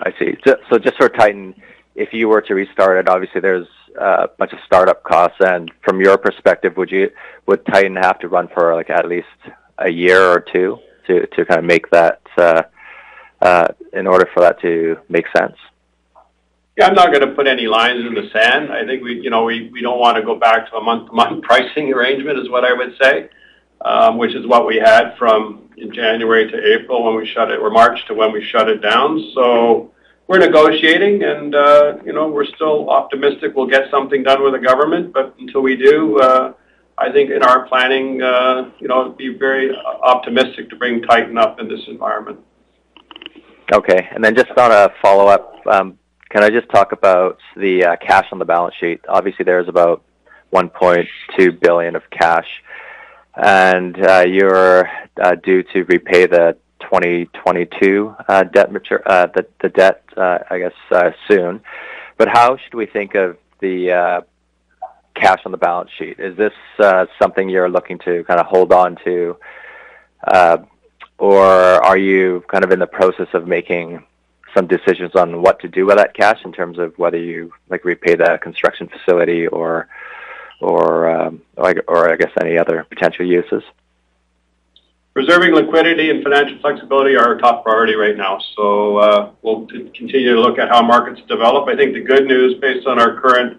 I 0.00 0.12
see. 0.18 0.36
So 0.70 0.78
just 0.78 0.96
for 0.96 1.08
Titan, 1.08 1.54
if 1.94 2.12
you 2.12 2.28
were 2.28 2.42
to 2.42 2.54
restart 2.54 2.98
it, 2.98 3.08
obviously 3.08 3.40
there's 3.40 3.68
a 3.98 4.28
bunch 4.38 4.52
of 4.52 4.58
startup 4.66 5.02
costs, 5.04 5.38
and 5.40 5.72
from 5.82 6.00
your 6.00 6.18
perspective, 6.18 6.76
would 6.76 6.90
you 6.90 7.10
would 7.46 7.64
Titan 7.66 7.96
have 7.96 8.18
to 8.20 8.28
run 8.28 8.48
for 8.48 8.74
like 8.74 8.90
at 8.90 9.08
least 9.08 9.26
a 9.78 9.90
year 9.90 10.22
or 10.22 10.40
two 10.40 10.78
to 11.06 11.26
to 11.26 11.44
kind 11.44 11.58
of 11.58 11.64
make 11.64 11.90
that 11.90 12.20
uh, 12.36 12.62
uh, 13.40 13.68
in 13.92 14.06
order 14.06 14.28
for 14.34 14.40
that 14.40 14.60
to 14.60 14.98
make 15.08 15.26
sense? 15.36 15.56
Yeah, 16.76 16.88
I'm 16.88 16.94
not 16.94 17.06
going 17.06 17.26
to 17.26 17.34
put 17.34 17.46
any 17.46 17.66
lines 17.66 18.04
in 18.04 18.12
the 18.12 18.28
sand. 18.34 18.70
I 18.70 18.84
think 18.84 19.02
we, 19.02 19.18
you 19.22 19.30
know, 19.30 19.44
we, 19.44 19.70
we 19.72 19.80
don't 19.80 19.98
want 19.98 20.18
to 20.18 20.22
go 20.22 20.38
back 20.38 20.68
to 20.68 20.76
a 20.76 20.82
month-to-month 20.82 21.42
pricing 21.48 21.90
arrangement, 21.90 22.38
is 22.38 22.50
what 22.50 22.66
I 22.66 22.74
would 22.74 22.94
say, 23.00 23.30
um, 23.80 24.18
which 24.18 24.34
is 24.34 24.46
what 24.46 24.66
we 24.66 24.76
had 24.76 25.16
from 25.18 25.68
January 25.92 26.50
to 26.50 26.74
April 26.74 27.04
when 27.04 27.16
we 27.16 27.26
shut 27.26 27.50
it, 27.50 27.58
or 27.60 27.70
March 27.70 28.06
to 28.06 28.14
when 28.14 28.32
we 28.32 28.42
shut 28.42 28.68
it 28.68 28.80
down. 28.80 29.30
So 29.34 29.92
we're 30.26 30.38
negotiating, 30.38 31.22
and 31.22 31.54
uh, 31.54 31.96
you 32.04 32.12
know, 32.12 32.28
we're 32.28 32.46
still 32.46 32.90
optimistic 32.90 33.52
we'll 33.54 33.66
get 33.66 33.90
something 33.90 34.22
done 34.22 34.42
with 34.42 34.54
the 34.54 34.58
government. 34.58 35.12
But 35.12 35.34
until 35.38 35.60
we 35.60 35.76
do, 35.76 36.18
uh, 36.18 36.54
I 36.98 37.12
think 37.12 37.30
in 37.30 37.42
our 37.42 37.66
planning, 37.68 38.22
uh, 38.22 38.70
you 38.78 38.88
know, 38.88 39.10
be 39.10 39.36
very 39.36 39.76
optimistic 39.76 40.70
to 40.70 40.76
bring 40.76 41.02
Titan 41.02 41.36
up 41.38 41.60
in 41.60 41.68
this 41.68 41.80
environment. 41.88 42.40
Okay, 43.72 44.08
and 44.12 44.24
then 44.24 44.34
just 44.34 44.50
on 44.52 44.70
a 44.70 44.92
follow-up. 45.02 45.66
Um, 45.66 45.98
can 46.30 46.42
I 46.42 46.50
just 46.50 46.68
talk 46.70 46.92
about 46.92 47.38
the 47.56 47.84
uh, 47.84 47.96
cash 47.96 48.26
on 48.32 48.38
the 48.38 48.44
balance 48.44 48.74
sheet? 48.80 49.00
Obviously, 49.08 49.44
there's 49.44 49.68
about 49.68 50.02
1.2 50.52 51.60
billion 51.60 51.96
of 51.96 52.02
cash, 52.10 52.46
and 53.36 54.04
uh, 54.06 54.24
you're 54.26 54.88
uh, 55.22 55.34
due 55.36 55.62
to 55.62 55.84
repay 55.84 56.26
the 56.26 56.56
2022 56.80 58.14
uh, 58.28 58.44
debt 58.44 58.72
mature, 58.72 59.02
uh, 59.06 59.26
the 59.62 59.68
debt, 59.68 60.02
uh, 60.16 60.38
I 60.50 60.58
guess, 60.58 61.12
soon. 61.28 61.60
But 62.16 62.28
How 62.28 62.56
should 62.56 62.74
we 62.74 62.86
think 62.86 63.14
of 63.14 63.36
the 63.60 64.24
cash 65.14 65.40
on 65.44 65.52
the 65.52 65.58
balance 65.58 65.90
sheet? 65.98 66.18
Is 66.18 66.36
this 66.36 66.52
something 67.20 67.48
you're 67.48 67.68
looking 67.68 67.98
to 68.00 68.24
kind 68.24 68.40
of 68.40 68.46
hold 68.46 68.72
on 68.72 68.96
to, 69.04 69.36
or 71.18 71.44
are 71.44 71.98
you 71.98 72.44
kind 72.48 72.64
of 72.64 72.70
in 72.70 72.78
the 72.78 72.86
process 72.86 73.28
of 73.34 73.46
making 73.46 74.04
some 74.56 74.66
decisions 74.66 75.14
on 75.14 75.42
what 75.42 75.60
to 75.60 75.68
do 75.68 75.84
with 75.84 75.96
that 75.96 76.14
cash 76.14 76.38
in 76.44 76.52
terms 76.52 76.78
of 76.78 76.96
whether 76.98 77.18
you 77.18 77.52
like 77.68 77.84
repay 77.84 78.14
the 78.14 78.38
construction 78.42 78.88
facility 78.88 79.46
or 79.46 79.88
or 80.66 81.08
um, 81.08 81.42
or 81.56 82.10
I 82.10 82.16
guess 82.16 82.30
any 82.40 82.58
other 82.58 82.84
potential 82.88 83.26
uses? 83.26 83.62
Preserving 85.14 85.54
liquidity 85.54 86.10
and 86.10 86.22
financial 86.22 86.58
flexibility 86.60 87.16
are 87.16 87.28
our 87.28 87.38
top 87.38 87.64
priority 87.64 87.94
right 87.94 88.16
now. 88.16 88.38
So 88.54 88.98
uh, 88.98 89.30
we'll 89.40 89.66
continue 89.66 90.34
to 90.34 90.40
look 90.40 90.58
at 90.58 90.68
how 90.68 90.82
markets 90.82 91.22
develop. 91.26 91.68
I 91.68 91.76
think 91.76 91.94
the 91.94 92.02
good 92.02 92.26
news, 92.26 92.60
based 92.60 92.86
on 92.86 93.00
our 93.00 93.18
current 93.18 93.58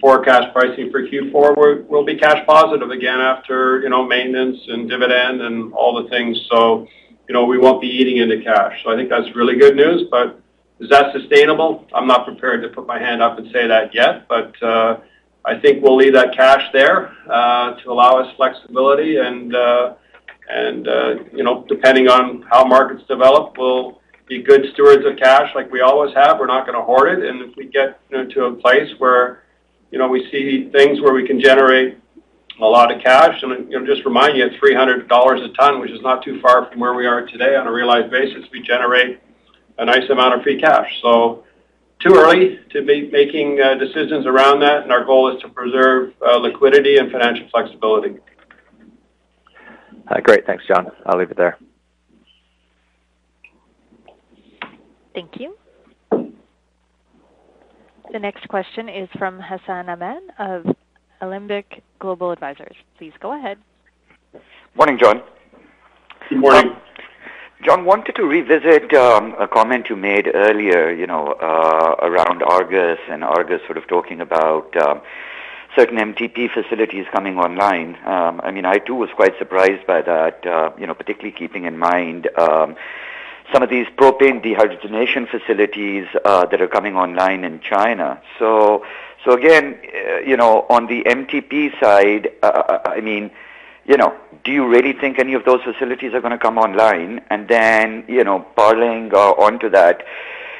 forecast 0.00 0.52
pricing 0.52 0.90
for 0.90 1.06
Q4, 1.06 1.86
we'll 1.86 2.04
be 2.04 2.16
cash 2.16 2.44
positive 2.46 2.90
again 2.90 3.20
after 3.20 3.80
you 3.80 3.90
know 3.90 4.04
maintenance 4.04 4.58
and 4.68 4.88
dividend 4.88 5.42
and 5.42 5.72
all 5.72 6.02
the 6.02 6.08
things. 6.08 6.36
So 6.50 6.88
you 7.28 7.34
know, 7.34 7.44
we 7.44 7.58
won't 7.58 7.80
be 7.80 7.88
eating 7.88 8.16
into 8.16 8.42
cash. 8.42 8.82
So 8.82 8.90
I 8.90 8.96
think 8.96 9.10
that's 9.10 9.34
really 9.36 9.56
good 9.56 9.76
news. 9.76 10.08
But 10.10 10.40
is 10.80 10.88
that 10.88 11.12
sustainable? 11.12 11.86
I'm 11.94 12.06
not 12.06 12.24
prepared 12.24 12.62
to 12.62 12.68
put 12.70 12.86
my 12.86 12.98
hand 12.98 13.22
up 13.22 13.38
and 13.38 13.50
say 13.52 13.66
that 13.66 13.94
yet, 13.94 14.26
but 14.28 14.60
uh, 14.62 14.98
I 15.48 15.58
think 15.58 15.82
we'll 15.82 15.96
leave 15.96 16.12
that 16.12 16.36
cash 16.36 16.62
there 16.74 17.16
uh, 17.26 17.74
to 17.80 17.90
allow 17.90 18.20
us 18.20 18.36
flexibility 18.36 19.16
and 19.16 19.54
uh, 19.54 19.94
and 20.50 20.86
uh, 20.86 21.14
you 21.32 21.42
know, 21.42 21.64
depending 21.68 22.06
on 22.08 22.44
how 22.50 22.64
markets 22.64 23.02
develop, 23.08 23.56
we'll 23.56 24.00
be 24.28 24.42
good 24.42 24.66
stewards 24.74 25.06
of 25.06 25.16
cash 25.16 25.50
like 25.54 25.72
we 25.72 25.80
always 25.80 26.14
have. 26.14 26.38
We're 26.38 26.46
not 26.46 26.66
going 26.66 26.78
to 26.78 26.84
hoard 26.84 27.18
it, 27.18 27.26
and 27.26 27.40
if 27.40 27.56
we 27.56 27.66
get 27.66 27.98
you 28.10 28.18
know, 28.18 28.26
to 28.28 28.44
a 28.44 28.54
place 28.56 28.90
where 28.98 29.44
you 29.90 29.98
know 29.98 30.06
we 30.08 30.28
see 30.30 30.68
things 30.70 31.00
where 31.00 31.14
we 31.14 31.26
can 31.26 31.40
generate 31.40 31.96
a 32.60 32.66
lot 32.66 32.94
of 32.94 33.02
cash. 33.02 33.42
And 33.42 33.72
you 33.72 33.80
know, 33.80 33.86
just 33.86 34.04
remind 34.04 34.36
you, 34.36 34.44
at 34.44 34.52
$300 34.60 35.04
a 35.06 35.52
ton, 35.54 35.80
which 35.80 35.90
is 35.90 36.02
not 36.02 36.22
too 36.22 36.42
far 36.42 36.68
from 36.70 36.78
where 36.78 36.92
we 36.92 37.06
are 37.06 37.26
today 37.26 37.56
on 37.56 37.66
a 37.66 37.72
realized 37.72 38.10
basis, 38.10 38.44
we 38.52 38.60
generate 38.60 39.18
a 39.78 39.84
nice 39.86 40.10
amount 40.10 40.34
of 40.34 40.42
free 40.42 40.60
cash. 40.60 40.90
So 41.00 41.44
too 42.00 42.14
early 42.14 42.58
to 42.72 42.84
be 42.84 43.10
making 43.10 43.58
uh, 43.60 43.74
decisions 43.74 44.26
around 44.26 44.60
that, 44.60 44.82
and 44.82 44.92
our 44.92 45.04
goal 45.04 45.34
is 45.34 45.42
to 45.42 45.48
preserve 45.48 46.12
uh, 46.24 46.38
liquidity 46.38 46.96
and 46.96 47.10
financial 47.10 47.48
flexibility. 47.50 48.16
Uh, 50.08 50.20
great. 50.20 50.46
Thanks, 50.46 50.64
John. 50.66 50.86
I'll 51.06 51.18
leave 51.18 51.30
it 51.30 51.36
there. 51.36 51.58
Thank 55.14 55.40
you. 55.40 55.56
The 56.10 58.18
next 58.18 58.48
question 58.48 58.88
is 58.88 59.08
from 59.18 59.40
Hassan 59.40 59.90
Ahmed 59.90 60.22
of 60.38 60.64
Alembic 61.20 61.82
Global 61.98 62.30
Advisors. 62.30 62.76
Please 62.96 63.12
go 63.20 63.36
ahead. 63.36 63.58
Morning, 64.76 64.98
John. 64.98 65.20
Good 66.30 66.38
morning. 66.38 66.72
John, 67.64 67.84
wanted 67.84 68.14
to 68.14 68.22
revisit 68.22 68.94
um, 68.94 69.34
a 69.36 69.48
comment 69.48 69.88
you 69.88 69.96
made 69.96 70.30
earlier, 70.32 70.92
you 70.92 71.08
know, 71.08 71.32
uh, 71.32 71.96
around 72.00 72.40
Argus 72.44 73.00
and 73.10 73.24
Argus 73.24 73.60
sort 73.66 73.76
of 73.76 73.88
talking 73.88 74.20
about 74.20 74.76
um, 74.76 75.00
certain 75.74 75.96
MTP 75.96 76.52
facilities 76.52 77.06
coming 77.10 77.36
online. 77.36 77.96
Um, 78.06 78.40
I 78.44 78.52
mean, 78.52 78.64
I 78.64 78.78
too 78.78 78.94
was 78.94 79.10
quite 79.16 79.36
surprised 79.38 79.84
by 79.88 80.02
that, 80.02 80.46
uh, 80.46 80.70
you 80.78 80.86
know, 80.86 80.94
particularly 80.94 81.36
keeping 81.36 81.64
in 81.64 81.78
mind 81.78 82.28
um, 82.38 82.76
some 83.52 83.64
of 83.64 83.70
these 83.70 83.86
propane 83.96 84.40
dehydrogenation 84.40 85.28
facilities 85.28 86.06
uh, 86.24 86.46
that 86.46 86.60
are 86.60 86.68
coming 86.68 86.94
online 86.94 87.42
in 87.42 87.58
China. 87.58 88.22
So, 88.38 88.86
so 89.24 89.32
again, 89.32 89.80
uh, 89.82 90.18
you 90.18 90.36
know, 90.36 90.64
on 90.70 90.86
the 90.86 91.02
MTP 91.02 91.80
side, 91.80 92.30
uh, 92.40 92.46
uh, 92.46 92.82
I 92.86 93.00
mean, 93.00 93.32
you 93.88 93.96
know, 93.96 94.14
do 94.44 94.52
you 94.52 94.68
really 94.68 94.92
think 94.92 95.18
any 95.18 95.32
of 95.32 95.44
those 95.46 95.62
facilities 95.62 96.12
are 96.12 96.20
going 96.20 96.32
to 96.32 96.38
come 96.38 96.58
online? 96.58 97.22
And 97.30 97.48
then, 97.48 98.04
you 98.06 98.22
know, 98.22 98.46
parlaying 98.56 99.14
uh, 99.14 99.32
onto 99.32 99.70
that, 99.70 100.04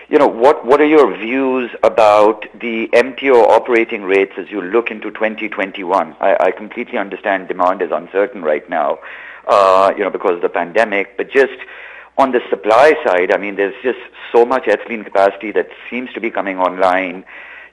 you 0.09 0.19
know, 0.19 0.27
what 0.27 0.65
what 0.65 0.81
are 0.81 0.87
your 0.87 1.15
views 1.15 1.71
about 1.83 2.47
the 2.59 2.89
MTO 2.95 3.47
operating 3.47 4.05
rates 4.05 4.33
as 4.39 4.51
you 4.51 4.63
look 4.63 4.91
into 4.91 5.11
2021? 5.11 6.17
I, 6.19 6.37
I 6.41 6.51
completely 6.51 6.97
understand 6.97 7.49
demand 7.49 7.83
is 7.83 7.91
uncertain 7.93 8.43
right 8.43 8.69
now, 8.71 8.99
uh, 9.47 9.93
you 9.95 10.03
know, 10.03 10.11
because 10.11 10.37
of 10.37 10.41
the 10.41 10.49
pandemic, 10.49 11.19
but 11.19 11.31
just 11.31 11.59
on 12.17 12.33
the 12.33 12.41
supply 12.49 12.95
side, 13.05 13.31
I 13.31 13.37
mean, 13.37 13.57
there's 13.57 13.75
just 13.83 14.01
so 14.33 14.47
much 14.47 14.65
ethylene 14.65 15.05
capacity 15.05 15.53
that 15.53 15.69
seems 15.91 16.11
to 16.15 16.21
be 16.21 16.31
coming 16.31 16.59
online 16.59 17.27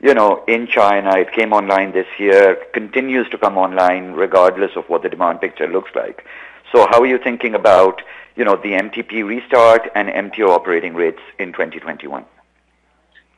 you 0.05 0.13
know, 0.13 0.43
in 0.47 0.67
China, 0.67 1.17
it 1.17 1.31
came 1.31 1.51
online 1.51 1.91
this 1.91 2.05
year, 2.19 2.57
continues 2.73 3.27
to 3.29 3.39
come 3.39 3.57
online 3.57 4.11
regardless 4.11 4.69
of 4.75 4.87
what 4.87 5.01
the 5.01 5.09
demand 5.09 5.41
picture 5.41 5.67
looks 5.67 5.89
like. 5.95 6.23
So 6.71 6.85
how 6.91 7.01
are 7.01 7.07
you 7.07 7.17
thinking 7.17 7.55
about, 7.55 8.03
you 8.35 8.45
know, 8.45 8.55
the 8.55 8.73
MTP 8.73 9.25
restart 9.25 9.89
and 9.95 10.07
MTO 10.07 10.49
operating 10.49 10.93
rates 10.93 11.21
in 11.39 11.53
2021? 11.53 12.23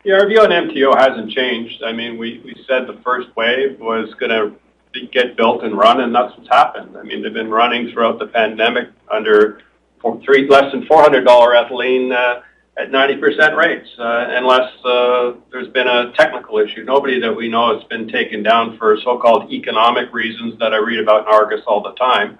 Yeah, 0.04 0.16
our 0.16 0.28
view 0.28 0.42
on 0.42 0.50
MTO 0.50 1.00
hasn't 1.00 1.32
changed. 1.32 1.84
I 1.84 1.94
mean, 1.94 2.18
we, 2.18 2.42
we 2.44 2.54
said 2.68 2.86
the 2.86 3.00
first 3.02 3.34
wave 3.38 3.80
was 3.80 4.14
going 4.16 4.32
to 4.32 5.08
get 5.08 5.38
built 5.38 5.64
and 5.64 5.78
run, 5.78 6.02
and 6.02 6.14
that's 6.14 6.36
what's 6.38 6.50
happened. 6.50 6.98
I 6.98 7.04
mean, 7.04 7.24
they've 7.24 7.34
been 7.34 7.50
running 7.50 7.92
throughout 7.92 8.20
the 8.20 8.28
pandemic 8.28 8.90
under 9.10 9.62
for 10.02 10.22
three, 10.22 10.50
less 10.50 10.70
than 10.74 10.86
$400 10.86 11.26
ethylene 11.26 12.14
uh, 12.14 12.42
at 12.78 12.92
90% 12.92 13.58
rates, 13.58 13.90
uh, 13.98 14.26
unless 14.30 14.72
uh, 14.86 15.34
there's 15.52 15.68
been 15.70 15.88
a 15.88 16.14
technical 16.14 16.60
issue. 16.60 16.84
Nobody 16.84 17.20
that 17.20 17.36
we 17.36 17.50
know 17.50 17.76
has 17.76 17.84
been 17.86 18.08
taken 18.08 18.44
down 18.44 18.78
for 18.78 18.98
so-called 19.04 19.52
economic 19.52 20.14
reasons 20.14 20.60
that 20.60 20.74
I 20.74 20.78
read 20.78 21.00
about 21.00 21.22
in 21.22 21.34
Argus 21.34 21.62
all 21.66 21.82
the 21.82 21.94
time. 21.94 22.38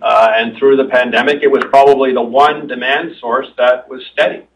Uh, 0.00 0.32
and 0.36 0.56
through 0.56 0.76
the 0.76 0.86
pandemic, 0.86 1.42
it 1.42 1.50
was 1.50 1.62
probably 1.68 2.14
the 2.14 2.22
one 2.22 2.66
demand 2.66 3.14
source 3.20 3.46
that 3.58 3.88
was 3.88 4.02
steady. 4.12 4.46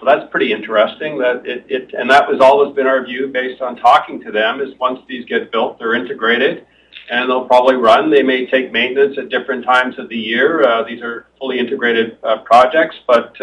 So 0.00 0.06
that's 0.06 0.28
pretty 0.30 0.52
interesting. 0.52 1.18
That 1.18 1.46
it, 1.46 1.64
it 1.68 1.94
and 1.94 2.10
that 2.10 2.28
was 2.28 2.40
always 2.40 2.74
been 2.74 2.86
our 2.86 3.04
view 3.04 3.28
based 3.28 3.62
on 3.62 3.76
talking 3.76 4.20
to 4.24 4.32
them. 4.32 4.60
Is 4.60 4.74
once 4.80 5.00
these 5.08 5.24
get 5.24 5.52
built, 5.52 5.78
they're 5.78 5.94
integrated, 5.94 6.66
and 7.10 7.30
they'll 7.30 7.46
probably 7.46 7.76
run. 7.76 8.10
They 8.10 8.22
may 8.22 8.46
take 8.46 8.72
maintenance 8.72 9.16
at 9.18 9.28
different 9.28 9.64
times 9.64 9.98
of 9.98 10.08
the 10.08 10.16
year. 10.16 10.84
These 10.86 11.00
are 11.00 11.26
fully 11.38 11.60
integrated 11.60 12.20
projects, 12.44 12.96
but 13.06 13.34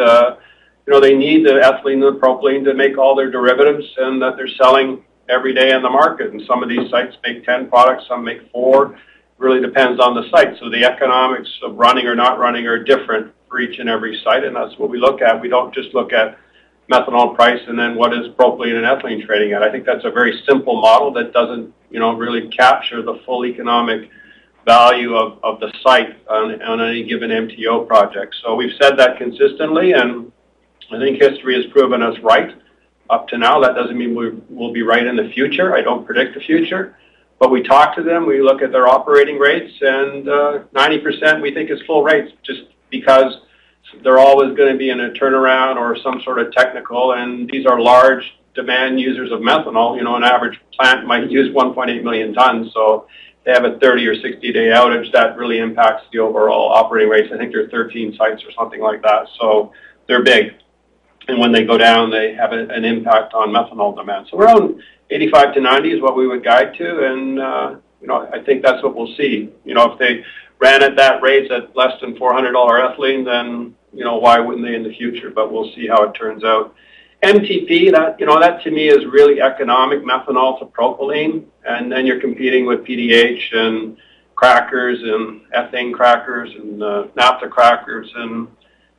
you 0.86 0.94
know, 0.94 1.00
they 1.00 1.16
need 1.16 1.46
the 1.46 1.52
ethylene 1.52 2.06
and 2.06 2.16
the 2.16 2.20
propylene 2.20 2.64
to 2.66 2.74
make 2.74 2.98
all 2.98 3.16
their 3.16 3.30
derivatives 3.30 3.86
and 3.98 4.22
that 4.22 4.36
they're 4.36 4.48
selling 4.60 5.04
every 5.30 5.54
day 5.54 5.72
in 5.74 5.82
the 5.82 5.90
market. 5.90 6.32
And 6.32 6.42
some 6.48 6.64
of 6.64 6.70
these 6.70 6.90
sites 6.90 7.16
make 7.24 7.46
10 7.46 7.70
products, 7.70 8.06
some 8.08 8.24
make 8.24 8.52
four. 8.52 8.94
It 8.94 9.00
really 9.38 9.62
depends 9.62 10.00
on 10.00 10.16
the 10.16 10.30
site. 10.30 10.58
So 10.60 10.70
the 10.70 10.84
economics 10.84 11.50
of 11.64 11.76
running 11.76 12.08
or 12.08 12.16
not 12.16 12.40
running 12.40 12.68
are 12.68 12.84
different 12.84 13.34
for 13.48 13.60
each 13.60 13.80
and 13.80 13.90
every 13.90 14.20
site, 14.24 14.44
and 14.44 14.56
that's 14.56 14.78
what 14.78 14.90
we 14.90 14.98
look 14.98 15.22
at. 15.22 15.40
We 15.40 15.50
don't 15.50 15.74
just 15.74 15.94
look 15.94 16.14
at 16.14 16.38
methanol 16.92 17.36
price 17.36 17.62
and 17.68 17.78
then 17.78 17.96
what 17.96 18.14
is 18.14 18.28
propylene 18.36 18.76
and 18.76 18.86
ethylene 18.86 19.26
trading 19.26 19.54
at. 19.54 19.64
I 19.64 19.72
think 19.72 19.86
that's 19.86 20.04
a 20.04 20.12
very 20.12 20.42
simple 20.48 20.82
model 20.82 21.14
that 21.14 21.32
doesn't, 21.32 21.74
you 21.90 22.00
know, 22.00 22.14
really 22.14 22.50
capture 22.50 23.02
the 23.02 23.22
full 23.26 23.46
economic 23.46 24.10
value 24.66 25.16
of, 25.16 25.40
of 25.44 25.60
the 25.60 25.72
site 25.84 26.28
on, 26.28 26.62
on 26.62 26.82
any 26.82 27.04
given 27.04 27.30
MTO 27.30 27.88
project. 27.88 28.36
So 28.44 28.56
we've 28.56 28.74
said 28.82 28.98
that 28.98 29.18
consistently, 29.18 29.94
and 29.94 30.32
I 30.92 31.00
think 31.00 31.22
history 31.22 31.56
has 31.62 31.72
proven 31.72 32.02
us 32.02 32.18
right 32.24 32.56
up 33.10 33.28
to 33.28 33.38
now. 33.38 33.60
That 33.60 33.76
doesn't 33.76 33.98
mean 33.98 34.16
we 34.16 34.32
will 34.50 34.74
be 34.74 34.82
right 34.82 35.06
in 35.06 35.16
the 35.16 35.30
future. 35.34 35.76
I 35.76 35.82
don't 35.82 36.06
predict 36.06 36.34
the 36.34 36.42
future. 36.42 36.98
But 37.40 37.50
we 37.50 37.64
talk 37.64 37.96
to 37.96 38.04
them, 38.04 38.28
we 38.28 38.40
look 38.42 38.62
at 38.62 38.72
their 38.72 38.88
operating 38.88 39.40
rates, 39.40 39.74
and 39.82 40.30
uh, 40.30 40.60
90% 40.76 41.42
we 41.42 41.52
think 41.54 41.72
is 41.72 41.82
full 41.88 42.04
rates 42.04 42.32
just 42.44 42.62
because 42.92 43.34
they're 44.04 44.20
always 44.20 44.56
going 44.56 44.72
to 44.72 44.78
be 44.78 44.92
in 44.92 45.00
a 45.00 45.10
turnaround 45.12 45.78
or 45.78 45.98
some 46.04 46.22
sort 46.24 46.38
of 46.38 46.52
technical, 46.54 47.14
and 47.14 47.50
these 47.50 47.66
are 47.66 47.82
large 47.82 48.24
demand 48.54 49.00
users 49.00 49.32
of 49.32 49.40
methanol. 49.40 49.98
You 49.98 50.04
know, 50.04 50.16
an 50.16 50.24
average 50.24 50.60
plant 50.78 51.08
might 51.08 51.32
use 51.32 51.54
1.8 51.56 52.04
million 52.04 52.34
tons, 52.34 52.72
so 52.74 53.08
they 53.44 53.52
have 53.52 53.66
a 53.66 53.80
30 53.80 54.06
or 54.06 54.16
60 54.22 54.54
day 54.54 54.68
outage, 54.68 55.12
that 55.14 55.36
really 55.36 55.58
impacts 55.58 56.04
the 56.14 56.20
overall 56.20 56.72
operating 56.72 57.10
rates. 57.10 57.32
I 57.34 57.38
think 57.38 57.52
there 57.54 57.66
are 57.66 57.70
13 57.70 58.16
sites 58.18 58.44
or 58.44 58.52
something 58.52 58.82
like 58.82 59.02
that, 59.02 59.28
so 59.40 59.74
they're 60.08 60.24
big 60.24 60.54
and 61.32 61.40
when 61.40 61.52
they 61.52 61.64
go 61.64 61.78
down, 61.78 62.12
they 62.12 62.34
have 62.34 62.52
a, 62.52 62.68
an 62.68 62.86
impact 62.86 63.34
on 63.34 63.50
methanol 63.50 63.96
demand. 63.96 64.28
So 64.30 64.38
around 64.38 64.82
85 65.10 65.56
to 65.56 65.62
90 65.62 65.92
is 65.92 66.02
what 66.02 66.16
we 66.16 66.28
would 66.28 66.44
guide 66.44 66.76
to, 66.76 67.06
and 67.06 67.40
uh, 67.40 67.76
you 68.02 68.08
know 68.08 68.30
I 68.34 68.44
think 68.44 68.64
that's 68.64 68.84
what 68.84 68.96
we'll 68.96 69.16
see. 69.16 69.50
You 69.66 69.74
know, 69.74 69.94
if 69.94 70.00
they 70.00 70.24
ran 70.60 70.84
at 70.84 70.96
that 70.98 71.22
rate 71.22 71.52
at 71.52 71.76
less 71.76 72.00
than 72.02 72.16
$400 72.16 72.54
ethylene, 72.54 73.26
then 73.26 73.76
you 73.94 74.04
know 74.04 74.18
why 74.18 74.40
wouldn't 74.40 74.66
they 74.66 74.76
in 74.76 74.84
the 74.84 74.94
future? 74.94 75.30
But 75.30 75.52
we'll 75.52 75.74
see 75.74 75.88
how 75.88 76.04
it 76.04 76.14
turns 76.14 76.44
out. 76.44 76.76
MTP, 77.24 77.92
that 77.92 78.20
you 78.20 78.26
know, 78.26 78.40
that 78.40 78.64
to 78.64 78.72
me 78.72 78.90
is 78.90 79.06
really 79.06 79.42
economic 79.42 80.04
methanol 80.04 80.60
to 80.60 80.66
propylene, 80.66 81.46
and 81.66 81.92
then 81.92 82.06
you're 82.06 82.20
competing 82.20 82.66
with 82.66 82.84
PDH 82.84 83.56
and 83.56 83.98
crackers 84.36 85.00
and 85.04 85.42
ethane 85.54 85.94
crackers 85.94 86.52
and 86.56 86.82
uh, 86.82 87.06
naphtha 87.16 87.48
crackers 87.48 88.12
and 88.16 88.48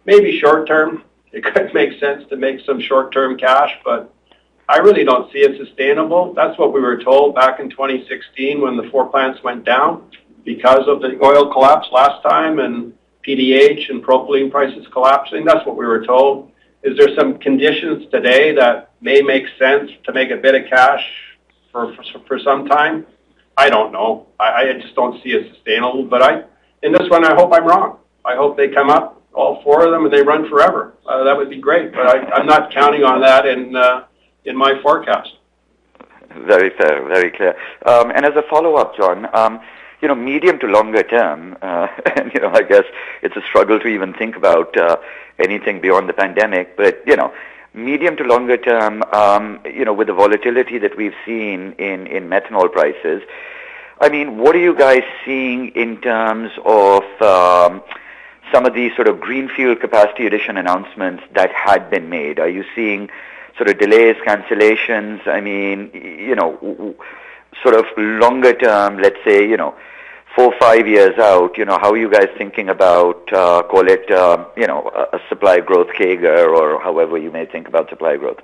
maybe 0.04 0.38
short 0.38 0.68
term, 0.68 1.02
it 1.36 1.44
could 1.44 1.72
make 1.74 1.98
sense 1.98 2.24
to 2.28 2.36
make 2.36 2.60
some 2.64 2.80
short-term 2.80 3.38
cash, 3.38 3.72
but 3.84 4.12
I 4.68 4.78
really 4.78 5.04
don't 5.04 5.30
see 5.32 5.40
it 5.40 5.58
sustainable. 5.58 6.34
That's 6.34 6.58
what 6.58 6.72
we 6.72 6.80
were 6.80 7.02
told 7.02 7.34
back 7.34 7.60
in 7.60 7.70
2016 7.70 8.60
when 8.60 8.76
the 8.76 8.88
four 8.90 9.06
plants 9.08 9.42
went 9.42 9.64
down 9.64 10.10
because 10.44 10.86
of 10.86 11.00
the 11.00 11.18
oil 11.22 11.52
collapse 11.52 11.88
last 11.92 12.22
time 12.22 12.58
and 12.58 12.92
PDH 13.26 13.90
and 13.90 14.02
propylene 14.02 14.50
prices 14.50 14.86
collapsing. 14.92 15.44
That's 15.44 15.64
what 15.66 15.76
we 15.76 15.86
were 15.86 16.04
told. 16.04 16.50
Is 16.82 16.96
there 16.96 17.14
some 17.14 17.38
conditions 17.38 18.10
today 18.10 18.54
that 18.56 18.92
may 19.00 19.22
make 19.22 19.44
sense 19.58 19.90
to 20.04 20.12
make 20.12 20.30
a 20.30 20.36
bit 20.36 20.54
of 20.54 20.68
cash 20.68 21.04
for 21.70 21.94
for, 21.94 22.02
for 22.26 22.38
some 22.40 22.66
time? 22.66 23.06
I 23.56 23.70
don't 23.70 23.92
know. 23.92 24.26
I, 24.40 24.70
I 24.70 24.72
just 24.80 24.94
don't 24.94 25.22
see 25.22 25.30
it 25.30 25.54
sustainable. 25.54 26.04
But 26.04 26.22
I, 26.22 26.42
in 26.82 26.92
this 26.92 27.08
one, 27.08 27.24
I 27.24 27.34
hope 27.34 27.52
I'm 27.52 27.64
wrong. 27.64 27.98
I 28.24 28.34
hope 28.34 28.56
they 28.56 28.68
come 28.68 28.90
up, 28.90 29.21
all 29.34 29.62
four 29.62 29.84
of 29.84 29.92
them, 29.92 30.04
and 30.04 30.12
they 30.12 30.22
run 30.22 30.48
forever. 30.48 30.94
Uh, 31.06 31.24
that 31.24 31.36
would 31.36 31.50
be 31.50 31.58
great. 31.58 31.92
But 31.92 32.06
I, 32.06 32.30
I'm 32.32 32.46
not 32.46 32.72
counting 32.72 33.04
on 33.04 33.20
that 33.20 33.46
in 33.46 33.74
uh, 33.76 34.04
in 34.44 34.56
my 34.56 34.80
forecast. 34.82 35.30
Very 36.46 36.70
fair, 36.70 37.06
very 37.06 37.30
clear. 37.30 37.54
Um, 37.86 38.10
and 38.10 38.24
as 38.24 38.34
a 38.36 38.42
follow-up, 38.48 38.96
John, 38.96 39.28
um, 39.34 39.60
you 40.00 40.08
know, 40.08 40.14
medium 40.14 40.58
to 40.60 40.66
longer 40.66 41.02
term, 41.02 41.56
uh, 41.60 41.88
and 42.16 42.32
you 42.34 42.40
know, 42.40 42.50
I 42.52 42.62
guess 42.62 42.84
it's 43.22 43.36
a 43.36 43.42
struggle 43.42 43.78
to 43.80 43.86
even 43.86 44.12
think 44.14 44.36
about 44.36 44.76
uh, 44.76 44.96
anything 45.38 45.80
beyond 45.80 46.08
the 46.08 46.14
pandemic. 46.14 46.76
But 46.76 47.02
you 47.06 47.16
know, 47.16 47.32
medium 47.74 48.16
to 48.16 48.24
longer 48.24 48.56
term, 48.56 49.02
um, 49.12 49.60
you 49.64 49.84
know, 49.84 49.92
with 49.92 50.08
the 50.08 50.14
volatility 50.14 50.78
that 50.78 50.96
we've 50.96 51.14
seen 51.24 51.72
in 51.78 52.06
in 52.06 52.28
methanol 52.28 52.70
prices, 52.72 53.22
I 54.00 54.08
mean, 54.08 54.38
what 54.38 54.56
are 54.56 54.60
you 54.60 54.74
guys 54.74 55.02
seeing 55.24 55.68
in 55.76 56.00
terms 56.00 56.50
of 56.64 57.04
um, 57.22 57.82
some 58.52 58.66
of 58.66 58.74
these 58.74 58.94
sort 58.94 59.08
of 59.08 59.20
greenfield 59.20 59.80
capacity 59.80 60.26
addition 60.26 60.56
announcements 60.56 61.22
that 61.34 61.50
had 61.52 61.90
been 61.90 62.08
made? 62.08 62.38
Are 62.38 62.48
you 62.48 62.64
seeing 62.74 63.08
sort 63.56 63.68
of 63.68 63.78
delays, 63.78 64.16
cancellations? 64.26 65.26
I 65.26 65.40
mean, 65.40 65.90
you 65.94 66.34
know, 66.34 66.94
sort 67.62 67.74
of 67.74 67.86
longer 67.96 68.52
term, 68.54 68.98
let's 68.98 69.18
say, 69.24 69.48
you 69.48 69.56
know, 69.56 69.74
four, 70.34 70.54
five 70.58 70.86
years 70.86 71.18
out, 71.18 71.58
you 71.58 71.64
know, 71.64 71.78
how 71.78 71.92
are 71.92 71.96
you 71.96 72.10
guys 72.10 72.28
thinking 72.38 72.68
about, 72.68 73.32
uh, 73.32 73.62
call 73.62 73.88
it, 73.88 74.10
uh, 74.10 74.44
you 74.56 74.66
know, 74.66 74.90
a 75.12 75.18
supply 75.28 75.60
growth 75.60 75.88
CAGR 75.88 76.48
or 76.56 76.80
however 76.80 77.18
you 77.18 77.30
may 77.30 77.46
think 77.46 77.68
about 77.68 77.88
supply 77.90 78.16
growth? 78.16 78.40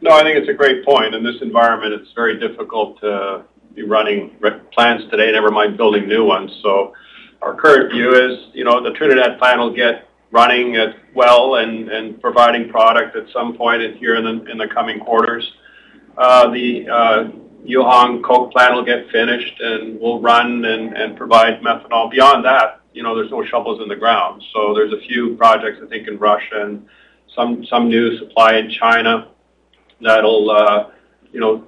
No, 0.00 0.12
I 0.12 0.22
think 0.22 0.38
it's 0.38 0.48
a 0.48 0.54
great 0.54 0.84
point. 0.84 1.14
In 1.14 1.24
this 1.24 1.40
environment, 1.42 1.92
it's 1.92 2.12
very 2.12 2.38
difficult 2.38 3.00
to 3.00 3.42
be 3.74 3.82
running 3.82 4.36
plants 4.72 5.04
today, 5.10 5.30
never 5.32 5.50
mind 5.50 5.76
building 5.76 6.08
new 6.08 6.24
ones. 6.24 6.56
So 6.62 6.94
our 7.42 7.54
current 7.54 7.92
view 7.92 8.14
is, 8.14 8.48
you 8.52 8.64
know, 8.64 8.82
the 8.82 8.90
Trinidad 8.90 9.38
plant 9.38 9.58
will 9.60 9.74
get 9.74 10.08
running 10.30 10.76
well 11.14 11.56
and, 11.56 12.20
providing 12.20 12.68
product 12.68 13.16
at 13.16 13.24
some 13.32 13.56
point 13.56 13.82
in 13.82 13.96
here 13.96 14.16
in 14.16 14.24
the, 14.24 14.50
in 14.50 14.58
the 14.58 14.68
coming 14.68 15.00
quarters. 15.00 15.50
Uh, 16.16 16.50
the 16.50 16.88
uh, 16.88 17.30
Yuhuang 17.64 18.22
Koch 18.22 18.52
plant 18.52 18.74
will 18.74 18.84
get 18.84 19.10
finished 19.10 19.60
and 19.60 20.00
will 20.00 20.20
run 20.20 20.64
and, 20.64 20.96
and 20.96 21.16
provide 21.16 21.60
methanol. 21.60 22.10
Beyond 22.10 22.44
that, 22.44 22.80
you 22.92 23.02
know, 23.02 23.14
there's 23.14 23.30
no 23.30 23.44
shovels 23.44 23.80
in 23.80 23.88
the 23.88 23.96
ground. 23.96 24.42
So 24.52 24.74
there's 24.74 24.92
a 24.92 25.00
few 25.06 25.36
projects, 25.36 25.78
I 25.82 25.86
think, 25.86 26.08
in 26.08 26.18
Russia 26.18 26.64
and 26.64 26.86
some 27.34 27.64
some 27.66 27.88
new 27.88 28.18
supply 28.18 28.56
in 28.56 28.70
China 28.70 29.28
that'll, 30.00 30.50
uh, 30.50 30.90
you 31.32 31.40
know, 31.40 31.64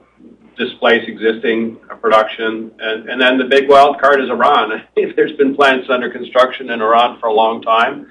displace 0.57 1.07
existing 1.09 1.77
production. 2.01 2.71
And, 2.79 3.21
then 3.21 3.39
the 3.39 3.45
big 3.45 3.69
wild 3.69 4.01
card 4.01 4.21
is 4.21 4.29
Iran. 4.29 4.83
There's 4.97 5.37
been 5.37 5.55
plants 5.55 5.89
under 5.91 6.11
construction 6.11 6.71
in 6.71 6.81
Iran 6.81 7.19
for 7.21 7.27
a 7.27 7.33
long 7.33 7.63
time 7.63 8.07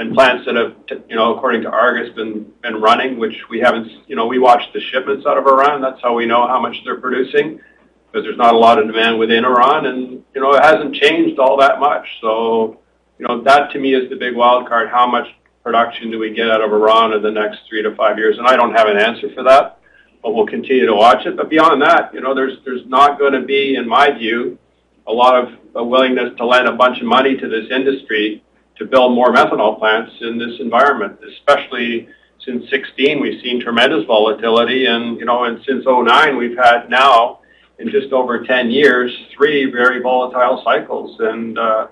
and 0.00 0.14
plants 0.14 0.46
that 0.46 0.56
have, 0.56 1.02
you 1.08 1.16
know, 1.16 1.34
according 1.34 1.62
to 1.62 1.70
Argus, 1.70 2.14
been 2.14 2.50
been 2.62 2.80
running, 2.80 3.18
which 3.18 3.36
we 3.50 3.60
haven't, 3.60 3.86
you 4.08 4.16
know, 4.16 4.26
we 4.26 4.38
watch 4.38 4.62
the 4.72 4.80
shipments 4.80 5.26
out 5.26 5.36
of 5.36 5.46
Iran. 5.46 5.82
That's 5.82 6.00
how 6.00 6.14
we 6.14 6.26
know 6.26 6.46
how 6.46 6.60
much 6.60 6.76
they're 6.84 7.00
producing, 7.00 7.60
because 8.06 8.24
there's 8.24 8.38
not 8.38 8.54
a 8.54 8.58
lot 8.58 8.78
of 8.78 8.86
demand 8.86 9.18
within 9.18 9.44
Iran, 9.44 9.86
and 9.86 10.24
you 10.34 10.40
know, 10.40 10.54
it 10.54 10.62
hasn't 10.62 10.94
changed 10.94 11.38
all 11.38 11.58
that 11.58 11.80
much. 11.80 12.06
So, 12.22 12.80
you 13.18 13.26
know, 13.26 13.42
that 13.42 13.72
to 13.72 13.78
me 13.78 13.94
is 13.94 14.08
the 14.08 14.16
big 14.16 14.34
wild 14.34 14.68
card. 14.68 14.88
How 14.88 15.06
much 15.06 15.26
production 15.62 16.10
do 16.10 16.18
we 16.18 16.32
get 16.32 16.50
out 16.50 16.62
of 16.62 16.72
Iran 16.72 17.12
in 17.12 17.22
the 17.22 17.30
next 17.30 17.60
three 17.68 17.82
to 17.82 17.94
five 17.94 18.16
years? 18.16 18.38
And 18.38 18.46
I 18.46 18.56
don't 18.56 18.74
have 18.74 18.88
an 18.88 18.96
answer 18.96 19.28
for 19.34 19.42
that, 19.42 19.79
but 20.22 20.34
we'll 20.34 20.46
continue 20.46 20.86
to 20.86 20.94
watch 20.94 21.26
it. 21.26 21.36
But 21.36 21.48
beyond 21.48 21.82
that, 21.82 22.12
you 22.12 22.20
know, 22.20 22.34
there's 22.34 22.58
there's 22.64 22.86
not 22.86 23.18
going 23.18 23.32
to 23.32 23.42
be, 23.42 23.76
in 23.76 23.88
my 23.88 24.10
view, 24.10 24.58
a 25.06 25.12
lot 25.12 25.42
of 25.42 25.54
a 25.74 25.84
willingness 25.84 26.36
to 26.36 26.46
lend 26.46 26.68
a 26.68 26.72
bunch 26.72 27.00
of 27.00 27.06
money 27.06 27.36
to 27.36 27.48
this 27.48 27.70
industry 27.70 28.42
to 28.76 28.84
build 28.84 29.14
more 29.14 29.32
methanol 29.32 29.78
plants 29.78 30.12
in 30.20 30.38
this 30.38 30.58
environment, 30.60 31.18
especially 31.36 32.08
since 32.44 32.68
16 32.70 33.20
we've 33.20 33.40
seen 33.42 33.60
tremendous 33.60 34.04
volatility. 34.06 34.86
And 34.86 35.18
you 35.18 35.24
know 35.24 35.44
and 35.44 35.60
since 35.66 35.84
09 35.86 36.36
we've 36.36 36.56
had 36.56 36.88
now 36.88 37.40
in 37.78 37.90
just 37.90 38.12
over 38.12 38.44
10 38.44 38.70
years 38.70 39.12
three 39.34 39.70
very 39.70 40.00
volatile 40.00 40.62
cycles. 40.64 41.18
And 41.20 41.58
uh, 41.58 41.88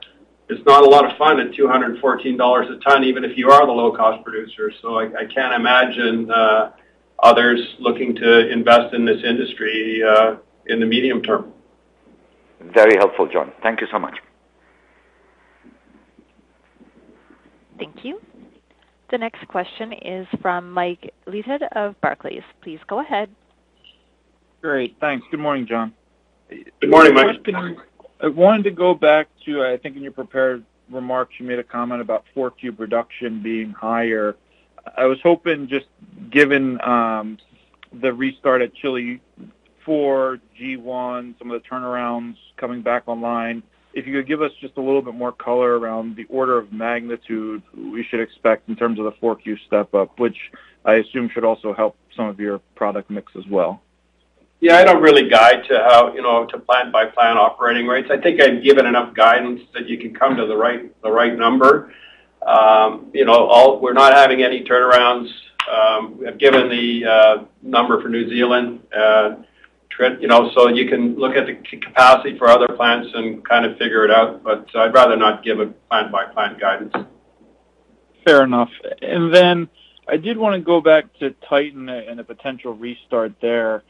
it's 0.48 0.64
not 0.66 0.82
a 0.82 0.88
lot 0.88 1.10
of 1.10 1.16
fun 1.18 1.40
at 1.40 1.52
$214 1.52 2.70
a 2.70 2.80
ton 2.80 3.04
even 3.04 3.24
if 3.24 3.36
you 3.36 3.50
are 3.50 3.66
the 3.66 3.72
low 3.72 3.92
cost 3.92 4.24
producer. 4.24 4.72
So 4.80 4.98
I, 4.98 5.04
I 5.04 5.24
can't 5.26 5.54
imagine 5.54 6.30
uh, 6.30 6.72
others 7.22 7.60
looking 7.78 8.14
to 8.16 8.50
invest 8.50 8.94
in 8.94 9.04
this 9.04 9.22
industry 9.24 10.02
uh, 10.08 10.36
in 10.66 10.80
the 10.80 10.86
medium 10.86 11.22
term. 11.22 11.52
Very 12.74 12.96
helpful, 12.96 13.28
John. 13.32 13.52
Thank 13.62 13.80
you 13.80 13.86
so 13.90 13.98
much. 13.98 14.18
Thank 17.78 18.04
you. 18.04 18.20
The 19.10 19.18
next 19.18 19.46
question 19.48 19.92
is 19.92 20.26
from 20.42 20.70
Mike 20.70 21.14
Leithead 21.26 21.62
of 21.74 21.98
Barclays. 22.00 22.42
Please 22.62 22.80
go 22.88 23.00
ahead. 23.00 23.30
Great. 24.60 24.96
Thanks. 25.00 25.24
Good 25.30 25.40
morning, 25.40 25.66
John. 25.66 25.94
Good 26.50 26.90
morning, 26.90 27.14
Mike. 27.14 27.76
I 28.20 28.26
wanted 28.26 28.64
to 28.64 28.70
go 28.72 28.94
back 28.94 29.28
to, 29.46 29.64
I 29.64 29.76
think 29.76 29.96
in 29.96 30.02
your 30.02 30.12
prepared 30.12 30.64
remarks, 30.90 31.34
you 31.38 31.46
made 31.46 31.60
a 31.60 31.64
comment 31.64 32.00
about 32.00 32.24
4Q 32.36 32.76
production 32.76 33.42
being 33.42 33.70
higher. 33.70 34.36
I 34.96 35.06
was 35.06 35.18
hoping 35.22 35.68
just 35.68 35.86
given 36.30 36.80
um, 36.82 37.38
the 38.00 38.12
restart 38.12 38.62
at 38.62 38.74
Chile 38.74 39.20
4, 39.84 40.38
G1, 40.60 41.38
some 41.38 41.50
of 41.50 41.62
the 41.62 41.68
turnarounds 41.68 42.36
coming 42.56 42.82
back 42.82 43.04
online, 43.06 43.62
if 43.94 44.06
you 44.06 44.12
could 44.12 44.28
give 44.28 44.42
us 44.42 44.52
just 44.60 44.76
a 44.76 44.80
little 44.80 45.02
bit 45.02 45.14
more 45.14 45.32
color 45.32 45.78
around 45.78 46.16
the 46.16 46.24
order 46.24 46.58
of 46.58 46.72
magnitude 46.72 47.62
we 47.74 48.04
should 48.04 48.20
expect 48.20 48.68
in 48.68 48.76
terms 48.76 48.98
of 48.98 49.06
the 49.06 49.12
4Q 49.12 49.56
step 49.66 49.94
up, 49.94 50.18
which 50.18 50.36
I 50.84 50.94
assume 50.94 51.30
should 51.32 51.44
also 51.44 51.72
help 51.72 51.96
some 52.14 52.26
of 52.26 52.38
your 52.38 52.58
product 52.74 53.10
mix 53.10 53.32
as 53.36 53.46
well. 53.50 53.82
Yeah, 54.60 54.76
I 54.76 54.84
don't 54.84 55.02
really 55.02 55.28
guide 55.28 55.64
to 55.68 55.78
how, 55.88 56.12
you 56.14 56.22
know, 56.22 56.44
to 56.46 56.58
plant 56.58 56.92
by 56.92 57.06
plant 57.06 57.38
operating 57.38 57.86
rates. 57.86 58.08
I 58.10 58.18
think 58.18 58.40
I've 58.40 58.62
given 58.62 58.86
enough 58.86 59.14
guidance 59.14 59.62
that 59.72 59.88
you 59.88 59.98
can 59.98 60.14
come 60.14 60.36
to 60.36 60.46
the 60.46 60.56
right 60.56 61.00
the 61.02 61.10
right 61.10 61.36
number. 61.36 61.94
Um, 62.48 63.10
you 63.12 63.26
know, 63.26 63.78
we're 63.82 63.92
not 63.92 64.14
having 64.14 64.42
any 64.42 64.64
turnarounds. 64.64 65.28
Um, 65.70 66.20
I've 66.26 66.38
given 66.38 66.70
the 66.70 67.04
uh, 67.04 67.44
number 67.62 68.00
for 68.00 68.08
New 68.08 68.28
Zealand. 68.30 68.80
Uh, 68.96 69.36
you 70.20 70.28
know, 70.28 70.50
so 70.54 70.68
you 70.68 70.88
can 70.88 71.16
look 71.16 71.34
at 71.34 71.46
the 71.46 71.54
capacity 71.76 72.38
for 72.38 72.48
other 72.48 72.68
plants 72.68 73.08
and 73.14 73.44
kind 73.46 73.66
of 73.66 73.76
figure 73.78 74.04
it 74.04 74.10
out. 74.10 74.42
But 74.42 74.68
I'd 74.74 74.94
rather 74.94 75.16
not 75.16 75.42
give 75.42 75.58
a 75.60 75.66
plant-by-plant 75.90 76.60
guidance. 76.60 76.94
Fair 78.24 78.44
enough. 78.44 78.70
And 79.02 79.34
then 79.34 79.68
I 80.08 80.16
did 80.16 80.38
want 80.38 80.54
to 80.54 80.60
go 80.60 80.80
back 80.80 81.12
to 81.18 81.34
Titan 81.48 81.88
and 81.88 82.20
a 82.20 82.24
potential 82.24 82.74
restart 82.74 83.32
there. 83.42 83.82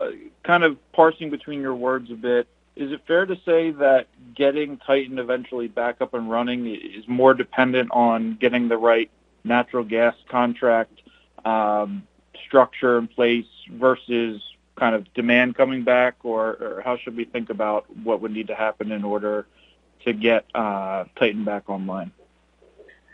Uh, 0.00 0.10
kind 0.42 0.64
of 0.64 0.76
parsing 0.92 1.30
between 1.30 1.60
your 1.60 1.76
words 1.76 2.10
a 2.10 2.14
bit, 2.16 2.48
is 2.74 2.90
it 2.90 3.02
fair 3.06 3.26
to 3.26 3.36
say 3.44 3.70
that 3.72 4.06
getting 4.34 4.78
Titan 4.78 5.18
eventually 5.18 5.68
back 5.68 6.00
up 6.00 6.14
and 6.14 6.30
running 6.30 6.66
is 6.66 7.06
more 7.06 7.34
dependent 7.34 7.90
on 7.92 8.36
getting 8.40 8.68
the 8.68 8.78
right 8.78 9.10
natural 9.44 9.84
gas 9.84 10.14
contract 10.30 11.00
um, 11.44 12.02
structure 12.46 12.98
in 12.98 13.08
place 13.08 13.46
versus 13.70 14.40
kind 14.76 14.94
of 14.94 15.12
demand 15.12 15.54
coming 15.54 15.84
back, 15.84 16.16
or, 16.22 16.50
or 16.60 16.82
how 16.84 16.96
should 16.96 17.16
we 17.16 17.24
think 17.24 17.50
about 17.50 17.84
what 17.98 18.22
would 18.22 18.32
need 18.32 18.46
to 18.46 18.54
happen 18.54 18.90
in 18.90 19.04
order 19.04 19.46
to 20.04 20.12
get 20.12 20.46
uh, 20.54 21.04
Titan 21.18 21.44
back 21.44 21.68
online? 21.68 22.10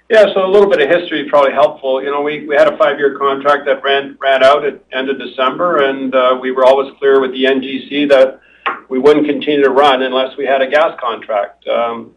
Yeah, 0.08 0.32
so 0.32 0.46
a 0.46 0.48
little 0.48 0.70
bit 0.70 0.80
of 0.80 0.88
history 0.88 1.20
is 1.20 1.28
probably 1.28 1.52
helpful. 1.52 2.02
You 2.02 2.10
know, 2.10 2.22
we, 2.22 2.46
we 2.46 2.54
had 2.54 2.72
a 2.72 2.78
five-year 2.78 3.18
contract 3.18 3.66
that 3.66 3.82
ran 3.82 4.16
ran 4.20 4.42
out 4.42 4.64
at 4.64 4.82
end 4.90 5.10
of 5.10 5.18
December, 5.18 5.84
and 5.84 6.14
uh, 6.14 6.38
we 6.40 6.50
were 6.50 6.64
always 6.64 6.94
clear 6.98 7.20
with 7.20 7.32
the 7.32 7.44
NGC 7.44 8.08
that 8.08 8.40
we 8.88 8.98
wouldn't 8.98 9.26
continue 9.26 9.62
to 9.62 9.70
run 9.70 10.02
unless 10.02 10.36
we 10.36 10.46
had 10.46 10.62
a 10.62 10.68
gas 10.68 10.98
contract. 11.00 11.66
Um, 11.66 12.14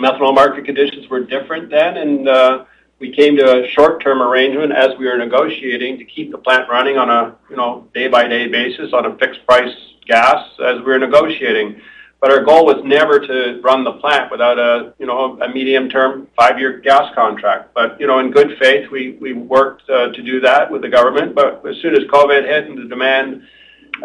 methanol 0.00 0.34
market 0.34 0.64
conditions 0.64 1.08
were 1.08 1.20
different 1.20 1.70
then, 1.70 1.96
and 1.96 2.28
uh, 2.28 2.64
we 2.98 3.12
came 3.12 3.36
to 3.36 3.64
a 3.64 3.68
short-term 3.68 4.22
arrangement 4.22 4.72
as 4.72 4.96
we 4.98 5.06
were 5.06 5.18
negotiating 5.18 5.98
to 5.98 6.04
keep 6.04 6.30
the 6.30 6.38
plant 6.38 6.68
running 6.70 6.96
on 6.96 7.10
a, 7.10 7.36
you 7.50 7.56
know, 7.56 7.88
day-by-day 7.94 8.48
basis 8.48 8.92
on 8.92 9.06
a 9.06 9.16
fixed 9.18 9.44
price 9.46 9.74
gas 10.06 10.46
as 10.60 10.78
we 10.78 10.84
were 10.84 10.98
negotiating. 10.98 11.80
but 12.22 12.30
our 12.30 12.44
goal 12.44 12.64
was 12.64 12.80
never 12.84 13.18
to 13.18 13.60
run 13.62 13.82
the 13.82 13.94
plant 13.94 14.30
without 14.30 14.56
a, 14.56 14.94
you 15.00 15.06
know, 15.06 15.40
a 15.42 15.48
medium-term 15.48 16.28
five-year 16.36 16.78
gas 16.78 17.12
contract. 17.16 17.74
But, 17.74 18.00
you 18.00 18.06
know, 18.06 18.20
in 18.20 18.30
good 18.30 18.56
faith, 18.60 18.88
we, 18.92 19.18
we 19.20 19.32
worked 19.32 19.90
uh, 19.90 20.12
to 20.12 20.22
do 20.22 20.38
that 20.38 20.70
with 20.70 20.82
the 20.82 20.88
government. 20.88 21.34
But 21.34 21.66
as 21.66 21.78
soon 21.78 21.96
as 21.96 22.04
COVID 22.04 22.44
hit 22.44 22.70
and 22.70 22.78
the 22.78 22.84
demand 22.84 23.42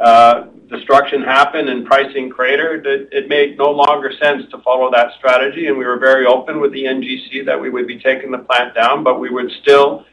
uh, 0.01 0.47
destruction 0.69 1.23
happened 1.23 1.69
and 1.69 1.85
pricing 1.85 2.29
cratered, 2.29 2.85
it, 2.85 3.09
it 3.11 3.29
made 3.29 3.57
no 3.57 3.71
longer 3.71 4.11
sense 4.21 4.43
to 4.51 4.57
follow 4.59 4.91
that 4.91 5.11
strategy. 5.17 5.67
And 5.67 5.77
we 5.77 5.85
were 5.85 5.97
very 5.97 6.25
open 6.25 6.59
with 6.59 6.71
the 6.73 6.83
NGC 6.83 7.45
that 7.45 7.59
we 7.59 7.69
would 7.69 7.87
be 7.87 7.99
taking 7.99 8.31
the 8.31 8.39
plant 8.39 8.75
down, 8.75 9.03
but 9.03 9.19
we 9.19 9.29
would 9.29 9.51
still 9.61 10.05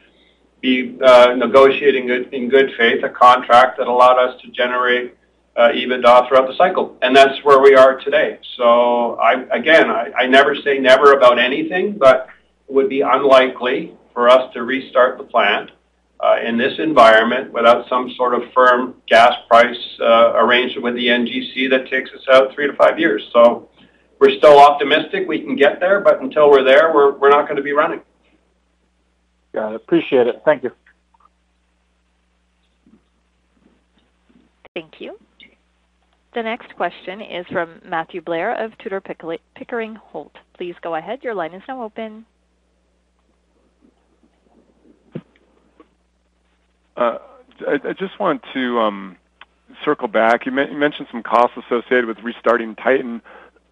be 0.61 0.97
uh, 1.03 1.35
negotiating 1.35 2.09
in 2.31 2.49
good 2.49 2.71
faith 2.77 3.03
a 3.03 3.09
contract 3.09 3.77
that 3.77 3.87
allowed 3.87 4.17
us 4.17 4.41
to 4.41 4.49
generate 4.49 5.15
uh, 5.55 5.69
EBITDA 5.69 6.27
throughout 6.27 6.47
the 6.47 6.55
cycle. 6.57 6.97
And 7.01 7.15
that's 7.15 7.43
where 7.43 7.59
we 7.59 7.75
are 7.75 7.99
today. 7.99 8.39
So 8.57 9.15
I, 9.15 9.43
again, 9.51 9.89
I, 9.89 10.11
I 10.17 10.25
never 10.25 10.55
say 10.55 10.79
never 10.79 11.13
about 11.13 11.37
anything, 11.39 11.97
but 11.97 12.27
it 12.67 12.73
would 12.73 12.89
be 12.89 13.01
unlikely 13.01 13.95
for 14.13 14.29
us 14.29 14.51
to 14.53 14.63
restart 14.63 15.17
the 15.17 15.23
plant 15.23 15.71
in 16.43 16.57
this 16.57 16.73
environment 16.79 17.51
without 17.51 17.87
some 17.89 18.11
sort 18.15 18.33
of 18.33 18.41
firm 18.53 18.95
gas 19.07 19.33
price 19.47 19.77
uh, 19.99 20.33
arrangement 20.35 20.83
with 20.83 20.95
the 20.95 21.07
NGC 21.07 21.69
that 21.69 21.89
takes 21.89 22.09
us 22.11 22.21
out 22.31 22.53
three 22.53 22.67
to 22.67 22.75
five 22.75 22.99
years. 22.99 23.21
So 23.33 23.69
we're 24.19 24.37
still 24.37 24.59
optimistic 24.59 25.27
we 25.27 25.41
can 25.41 25.55
get 25.55 25.79
there, 25.79 25.99
but 26.01 26.21
until 26.21 26.49
we're 26.49 26.63
there, 26.63 26.93
we're, 26.93 27.17
we're 27.17 27.29
not 27.29 27.43
going 27.43 27.57
to 27.57 27.63
be 27.63 27.73
running. 27.73 28.01
Got 29.53 29.73
it. 29.73 29.75
Appreciate 29.75 30.27
it. 30.27 30.41
Thank 30.45 30.63
you. 30.63 30.71
Thank 34.73 34.99
you. 34.99 35.17
The 36.33 36.43
next 36.43 36.75
question 36.75 37.21
is 37.21 37.45
from 37.49 37.79
Matthew 37.85 38.21
Blair 38.21 38.61
of 38.61 38.77
Tudor 38.79 39.01
Pickering 39.55 39.95
Holt. 39.95 40.35
Please 40.57 40.75
go 40.81 40.95
ahead. 40.95 41.23
Your 41.23 41.33
line 41.33 41.53
is 41.53 41.63
now 41.65 41.81
open. 41.81 42.25
Uh, 46.95 47.17
I 47.67 47.93
just 47.93 48.19
want 48.19 48.43
to 48.53 48.79
um, 48.79 49.17
circle 49.83 50.07
back. 50.07 50.45
You 50.45 50.51
mentioned 50.51 51.07
some 51.11 51.23
costs 51.23 51.57
associated 51.57 52.05
with 52.05 52.19
restarting 52.19 52.75
Titan. 52.75 53.21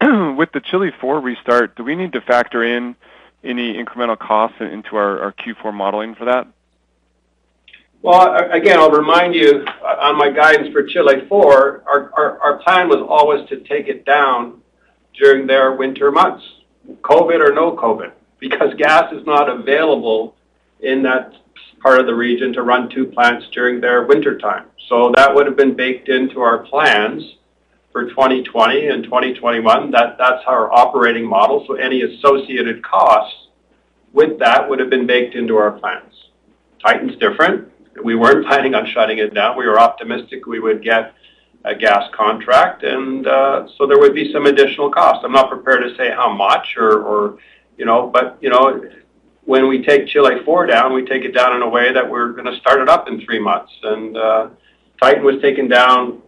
With 0.36 0.52
the 0.52 0.60
Chile 0.60 0.90
4 1.00 1.20
restart, 1.20 1.76
do 1.76 1.84
we 1.84 1.94
need 1.94 2.12
to 2.12 2.20
factor 2.20 2.62
in 2.62 2.96
any 3.42 3.74
incremental 3.74 4.18
costs 4.18 4.56
into 4.60 4.96
our 4.96 5.32
Q4 5.32 5.72
modeling 5.72 6.14
for 6.14 6.24
that? 6.26 6.46
Well, 8.02 8.36
again, 8.52 8.78
I'll 8.78 8.90
remind 8.90 9.34
you 9.34 9.64
uh, 9.66 9.96
on 10.00 10.18
my 10.18 10.30
guidance 10.30 10.72
for 10.72 10.82
Chile 10.82 11.22
IV, 11.22 11.32
our 11.32 12.60
plan 12.62 12.88
was 12.88 13.02
always 13.08 13.48
to 13.48 13.60
take 13.60 13.88
it 13.88 14.04
down 14.04 14.60
during 15.14 15.46
their 15.46 15.72
winter 15.72 16.10
months, 16.10 16.44
COVID 17.00 17.40
or 17.40 17.54
no 17.54 17.74
COVID, 17.76 18.12
because 18.40 18.74
gas 18.74 19.12
is 19.12 19.24
not 19.24 19.48
available 19.48 20.34
in 20.80 21.02
that 21.04 21.32
part 21.84 22.00
of 22.00 22.06
the 22.06 22.14
region 22.14 22.50
to 22.54 22.62
run 22.62 22.88
two 22.88 23.04
plants 23.04 23.46
during 23.52 23.78
their 23.78 24.06
winter 24.06 24.38
time. 24.38 24.64
So 24.88 25.12
that 25.16 25.34
would 25.34 25.46
have 25.46 25.56
been 25.56 25.76
baked 25.76 26.08
into 26.08 26.40
our 26.40 26.60
plans 26.60 27.22
for 27.92 28.08
2020 28.08 28.88
and 28.88 29.04
2021. 29.04 29.90
That, 29.90 30.16
That's 30.18 30.42
our 30.46 30.72
operating 30.72 31.28
model. 31.28 31.62
So 31.68 31.74
any 31.74 32.00
associated 32.00 32.82
costs 32.82 33.48
with 34.14 34.38
that 34.38 34.68
would 34.68 34.80
have 34.80 34.88
been 34.88 35.06
baked 35.06 35.34
into 35.34 35.56
our 35.56 35.72
plans. 35.72 36.14
Titan's 36.82 37.18
different. 37.18 37.70
We 38.02 38.14
weren't 38.14 38.46
planning 38.48 38.74
on 38.74 38.86
shutting 38.86 39.18
it 39.18 39.34
down. 39.34 39.58
We 39.58 39.66
were 39.66 39.78
optimistic 39.78 40.46
we 40.46 40.60
would 40.60 40.82
get 40.82 41.12
a 41.66 41.74
gas 41.74 42.10
contract, 42.14 42.82
and 42.82 43.26
uh, 43.26 43.66
so 43.76 43.86
there 43.86 43.98
would 43.98 44.14
be 44.14 44.30
some 44.32 44.46
additional 44.46 44.90
costs. 44.90 45.22
I'm 45.24 45.32
not 45.32 45.50
prepared 45.50 45.82
to 45.82 45.96
say 45.96 46.10
how 46.10 46.30
much 46.30 46.76
or, 46.76 47.02
or 47.02 47.38
you 47.78 47.86
know, 47.86 48.06
but 48.06 48.36
you 48.42 48.50
know, 48.50 48.82
when 49.44 49.68
we 49.68 49.82
take 49.82 50.06
Chile 50.06 50.42
4 50.44 50.66
down, 50.66 50.92
we 50.92 51.04
take 51.04 51.24
it 51.24 51.32
down 51.32 51.54
in 51.56 51.62
a 51.62 51.68
way 51.68 51.92
that 51.92 52.08
we're 52.08 52.32
going 52.32 52.46
to 52.46 52.56
start 52.58 52.80
it 52.80 52.88
up 52.88 53.08
in 53.08 53.24
three 53.24 53.38
months. 53.38 53.72
And 53.82 54.16
uh, 54.16 54.48
Titan 55.00 55.24
was 55.24 55.40
taken 55.42 55.68
down, 55.68 56.22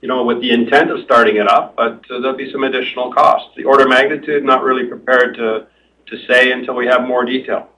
you 0.00 0.08
know, 0.08 0.24
with 0.24 0.40
the 0.40 0.50
intent 0.50 0.90
of 0.90 1.04
starting 1.04 1.36
it 1.36 1.48
up, 1.48 1.76
but 1.76 2.04
uh, 2.10 2.20
there'll 2.20 2.36
be 2.36 2.50
some 2.50 2.64
additional 2.64 3.12
costs. 3.12 3.50
The 3.56 3.64
order 3.64 3.84
of 3.84 3.90
magnitude, 3.90 4.44
not 4.44 4.62
really 4.62 4.86
prepared 4.86 5.36
to 5.36 5.66
to 6.06 6.16
say 6.28 6.52
until 6.52 6.76
we 6.76 6.86
have 6.86 7.02
more 7.02 7.24
detail. 7.24 7.68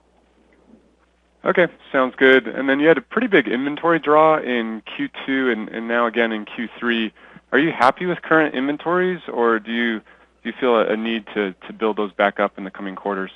Okay, 1.42 1.66
sounds 1.90 2.14
good. 2.16 2.46
And 2.46 2.68
then 2.68 2.78
you 2.78 2.88
had 2.88 2.98
a 2.98 3.00
pretty 3.00 3.26
big 3.26 3.48
inventory 3.48 3.98
draw 3.98 4.38
in 4.38 4.82
Q2 4.82 5.50
and, 5.50 5.68
and 5.70 5.88
now 5.88 6.06
again 6.06 6.30
in 6.30 6.44
Q3. 6.44 7.10
Are 7.52 7.58
you 7.58 7.72
happy 7.72 8.04
with 8.04 8.20
current 8.20 8.54
inventories, 8.54 9.20
or 9.32 9.58
do 9.58 9.72
you 9.72 10.00
do 10.00 10.50
you 10.50 10.52
feel 10.60 10.76
a, 10.76 10.88
a 10.88 10.96
need 10.96 11.26
to, 11.34 11.54
to 11.66 11.72
build 11.72 11.96
those 11.96 12.12
back 12.12 12.38
up 12.38 12.58
in 12.58 12.64
the 12.64 12.70
coming 12.70 12.96
quarters? 12.96 13.30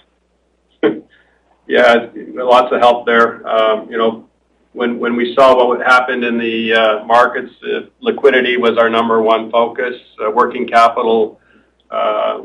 yeah, 1.67 2.09
lots 2.35 2.73
of 2.73 2.81
help 2.81 3.07
there. 3.07 3.47
Um, 3.47 3.91
you 3.91 3.97
know, 3.97 4.29
when 4.73 4.99
when 4.99 5.17
we 5.17 5.35
saw 5.35 5.69
what 5.69 5.81
happened 5.81 6.25
in 6.25 6.39
the 6.39 6.75
uh, 6.75 7.05
markets, 7.05 7.53
uh, 7.65 7.87
liquidity 8.01 8.57
was 8.57 8.79
our 8.79 8.89
number 8.91 9.23
one 9.23 9.51
focus. 9.51 9.95
Uh, 10.23 10.31
working 10.31 10.67
capital 10.67 11.39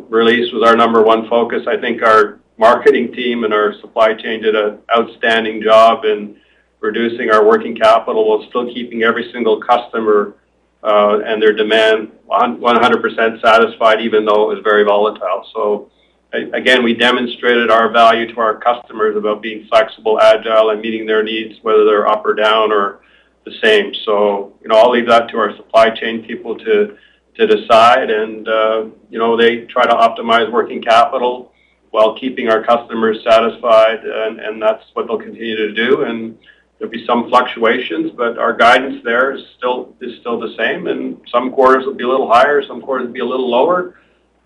release 0.09 0.51
was 0.51 0.63
our 0.67 0.75
number 0.75 1.01
one 1.01 1.27
focus. 1.29 1.63
I 1.67 1.77
think 1.77 2.03
our 2.03 2.39
marketing 2.57 3.13
team 3.13 3.43
and 3.43 3.53
our 3.53 3.73
supply 3.79 4.13
chain 4.13 4.41
did 4.41 4.55
an 4.55 4.79
outstanding 4.95 5.61
job 5.61 6.05
in 6.05 6.37
reducing 6.79 7.31
our 7.31 7.45
working 7.45 7.75
capital 7.75 8.27
while 8.27 8.47
still 8.49 8.71
keeping 8.73 9.03
every 9.03 9.31
single 9.31 9.61
customer 9.61 10.35
and 10.83 11.41
their 11.41 11.53
demand 11.53 12.11
100% 12.29 13.41
satisfied, 13.41 14.01
even 14.01 14.25
though 14.25 14.51
it 14.51 14.55
was 14.55 14.63
very 14.63 14.83
volatile. 14.83 15.89
Again, 16.33 16.83
we 16.83 16.93
demonstrated 16.93 17.71
our 17.71 17.89
value 17.89 18.33
to 18.33 18.39
our 18.41 18.59
customers 18.59 19.15
about 19.15 19.41
being 19.41 19.65
flexible, 19.67 20.19
agile, 20.19 20.71
and 20.71 20.81
meeting 20.81 21.05
their 21.05 21.23
needs, 21.23 21.57
whether 21.61 21.85
they're 21.85 22.07
up 22.07 22.25
or 22.25 22.33
down 22.33 22.71
or 22.71 22.99
the 23.45 23.53
same. 23.63 23.93
So, 24.03 24.53
you 24.61 24.67
know, 24.67 24.75
I'll 24.75 24.91
leave 24.91 25.07
that 25.07 25.29
to 25.29 25.37
our 25.37 25.55
supply 25.55 25.89
chain 25.89 26.25
people 26.25 26.57
to 26.59 26.97
to 27.35 27.45
decide, 27.45 28.09
and 28.09 28.47
uh, 28.47 28.85
you 29.09 29.19
know, 29.19 29.37
they 29.37 29.61
try 29.65 29.85
to 29.85 29.93
optimize 29.93 30.51
working 30.51 30.81
capital 30.81 31.53
while 31.91 32.17
keeping 32.19 32.49
our 32.49 32.63
customers 32.63 33.19
satisfied, 33.23 33.99
and, 34.03 34.61
that's 34.61 34.83
what 34.93 35.07
they'll 35.07 35.19
continue 35.19 35.55
to 35.55 35.73
do. 35.73 36.01
And 36.01 36.37
there'll 36.77 36.91
be 36.91 37.05
some 37.05 37.29
fluctuations, 37.29 38.11
but 38.11 38.37
our 38.37 38.53
guidance 38.53 39.01
there 39.03 39.35
is 39.35 39.43
still 39.57 39.95
is 40.01 40.19
still 40.19 40.39
the 40.39 40.55
same. 40.57 40.87
And 40.87 41.21
some 41.31 41.51
quarters 41.51 41.85
will 41.85 41.93
be 41.93 42.03
a 42.03 42.07
little 42.07 42.29
higher, 42.29 42.61
some 42.65 42.81
quarters 42.81 43.05
will 43.07 43.13
be 43.13 43.19
a 43.19 43.25
little 43.25 43.49
lower. 43.49 43.99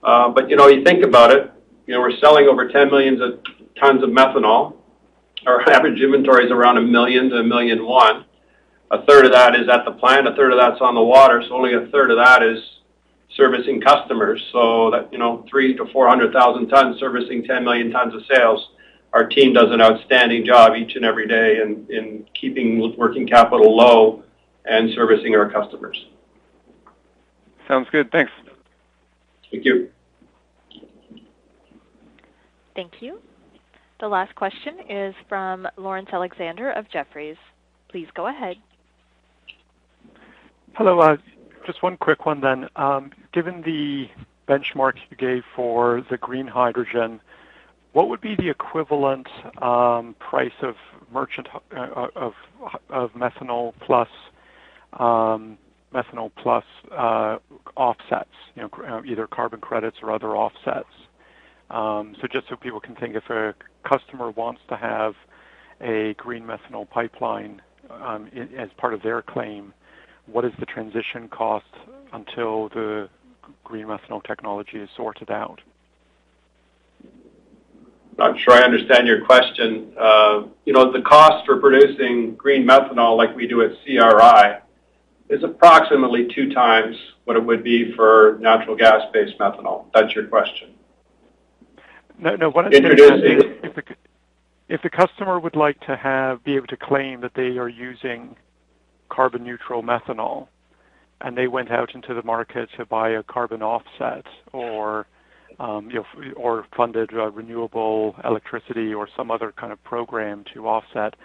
Uh, 0.04 0.30
but 0.30 0.50
you 0.50 0.56
know, 0.56 0.68
you 0.68 0.84
think 0.84 1.04
about 1.04 1.32
it. 1.32 1.52
You 1.92 1.98
know, 1.98 2.04
we're 2.04 2.18
selling 2.20 2.48
over 2.48 2.70
10 2.70 2.90
million 2.90 3.22
of 3.22 3.42
tons 3.78 4.02
of 4.02 4.12
methanol. 4.12 4.76
Our 5.46 5.70
average 5.70 6.00
inventory 6.00 6.46
is 6.46 6.50
around 6.50 6.78
a 6.78 6.82
million 6.82 7.30
to 7.32 7.36
a 7.40 7.44
million 7.44 7.86
one. 7.86 8.24
A 8.92 9.06
third 9.06 9.26
of 9.26 9.34
that 9.34 9.60
is 9.60 9.68
at 9.68 9.84
the 9.84 9.92
plant, 9.92 10.26
a 10.26 10.34
third 10.34 10.54
of 10.54 10.58
that's 10.58 10.80
on 10.80 10.96
the 10.96 11.02
water, 11.02 11.44
so 11.46 11.54
only 11.54 11.74
a 11.74 11.88
third 11.88 12.10
of 12.10 12.16
that 12.16 12.44
is 12.44 12.64
servicing 13.36 13.82
customers. 13.82 14.42
So 14.54 14.90
that, 14.92 15.12
you 15.12 15.20
know, 15.20 15.46
three 15.50 15.76
to 15.76 15.86
400,000 15.92 16.70
tons 16.70 16.98
servicing 16.98 17.44
10 17.44 17.66
million 17.66 17.92
tons 17.92 18.16
of 18.16 18.22
sales. 18.34 18.70
Our 19.12 19.28
team 19.28 19.52
does 19.52 19.70
an 19.72 19.82
outstanding 19.82 20.46
job 20.46 20.78
each 20.78 20.96
and 20.96 21.04
every 21.04 21.28
day 21.28 21.60
in, 21.62 21.86
in 21.90 22.26
keeping 22.40 22.96
working 22.98 23.28
capital 23.28 23.76
low 23.76 24.24
and 24.64 24.92
servicing 24.96 25.36
our 25.36 25.52
customers. 25.52 26.06
Sounds 27.68 27.90
good. 27.92 28.10
Thanks. 28.14 28.32
Thank 29.52 29.66
you. 29.66 29.90
Thank 32.76 32.94
you. 33.02 33.20
The 34.00 34.08
last 34.08 34.34
question 34.36 34.80
is 34.90 35.14
from 35.30 35.68
Laurence 35.78 36.10
Alexander 36.12 36.72
of 36.72 36.90
Jefferies. 36.92 37.38
Please 37.90 38.08
go 38.16 38.28
ahead. 38.28 38.56
Hello. 40.74 41.00
Uh, 41.00 41.18
just 41.68 41.84
one 41.84 41.98
quick 41.98 42.26
one 42.26 42.42
then. 42.42 42.68
Um, 42.76 43.12
given 43.34 43.62
the 43.62 44.06
benchmark 44.48 44.94
you 45.10 45.18
gave 45.18 45.44
for 45.56 46.04
the 46.10 46.18
green 46.18 46.48
hydrogen, 46.48 47.20
what 47.94 48.10
would 48.10 48.22
be 48.22 48.36
the 48.36 48.50
equivalent 48.50 49.28
um, 49.62 50.16
price 50.20 50.52
of 50.64 50.76
merchant 51.14 51.48
uh, 51.76 52.08
of 52.16 52.34
of 52.90 53.12
methanol 53.12 53.74
plus 53.86 54.08
um, 54.94 55.58
methanol 55.94 56.32
plus 56.42 56.64
uh, 56.92 57.38
offsets, 57.76 58.30
you 58.56 58.64
know, 58.64 59.02
either 59.06 59.28
carbon 59.28 59.60
credits 59.60 59.98
or 60.02 60.12
other 60.12 60.36
offsets. 60.36 60.88
Um, 61.72 62.16
so 62.22 62.28
just 62.28 62.50
so 62.50 62.58
people 62.58 62.82
can 62.82 62.96
think, 62.96 63.16
if 63.16 63.30
a 63.30 63.56
customer 63.88 64.30
wants 64.32 64.62
to 64.68 64.76
have 64.76 65.16
a 65.80 66.14
green 66.16 66.44
methanol 66.44 66.88
pipeline 66.90 67.62
um, 67.90 68.28
in, 68.34 68.54
as 68.56 68.70
part 68.78 68.94
of 68.94 69.02
their 69.02 69.22
claim, 69.22 69.74
what 70.26 70.44
is 70.44 70.52
the 70.60 70.66
transition 70.66 71.30
cost 71.30 71.66
until 72.12 72.70
the 72.70 73.10
green 73.64 73.86
methanol 73.86 74.24
technology 74.24 74.78
is 74.78 74.90
sorted 74.98 75.32
out? 75.32 75.62
Not 78.18 78.38
sure 78.38 78.54
I 78.54 78.64
understand 78.64 79.08
your 79.08 79.26
question. 79.26 79.94
Uh, 79.98 80.44
you 80.66 80.74
know, 80.74 80.92
the 80.92 81.02
cost 81.02 81.46
for 81.46 81.58
producing 81.58 82.36
green 82.36 82.68
methanol 82.68 83.16
like 83.16 83.34
we 83.34 83.48
do 83.48 83.62
at 83.62 83.72
CRI 83.84 84.60
is 85.30 85.44
approximately 85.44 86.28
two 86.36 86.54
times 86.54 86.98
what 87.24 87.38
it 87.38 87.44
would 87.44 87.64
be 87.64 87.94
for 87.94 88.38
natural 88.42 88.76
gas-based 88.76 89.38
methanol. 89.40 89.86
That's 89.94 90.14
your 90.14 90.26
question. 90.26 90.74
No, 92.22 92.36
no. 92.36 92.50
What 92.50 92.66
I'm 92.66 92.72
saying 92.72 92.86
is 92.86 93.44
if 93.64 93.76
the, 93.76 93.84
if 94.70 94.82
the 94.84 94.90
customer 94.90 95.40
would 95.40 95.56
like 95.56 95.80
to 95.82 95.98
have 95.98 96.44
be 96.44 96.56
able 96.56 96.68
to 96.68 96.78
claim 96.78 97.22
that 97.22 97.34
they 97.36 97.58
are 97.58 97.68
using 97.68 98.36
carbon 99.10 99.44
neutral 99.44 99.82
methanol, 99.82 100.48
and 101.20 101.36
they 101.36 101.48
went 101.48 101.72
out 101.72 101.94
into 101.96 102.14
the 102.14 102.24
market 102.24 102.70
to 102.78 102.86
buy 102.86 103.10
a 103.10 103.24
carbon 103.24 103.62
offset 103.62 104.26
or 104.54 105.08
um, 105.60 105.90
you 105.90 105.96
know, 105.96 106.34
or 106.36 106.66
funded 106.76 107.12
uh, 107.14 107.30
renewable 107.32 108.16
electricity 108.24 108.94
or 108.94 109.08
some 109.16 109.30
other 109.30 109.52
kind 109.52 109.74
of 109.74 109.84
program 109.84 110.46
to 110.54 110.68
offset. 110.68 111.16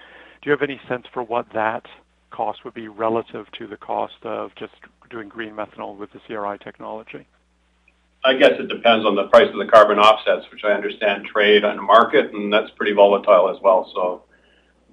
Do 0.43 0.51
you 0.51 0.51
have 0.51 0.63
any 0.63 0.81
sense 0.89 1.07
for 1.13 1.23
what 1.23 1.47
that 1.55 1.87
cost 2.31 2.65
would 2.65 2.75
be 2.75 2.89
relative 2.89 3.47
to 3.59 3.67
the 3.67 3.77
cost 3.77 4.15
of 4.23 4.51
just 4.57 4.75
doing 5.11 5.29
green 5.29 5.55
methanol 5.55 5.97
with 5.97 6.11
the 6.13 6.21
CRI 6.27 6.59
technology? 6.59 7.27
I 8.27 8.35
guess 8.35 8.53
it 8.59 8.69
depends 8.69 9.07
on 9.07 9.15
the 9.15 9.29
price 9.29 9.49
of 9.53 9.57
the 9.57 9.71
carbon 9.71 9.99
offsets, 9.99 10.51
which 10.51 10.63
I 10.65 10.73
understand 10.73 11.27
trade 11.27 11.65
on 11.65 11.77
the 11.77 11.83
market, 11.83 12.35
and 12.35 12.53
that's 12.53 12.71
pretty 12.73 12.93
volatile 12.93 13.49
as 13.49 13.63
well. 13.63 13.89
So 13.95 14.25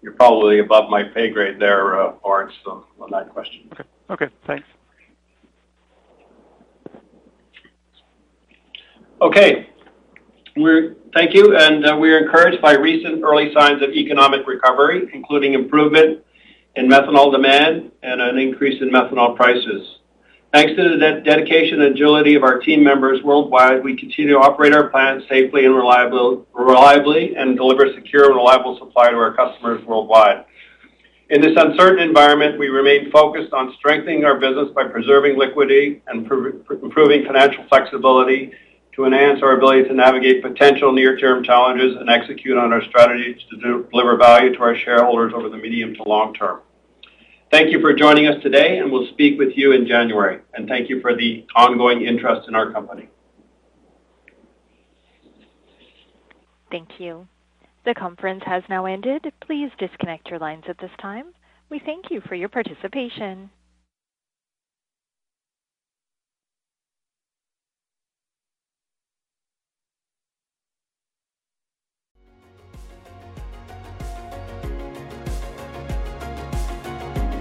you're 0.04 0.14
probably 0.14 0.60
above 0.60 0.92
my 0.92 1.02
pay 1.02 1.32
grade 1.32 1.60
there, 1.60 2.00
uh, 2.00 2.14
Lawrence, 2.24 2.54
on, 2.68 2.84
on 3.00 3.10
that 3.10 3.34
question. 3.34 3.62
Okay. 3.74 3.84
Okay. 4.12 4.28
Thanks. 4.46 4.68
Okay. 9.20 9.70
We're, 10.56 10.96
thank 11.16 11.34
you, 11.34 11.58
and 11.58 11.84
uh, 11.88 11.98
we're 12.00 12.24
encouraged 12.24 12.62
by 12.62 12.76
recent 12.76 13.24
early 13.24 13.52
signs 13.56 13.82
of 13.82 13.90
economic 13.90 14.46
recovery, 14.46 15.10
including 15.12 15.56
improvement 15.56 16.24
in 16.76 16.88
methanol 16.88 17.32
demand 17.32 17.92
and 18.04 18.22
an 18.22 18.38
increase 18.38 18.80
in 18.80 18.92
methanol 18.92 19.36
prices. 19.36 19.98
Thanks 20.54 20.76
to 20.76 20.84
the 20.88 21.22
dedication 21.26 21.82
and 21.82 21.96
agility 21.96 22.36
of 22.36 22.44
our 22.44 22.60
team 22.60 22.84
members 22.84 23.24
worldwide, 23.24 23.84
we 23.84 23.98
continue 23.98 24.34
to 24.34 24.40
operate 24.40 24.72
our 24.72 24.88
plants 24.90 25.26
safely 25.28 25.66
and 25.66 25.76
reliably, 25.76 27.36
and 27.36 27.58
deliver 27.58 27.92
secure 27.96 28.26
and 28.26 28.36
reliable 28.36 28.78
supply 28.78 29.10
to 29.10 29.18
our 29.18 29.34
customers 29.34 29.84
worldwide. 29.84 30.46
In 31.32 31.42
this 31.42 31.58
uncertain 31.58 32.08
environment, 32.08 32.60
we 32.60 32.68
remain 32.68 33.10
focused 33.10 33.52
on 33.52 33.74
strengthening 33.80 34.26
our 34.26 34.40
business 34.40 34.70
by 34.76 34.88
preserving 34.88 35.40
liquidity 35.40 36.04
and 36.06 36.20
improving 36.24 37.26
financial 37.26 37.66
flexibility 37.68 38.52
to 38.92 39.06
enhance 39.06 39.42
our 39.42 39.58
ability 39.58 39.86
to 39.86 39.96
navigate 39.96 40.44
potential 40.44 40.92
near-term 40.92 41.44
challenges 41.44 41.96
and 41.96 42.12
execute 42.12 42.60
on 42.60 42.72
our 42.72 42.84
strategies 42.84 43.42
to 43.50 43.88
deliver 43.90 44.18
value 44.18 44.54
to 44.54 44.62
our 44.62 44.76
shareholders 44.76 45.34
over 45.34 45.50
the 45.50 45.58
medium 45.58 45.96
to 45.96 46.04
long 46.04 46.32
term. 46.36 46.60
Thank 47.54 47.72
you 47.72 47.80
for 47.82 47.94
joining 47.94 48.26
us 48.26 48.42
today, 48.42 48.80
and 48.80 48.92
we'll 48.92 49.06
speak 49.10 49.38
with 49.38 49.50
you 49.56 49.74
in 49.74 49.86
January. 49.86 50.40
And 50.56 50.68
Thank 50.68 50.90
you 50.90 51.00
for 51.02 51.16
the 51.16 51.46
ongoing 51.56 52.04
interest 52.04 52.48
in 52.48 52.56
our 52.56 52.72
company. 52.72 53.10
Thank 56.72 57.00
you. 57.00 57.28
The 57.86 57.94
conference 57.94 58.42
has 58.48 58.64
now 58.70 58.88
ended. 58.88 59.32
Please 59.46 59.70
disconnect 59.78 60.32
your 60.32 60.40
lines 60.40 60.64
at 60.68 60.80
this 60.80 60.90
time. 61.00 61.26
We 61.70 61.78
thank 61.78 62.10
you 62.10 62.22
for 62.28 62.34
your 62.34 62.50
participation. 62.50 63.52